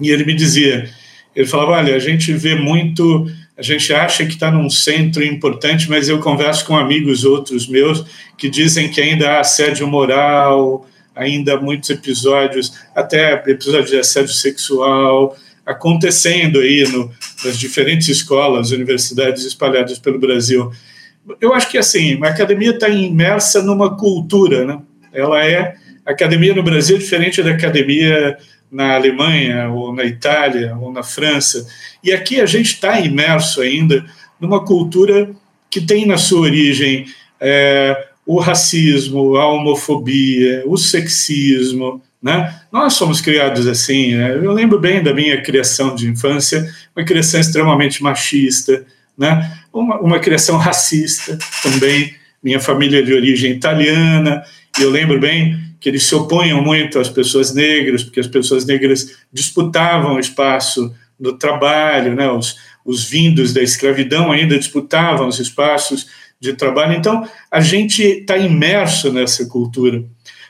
e 0.00 0.10
ele 0.10 0.24
me 0.24 0.34
dizia, 0.34 0.90
ele 1.34 1.46
falava, 1.46 1.72
olha, 1.72 1.94
a 1.94 2.00
gente 2.00 2.32
vê 2.32 2.56
muito 2.56 3.26
a 3.56 3.62
gente 3.62 3.90
acha 3.94 4.26
que 4.26 4.34
está 4.34 4.50
num 4.50 4.68
centro 4.68 5.24
importante, 5.24 5.88
mas 5.88 6.10
eu 6.10 6.18
converso 6.18 6.66
com 6.66 6.76
amigos 6.76 7.24
outros 7.24 7.66
meus 7.66 8.04
que 8.36 8.50
dizem 8.50 8.90
que 8.90 9.00
ainda 9.00 9.30
há 9.30 9.40
assédio 9.40 9.86
moral, 9.86 10.86
ainda 11.16 11.58
muitos 11.58 11.88
episódios, 11.88 12.74
até 12.94 13.42
episódios 13.46 13.90
de 13.90 13.98
assédio 13.98 14.34
sexual, 14.34 15.36
acontecendo 15.64 16.60
aí 16.60 16.86
no, 16.92 17.10
nas 17.44 17.58
diferentes 17.58 18.08
escolas, 18.08 18.70
universidades 18.70 19.44
espalhadas 19.44 19.98
pelo 19.98 20.18
Brasil. 20.18 20.70
Eu 21.40 21.54
acho 21.54 21.70
que 21.70 21.78
assim, 21.78 22.22
a 22.22 22.28
academia 22.28 22.70
está 22.70 22.88
imersa 22.88 23.62
numa 23.62 23.96
cultura, 23.96 24.64
né? 24.64 24.78
Ela 25.12 25.44
é 25.44 25.74
a 26.04 26.12
academia 26.12 26.54
no 26.54 26.62
Brasil 26.62 26.96
é 26.96 27.00
diferente 27.00 27.42
da 27.42 27.50
academia 27.50 28.38
na 28.70 28.94
Alemanha, 28.94 29.68
ou 29.70 29.92
na 29.92 30.04
Itália, 30.04 30.76
ou 30.76 30.92
na 30.92 31.02
França. 31.02 31.66
E 32.02 32.12
aqui 32.12 32.40
a 32.40 32.46
gente 32.46 32.74
está 32.74 33.00
imerso 33.00 33.60
ainda 33.60 34.04
numa 34.38 34.64
cultura 34.64 35.30
que 35.68 35.80
tem 35.80 36.06
na 36.06 36.16
sua 36.16 36.42
origem 36.42 37.06
é, 37.40 38.06
o 38.26 38.40
racismo, 38.40 39.36
a 39.36 39.46
homofobia, 39.46 40.64
o 40.66 40.76
sexismo. 40.76 42.02
Né? 42.20 42.52
Nós 42.72 42.94
somos 42.94 43.20
criados 43.20 43.68
assim. 43.68 44.16
Né? 44.16 44.34
Eu 44.34 44.52
lembro 44.52 44.80
bem 44.80 45.02
da 45.02 45.14
minha 45.14 45.40
criação 45.40 45.94
de 45.94 46.08
infância, 46.08 46.68
uma 46.94 47.04
criação 47.04 47.40
extremamente 47.40 48.02
machista, 48.02 48.84
né? 49.16 49.56
uma, 49.72 50.00
uma 50.00 50.18
criação 50.18 50.56
racista 50.58 51.38
também. 51.62 52.14
Minha 52.42 52.58
família 52.58 52.98
é 52.98 53.02
de 53.02 53.14
origem 53.14 53.52
italiana, 53.52 54.42
e 54.78 54.82
eu 54.82 54.90
lembro 54.90 55.18
bem 55.20 55.56
que 55.80 55.88
eles 55.88 56.02
se 56.02 56.14
opunham 56.14 56.62
muito 56.62 56.98
às 56.98 57.08
pessoas 57.08 57.54
negras, 57.54 58.02
porque 58.02 58.20
as 58.20 58.26
pessoas 58.26 58.66
negras 58.66 59.16
disputavam 59.32 60.18
espaço 60.18 60.92
no 61.18 61.32
trabalho, 61.34 62.14
né? 62.14 62.28
os, 62.28 62.56
os 62.84 63.04
vindos 63.04 63.52
da 63.52 63.62
escravidão 63.62 64.32
ainda 64.32 64.58
disputavam 64.58 65.28
os 65.28 65.38
espaços 65.38 66.06
de 66.40 66.52
trabalho. 66.52 66.94
Então, 66.94 67.28
a 67.50 67.60
gente 67.60 68.02
está 68.02 68.36
imerso 68.36 69.12
nessa 69.12 69.46
cultura, 69.46 70.04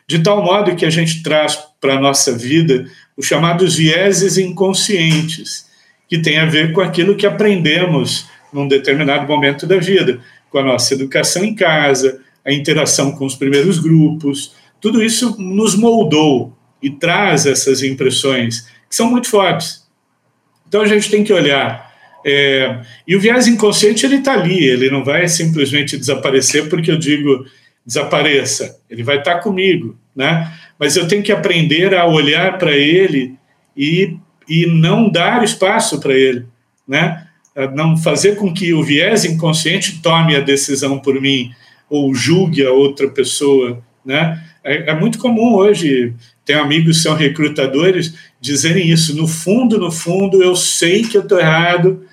de 0.06 0.20
tal 0.20 0.42
modo 0.42 0.76
que 0.76 0.84
a 0.84 0.90
gente 0.90 1.22
traz 1.22 1.58
para 1.80 1.94
a 1.94 2.00
nossa 2.00 2.32
vida 2.36 2.86
os 3.16 3.26
chamados 3.26 3.76
vieses 3.76 4.38
inconscientes, 4.38 5.66
que 6.08 6.18
tem 6.18 6.38
a 6.38 6.46
ver 6.46 6.72
com 6.72 6.80
aquilo 6.80 7.16
que 7.16 7.26
aprendemos 7.26 8.28
num 8.52 8.68
determinado 8.68 9.26
momento 9.26 9.66
da 9.66 9.78
vida, 9.78 10.20
com 10.50 10.58
a 10.58 10.62
nossa 10.62 10.94
educação 10.94 11.44
em 11.44 11.54
casa, 11.54 12.20
a 12.44 12.52
interação 12.52 13.12
com 13.12 13.26
os 13.26 13.34
primeiros 13.34 13.78
grupos, 13.78 14.54
tudo 14.80 15.02
isso 15.02 15.36
nos 15.40 15.74
moldou 15.74 16.56
e 16.80 16.90
traz 16.90 17.46
essas 17.46 17.82
impressões 17.82 18.68
que 18.88 18.94
são 18.94 19.10
muito 19.10 19.28
fortes. 19.28 19.84
Então 20.68 20.80
a 20.80 20.86
gente 20.86 21.10
tem 21.10 21.24
que 21.24 21.32
olhar. 21.32 21.85
É, 22.28 22.80
e 23.06 23.14
o 23.14 23.20
viés 23.20 23.46
inconsciente 23.46 24.04
ele 24.04 24.16
está 24.16 24.32
ali, 24.32 24.64
ele 24.64 24.90
não 24.90 25.04
vai 25.04 25.28
simplesmente 25.28 25.96
desaparecer 25.96 26.68
porque 26.68 26.90
eu 26.90 26.98
digo 26.98 27.46
desapareça, 27.86 28.80
ele 28.90 29.04
vai 29.04 29.18
estar 29.18 29.36
tá 29.36 29.40
comigo, 29.40 29.96
né? 30.14 30.52
Mas 30.76 30.96
eu 30.96 31.06
tenho 31.06 31.22
que 31.22 31.30
aprender 31.30 31.94
a 31.94 32.04
olhar 32.04 32.58
para 32.58 32.72
ele 32.72 33.34
e, 33.76 34.16
e 34.48 34.66
não 34.66 35.08
dar 35.08 35.44
espaço 35.44 36.00
para 36.00 36.14
ele, 36.14 36.44
né? 36.86 37.28
Não 37.76 37.96
fazer 37.96 38.34
com 38.34 38.52
que 38.52 38.74
o 38.74 38.82
viés 38.82 39.24
inconsciente 39.24 40.02
tome 40.02 40.34
a 40.34 40.40
decisão 40.40 40.98
por 40.98 41.20
mim 41.20 41.52
ou 41.88 42.12
julgue 42.12 42.66
a 42.66 42.72
outra 42.72 43.08
pessoa, 43.08 43.80
né? 44.04 44.42
É, 44.64 44.90
é 44.90 44.94
muito 44.96 45.20
comum 45.20 45.54
hoje, 45.54 46.12
tenho 46.44 46.60
amigos 46.60 46.96
que 46.96 47.02
são 47.04 47.14
recrutadores 47.14 48.14
dizerem 48.40 48.90
isso. 48.90 49.16
No 49.16 49.28
fundo, 49.28 49.78
no 49.78 49.92
fundo, 49.92 50.42
eu 50.42 50.56
sei 50.56 51.04
que 51.04 51.16
eu 51.16 51.22
estou 51.22 51.38
errado, 51.38 52.04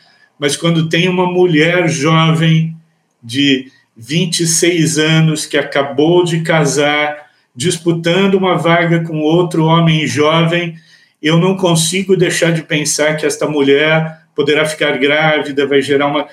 mas 0.44 0.58
quando 0.58 0.90
tem 0.90 1.08
uma 1.08 1.26
mulher 1.26 1.88
jovem 1.88 2.76
de 3.24 3.72
26 3.96 4.98
anos 4.98 5.46
que 5.46 5.56
acabou 5.56 6.26
de 6.26 6.42
casar, 6.42 7.30
disputando 7.56 8.34
uma 8.34 8.58
vaga 8.58 9.06
com 9.06 9.22
outro 9.22 9.64
homem 9.64 10.06
jovem, 10.06 10.76
eu 11.22 11.38
não 11.38 11.56
consigo 11.56 12.18
deixar 12.18 12.52
de 12.52 12.62
pensar 12.62 13.16
que 13.16 13.26
esta 13.26 13.48
mulher 13.48 14.20
poderá 14.36 14.66
ficar 14.66 14.98
grávida, 14.98 15.66
vai 15.66 15.82
gerar 15.82 16.08
uma. 16.08 16.28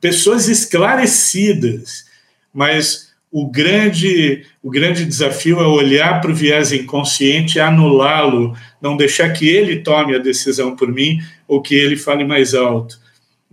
Pessoas 0.00 0.48
esclarecidas, 0.48 2.06
mas 2.52 3.12
o 3.30 3.48
grande, 3.48 4.44
o 4.64 4.68
grande 4.68 5.04
desafio 5.04 5.60
é 5.60 5.66
olhar 5.68 6.20
para 6.20 6.32
o 6.32 6.34
viés 6.34 6.72
inconsciente 6.72 7.58
e 7.58 7.60
anulá-lo, 7.60 8.56
não 8.82 8.96
deixar 8.96 9.32
que 9.32 9.48
ele 9.48 9.78
tome 9.78 10.12
a 10.16 10.18
decisão 10.18 10.74
por 10.74 10.90
mim 10.90 11.20
ou 11.46 11.62
que 11.62 11.76
ele 11.76 11.96
fale 11.96 12.24
mais 12.24 12.52
alto. 12.52 13.03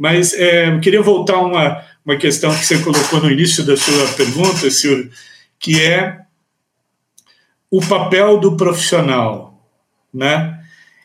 Mas 0.01 0.33
é, 0.33 0.79
queria 0.79 0.99
voltar 0.99 1.35
a 1.35 1.41
uma, 1.41 1.79
uma 2.03 2.15
questão 2.15 2.49
que 2.49 2.65
você 2.65 2.79
colocou 2.79 3.21
no 3.21 3.29
início 3.29 3.63
da 3.63 3.77
sua 3.77 4.07
pergunta, 4.17 4.71
Silvio, 4.71 5.11
que 5.59 5.79
é 5.79 6.21
o 7.69 7.79
papel 7.79 8.39
do 8.39 8.57
profissional, 8.57 9.63
né? 10.11 10.59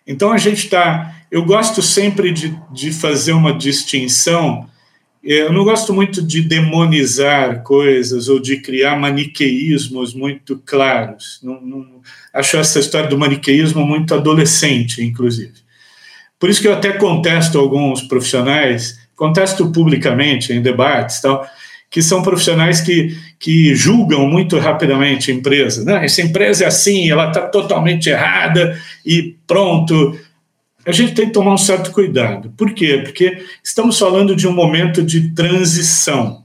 Então 0.07 0.33
a 0.33 0.39
gente 0.39 0.65
está, 0.65 1.15
eu 1.31 1.45
gosto 1.45 1.83
sempre 1.83 2.33
de, 2.33 2.59
de 2.73 2.91
fazer 2.91 3.33
uma 3.33 3.53
distinção 3.53 4.67
eu 5.23 5.53
não 5.53 5.65
gosto 5.65 5.93
muito 5.93 6.23
de 6.23 6.41
demonizar 6.41 7.65
coisas 7.65 8.29
ou 8.29 8.39
de 8.39 8.59
criar 8.59 8.97
maniqueísmos 8.97 10.15
muito 10.15 10.63
claros. 10.65 11.41
Não, 11.43 11.61
não, 11.61 12.01
acho 12.33 12.57
essa 12.57 12.79
história 12.79 13.09
do 13.09 13.19
maniqueísmo 13.19 13.85
muito 13.85 14.15
adolescente, 14.15 15.03
inclusive. 15.03 15.66
Por 16.39 16.51
isso 16.51 16.61
que 16.61 16.69
eu 16.69 16.75
até 16.75 16.93
contesto 16.93 17.59
alguns 17.59 18.03
profissionais, 18.03 18.99
contesto 19.15 19.71
publicamente 19.73 20.53
em 20.53 20.61
debates 20.61 21.21
tal, 21.21 21.47
que 21.91 22.03
são 22.03 22.23
profissionais 22.23 22.81
que, 22.81 23.17
que 23.39 23.75
julgam 23.75 24.27
muito 24.29 24.59
rapidamente 24.59 25.31
a 25.31 25.35
empresa. 25.35 25.85
Não, 25.85 25.97
essa 25.97 26.21
empresa 26.21 26.65
é 26.65 26.67
assim, 26.67 27.11
ela 27.11 27.29
está 27.29 27.43
totalmente 27.43 28.11
errada 28.11 28.79
e 29.05 29.37
pronto 29.47 30.19
a 30.85 30.93
gente 30.93 31.15
tem 31.15 31.27
que 31.27 31.33
tomar 31.33 31.55
um 31.55 31.59
certo 31.59 31.91
cuidado. 31.91 32.53
Por 32.57 32.73
quê? 32.73 33.01
Porque 33.03 33.43
estamos 33.65 33.99
falando 33.99 34.37
de 34.37 34.47
um 34.47 34.53
momento 34.53 35.03
de 35.03 35.35
transição. 35.35 36.45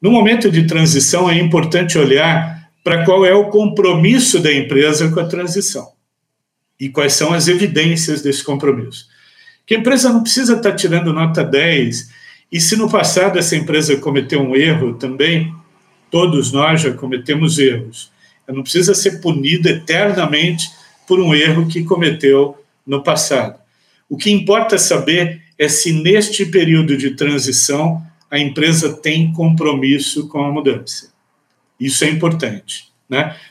No 0.00 0.12
momento 0.12 0.48
de 0.48 0.64
transição, 0.64 1.28
é 1.28 1.36
importante 1.36 1.98
olhar 1.98 2.70
para 2.84 3.04
qual 3.04 3.26
é 3.26 3.34
o 3.34 3.48
compromisso 3.48 4.38
da 4.38 4.52
empresa 4.52 5.10
com 5.10 5.18
a 5.18 5.26
transição 5.26 5.95
e 6.78 6.88
quais 6.88 7.14
são 7.14 7.32
as 7.32 7.48
evidências 7.48 8.22
desse 8.22 8.44
compromisso. 8.44 9.06
Que 9.66 9.74
a 9.74 9.78
empresa 9.78 10.12
não 10.12 10.22
precisa 10.22 10.56
estar 10.56 10.72
tirando 10.72 11.12
nota 11.12 11.42
10, 11.42 12.10
e 12.50 12.60
se 12.60 12.76
no 12.76 12.90
passado 12.90 13.38
essa 13.38 13.56
empresa 13.56 13.96
cometeu 13.96 14.40
um 14.40 14.54
erro 14.54 14.94
também, 14.94 15.54
todos 16.10 16.52
nós 16.52 16.82
já 16.82 16.92
cometemos 16.92 17.58
erros. 17.58 18.10
Ela 18.46 18.56
não 18.56 18.62
precisa 18.62 18.94
ser 18.94 19.20
punida 19.20 19.70
eternamente 19.70 20.70
por 21.06 21.20
um 21.20 21.34
erro 21.34 21.66
que 21.66 21.82
cometeu 21.82 22.56
no 22.86 23.02
passado. 23.02 23.58
O 24.08 24.16
que 24.16 24.30
importa 24.30 24.78
saber 24.78 25.42
é 25.58 25.68
se 25.68 25.92
neste 25.92 26.46
período 26.46 26.96
de 26.96 27.12
transição 27.12 28.02
a 28.30 28.38
empresa 28.38 28.92
tem 28.92 29.32
compromisso 29.32 30.28
com 30.28 30.44
a 30.44 30.52
mudança. 30.52 31.10
Isso 31.78 32.04
é 32.04 32.10
importante. 32.10 32.88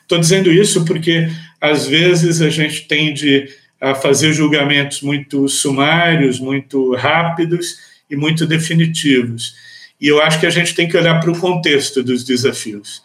Estou 0.02 0.18
né? 0.18 0.22
dizendo 0.22 0.52
isso 0.52 0.84
porque, 0.86 1.30
às 1.66 1.88
vezes, 1.88 2.42
a 2.42 2.50
gente 2.50 2.88
tende 2.88 3.48
a 3.80 3.94
fazer 3.94 4.34
julgamentos 4.34 5.02
muito 5.02 5.48
sumários, 5.48 6.40
muito 6.40 6.96
rápidos 6.96 7.78
e 8.10 8.16
muito 8.16 8.46
definitivos. 8.46 9.56
E 10.00 10.08
eu 10.08 10.22
acho 10.22 10.40
que 10.40 10.46
a 10.46 10.50
gente 10.50 10.74
tem 10.74 10.88
que 10.88 10.98
olhar 10.98 11.20
para 11.20 11.32
o 11.32 11.40
contexto 11.40 12.04
dos 12.04 12.24
desafios. 12.24 13.04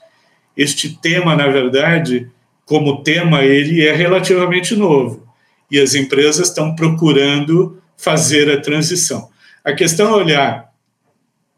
Este 0.57 0.91
tema, 0.91 1.37
na 1.37 1.49
verdade, 1.49 2.29
como 2.65 3.03
tema, 3.03 3.43
ele 3.45 3.87
é 3.87 3.93
relativamente 3.93 4.75
novo 4.75 5.27
e 5.71 5.79
as 5.79 5.95
empresas 5.95 6.49
estão 6.49 6.75
procurando 6.75 7.81
fazer 7.97 8.51
a 8.51 8.61
transição. 8.61 9.29
A 9.65 9.73
questão 9.73 10.11
é 10.11 10.15
olhar 10.15 10.71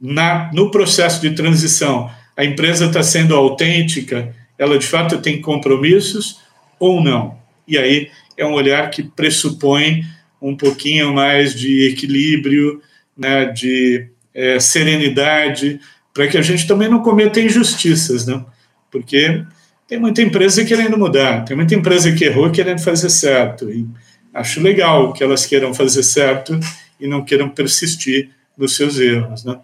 na, 0.01 0.51
no 0.53 0.71
processo 0.71 1.21
de 1.21 1.31
transição, 1.31 2.11
a 2.37 2.45
empresa 2.45 2.87
está 2.87 3.03
sendo 3.03 3.35
autêntica, 3.35 4.35
ela 4.59 4.79
de 4.79 4.87
fato 4.87 5.19
tem 5.19 5.41
compromissos 5.41 6.41
ou 6.83 7.01
não. 7.01 7.39
E 7.67 7.79
aí 7.79 8.11
é 8.37 8.45
um 8.45 8.55
olhar 8.55 8.91
que 8.91 9.05
pressupõe 9.05 10.05
um 10.41 10.57
pouquinho 10.57 11.15
mais 11.15 11.55
de 11.55 11.87
equilíbrio, 11.87 12.83
né, 13.17 13.45
de 13.45 14.09
é, 14.35 14.59
serenidade, 14.59 15.79
para 16.13 16.27
que 16.27 16.37
a 16.37 16.43
gente 16.43 16.67
também 16.67 16.89
não 16.89 17.01
cometa 17.01 17.41
injustiças, 17.41 18.27
né? 18.27 18.45
porque 18.91 19.45
tem 19.87 20.01
muita 20.01 20.23
empresa 20.23 20.65
querendo 20.65 20.99
mudar, 20.99 21.45
tem 21.45 21.57
muita 21.57 21.77
empresa 21.77 22.11
que 22.11 22.25
errou 22.25 22.51
querendo 22.51 22.81
fazer 22.81 23.11
certo. 23.11 23.71
E 23.71 23.87
acho 24.35 24.61
legal 24.61 25.13
que 25.13 25.23
elas 25.23 25.47
queiram 25.47 25.73
fazer 25.73 26.03
certo 26.03 26.59
e 26.99 27.07
não 27.07 27.25
queiram 27.25 27.49
persistir 27.49 28.31
nos 28.59 28.75
seus 28.75 28.99
erros. 28.99 29.45
Né? 29.45 29.57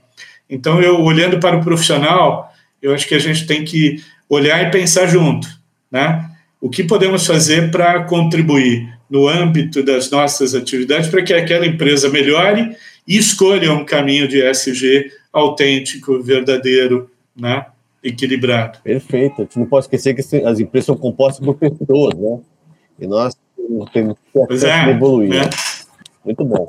Então, 0.48 0.80
eu 0.80 1.00
olhando 1.00 1.40
para 1.40 1.56
o 1.56 1.64
profissional, 1.64 2.54
eu 2.80 2.94
acho 2.94 3.08
que 3.08 3.14
a 3.16 3.18
gente 3.18 3.44
tem 3.44 3.64
que 3.64 4.02
olhar 4.28 4.62
e 4.62 4.70
pensar 4.70 5.06
junto. 5.06 5.48
Né? 5.90 6.28
O 6.61 6.68
que 6.68 6.84
podemos 6.84 7.26
fazer 7.26 7.70
para 7.70 8.04
contribuir 8.04 8.98
no 9.09 9.28
âmbito 9.28 9.82
das 9.82 10.11
nossas 10.11 10.54
atividades 10.54 11.09
para 11.09 11.22
que 11.22 11.32
aquela 11.32 11.66
empresa 11.66 12.09
melhore 12.11 12.76
e 13.06 13.16
escolha 13.16 13.72
um 13.72 13.84
caminho 13.84 14.28
de 14.28 14.42
SG 14.42 15.11
autêntico, 15.32 16.22
verdadeiro, 16.22 17.11
né? 17.34 17.66
equilibrado. 18.02 18.78
Perfeito. 18.82 19.42
A 19.42 19.44
gente 19.44 19.59
não 19.59 19.66
pode 19.66 19.86
esquecer 19.86 20.14
que 20.14 20.20
as 20.20 20.61
empresas 20.61 20.86
são 20.86 20.96
compostas 20.96 21.44
por 21.44 21.54
pessoas, 21.54 22.14
né? 22.14 22.38
E 23.00 23.06
nós 23.06 23.36
temos 23.92 24.16
que 24.32 24.66
é, 24.66 24.90
evoluir. 24.90 25.30
Né? 25.30 25.50
Muito 26.24 26.44
bom. 26.44 26.66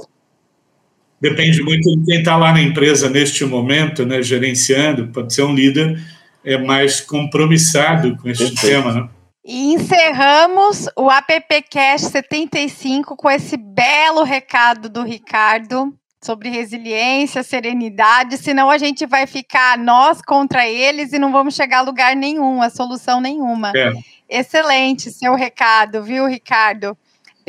Depende 1.19 1.61
muito 1.61 1.89
de 1.97 2.05
quem 2.05 2.19
está 2.19 2.37
lá 2.37 2.53
na 2.53 2.61
empresa 2.61 3.09
neste 3.09 3.43
momento, 3.43 4.05
né, 4.05 4.21
gerenciando, 4.21 5.07
pode 5.07 5.33
ser 5.33 5.43
um 5.43 5.53
líder 5.53 5.99
é 6.45 6.57
mais 6.57 7.01
compromissado 7.01 8.15
com 8.17 8.29
este 8.29 8.45
Perfeito. 8.45 8.83
tema, 8.83 8.93
né? 8.93 9.09
E 9.51 9.73
encerramos 9.73 10.87
o 10.95 11.09
AppCast 11.09 12.11
75 12.11 13.15
com 13.15 13.31
esse 13.31 13.57
belo 13.57 14.21
recado 14.21 14.87
do 14.87 15.01
Ricardo 15.01 15.91
sobre 16.21 16.49
resiliência, 16.49 17.41
serenidade, 17.41 18.37
senão 18.37 18.69
a 18.69 18.77
gente 18.77 19.07
vai 19.07 19.25
ficar 19.25 19.75
nós 19.75 20.21
contra 20.21 20.69
eles 20.69 21.13
e 21.13 21.17
não 21.17 21.31
vamos 21.31 21.55
chegar 21.55 21.79
a 21.79 21.81
lugar 21.81 22.15
nenhum, 22.15 22.61
a 22.61 22.69
solução 22.69 23.19
nenhuma. 23.19 23.73
É. 23.75 23.91
Excelente 24.29 25.09
seu 25.09 25.33
recado, 25.33 26.03
viu, 26.03 26.27
Ricardo? 26.27 26.95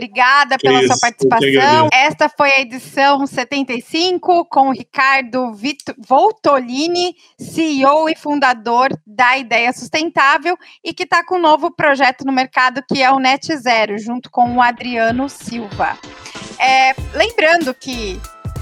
Obrigada 0.01 0.57
pela 0.57 0.79
Isso, 0.83 0.95
sua 0.95 0.99
participação. 0.99 1.89
Esta 1.93 2.31
foi 2.31 2.51
a 2.53 2.61
edição 2.61 3.27
75 3.27 4.47
com 4.47 4.69
o 4.69 4.73
Ricardo 4.73 5.53
Vito 5.53 5.95
Voltolini, 5.99 7.15
CEO 7.39 8.09
e 8.09 8.17
fundador 8.17 8.89
da 9.07 9.37
Ideia 9.37 9.71
Sustentável 9.75 10.57
e 10.83 10.95
que 10.95 11.03
está 11.03 11.23
com 11.23 11.37
um 11.37 11.41
novo 11.43 11.71
projeto 11.71 12.25
no 12.25 12.33
mercado 12.33 12.83
que 12.89 13.03
é 13.03 13.11
o 13.11 13.19
Net 13.19 13.55
Zero, 13.59 13.99
junto 13.99 14.31
com 14.31 14.57
o 14.57 14.63
Adriano 14.63 15.29
Silva. 15.29 15.99
É, 16.59 16.95
lembrando 17.13 17.75
que 17.75 18.19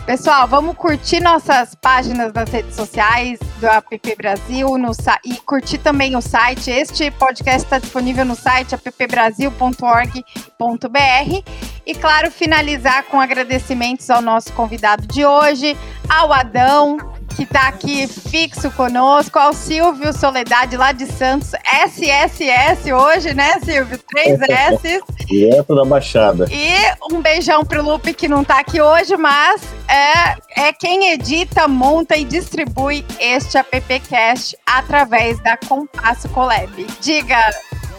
Pessoal, 0.09 0.49
vamos 0.49 0.75
curtir 0.75 1.21
nossas 1.21 1.75
páginas 1.75 2.33
nas 2.33 2.49
redes 2.49 2.75
sociais 2.75 3.39
do 3.61 3.67
App 3.67 4.01
Brasil 4.17 4.79
no, 4.79 4.91
e 5.23 5.37
curtir 5.41 5.77
também 5.77 6.17
o 6.17 6.23
site. 6.23 6.71
Este 6.71 7.11
podcast 7.11 7.67
está 7.67 7.79
disponível 7.79 8.25
no 8.25 8.35
site 8.35 8.75
appbrasil.org.br. 8.75 11.51
E, 11.85 11.95
claro, 11.95 12.31
finalizar 12.31 13.05
com 13.05 13.21
agradecimentos 13.21 14.09
ao 14.09 14.23
nosso 14.23 14.51
convidado 14.55 15.07
de 15.07 15.27
hoje, 15.27 15.77
ao 16.09 16.33
Adão, 16.33 16.97
que 17.35 17.43
está 17.43 17.69
aqui 17.69 18.07
fixo 18.07 18.71
conosco, 18.71 19.39
ao 19.39 19.53
Silvio 19.53 20.13
Soledade, 20.13 20.77
lá 20.77 20.93
de 20.93 21.07
Santos, 21.07 21.53
SSS 21.87 22.93
hoje, 22.93 23.35
né, 23.35 23.59
Silvio? 23.65 23.99
Três 24.09 24.41
S. 24.41 25.01
Direto 25.27 25.75
da 25.75 25.85
Baixada. 25.85 26.47
E 26.51 27.15
um 27.15 27.21
beijão 27.21 27.65
pro 27.65 27.83
Lupe, 27.83 28.15
que 28.15 28.29
não 28.29 28.43
está 28.43 28.61
aqui 28.61 28.81
hoje, 28.81 29.17
mas 29.17 29.63
é, 29.89 30.69
é 30.69 30.73
quem 30.73 31.13
edita, 31.13 31.69
monta 31.69 32.17
e 32.17 32.25
distribui 32.25 33.05
este 33.21 33.59
AppCast 33.59 34.57
através 34.67 35.39
da 35.43 35.57
Compasso 35.57 36.29
Collab. 36.31 36.87
Diga, 37.01 37.39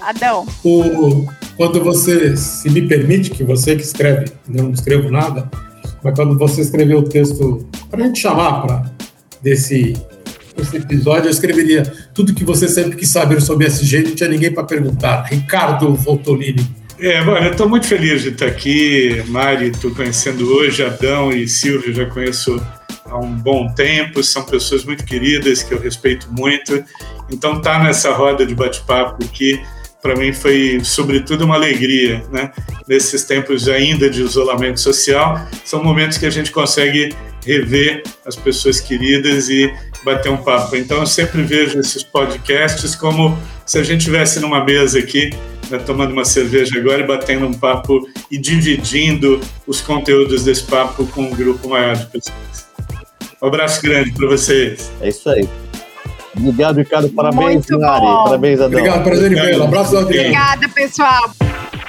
Adão. 0.01 0.45
O, 0.63 1.27
quando 1.55 1.84
você, 1.84 2.36
se 2.36 2.69
me 2.69 2.88
permite, 2.88 3.32
que 3.32 3.43
você 3.43 3.75
que 3.75 3.82
escreve, 3.82 4.32
não 4.47 4.71
escrevo 4.71 5.11
nada, 5.11 5.49
mas 6.03 6.15
quando 6.15 6.38
você 6.38 6.61
escreveu 6.61 6.99
o 6.99 7.03
texto 7.03 7.67
para 7.89 8.03
a 8.03 8.07
gente 8.07 8.19
chamar 8.19 8.61
para 8.61 8.91
desse, 9.41 9.93
desse 10.55 10.77
episódio, 10.77 11.27
eu 11.27 11.31
escreveria 11.31 11.83
tudo 12.13 12.33
que 12.33 12.43
você 12.43 12.67
sempre 12.67 12.95
quis 12.95 13.09
saber 13.09 13.41
sobre 13.41 13.67
SG, 13.67 14.03
não 14.03 14.15
tinha 14.15 14.29
ninguém 14.29 14.53
para 14.53 14.63
perguntar. 14.63 15.23
Ricardo 15.23 15.93
Voltolini. 15.95 16.65
É, 16.99 17.21
olha, 17.21 17.45
eu 17.45 17.51
estou 17.51 17.69
muito 17.69 17.87
feliz 17.87 18.21
de 18.21 18.29
estar 18.29 18.47
aqui. 18.47 19.23
Mari, 19.27 19.69
estou 19.69 19.93
conhecendo 19.95 20.45
hoje, 20.53 20.83
Adão 20.83 21.31
e 21.31 21.47
Silvio, 21.47 21.93
já 21.93 22.05
conheço 22.05 22.61
há 23.05 23.17
um 23.17 23.31
bom 23.31 23.73
tempo, 23.73 24.21
são 24.21 24.43
pessoas 24.43 24.83
muito 24.83 25.05
queridas 25.05 25.63
que 25.63 25.73
eu 25.73 25.79
respeito 25.79 26.27
muito. 26.31 26.83
Então, 27.31 27.61
tá 27.61 27.81
nessa 27.81 28.11
roda 28.11 28.45
de 28.45 28.53
bate-papo 28.53 29.23
aqui 29.23 29.59
para 30.01 30.15
mim 30.15 30.31
foi 30.31 30.79
sobretudo 30.83 31.45
uma 31.45 31.55
alegria, 31.55 32.23
né? 32.31 32.51
Nesses 32.87 33.23
tempos 33.23 33.67
ainda 33.67 34.09
de 34.09 34.21
isolamento 34.21 34.79
social, 34.79 35.45
são 35.65 35.83
momentos 35.83 36.17
que 36.17 36.25
a 36.25 36.29
gente 36.29 36.51
consegue 36.51 37.13
rever 37.50 38.04
as 38.26 38.36
pessoas 38.36 38.80
queridas 38.80 39.50
e 39.50 39.74
bater 40.04 40.32
um 40.32 40.38
papo. 40.38 40.76
Então 40.76 41.00
eu 41.00 41.08
sempre 41.08 41.41
vejo 41.41 41.80
esses 41.80 42.04
podcasts 42.04 42.95
como 42.95 43.38
se 43.66 43.80
a 43.80 43.84
gente 43.84 44.00
estivesse 44.02 44.39
numa 44.39 44.64
mesa 44.64 45.00
aqui, 45.00 45.32
né, 45.70 45.80
tomando 45.80 46.12
uma 46.12 46.26
cerveja 46.26 46.78
agora 46.80 47.02
e 47.02 47.08
batendo 47.08 47.47
um 47.47 47.54
papo 47.54 48.08
e 48.30 48.38
dividindo 48.38 49.41
os 49.66 49.82
conteúdos 49.82 50.43
desse 50.43 50.64
papo 50.64 51.06
com 51.08 51.24
um 51.24 51.32
grupo 51.32 51.70
maior 51.70 51.95
de 51.95 52.06
pessoas. 52.06 52.70
Um 53.41 53.47
abraço 53.47 53.82
grande 53.82 54.12
para 54.12 54.28
vocês. 54.28 54.91
É 55.02 55.10
isso 55.10 55.30
aí. 55.30 55.47
Obrigado, 56.38 56.78
Ricardo. 56.78 57.10
Parabéns, 57.10 57.66
Mari. 57.70 58.06
Parabéns, 58.06 58.62
Adão. 58.62 58.80
Obrigado, 58.80 59.04
prazer 59.04 59.32
em 59.32 59.36
vê-lo. 59.36 59.64
Abraço, 59.64 59.97
Adriano. 59.97 60.30
Obrigada, 60.30 60.70
pessoal. 60.70 61.49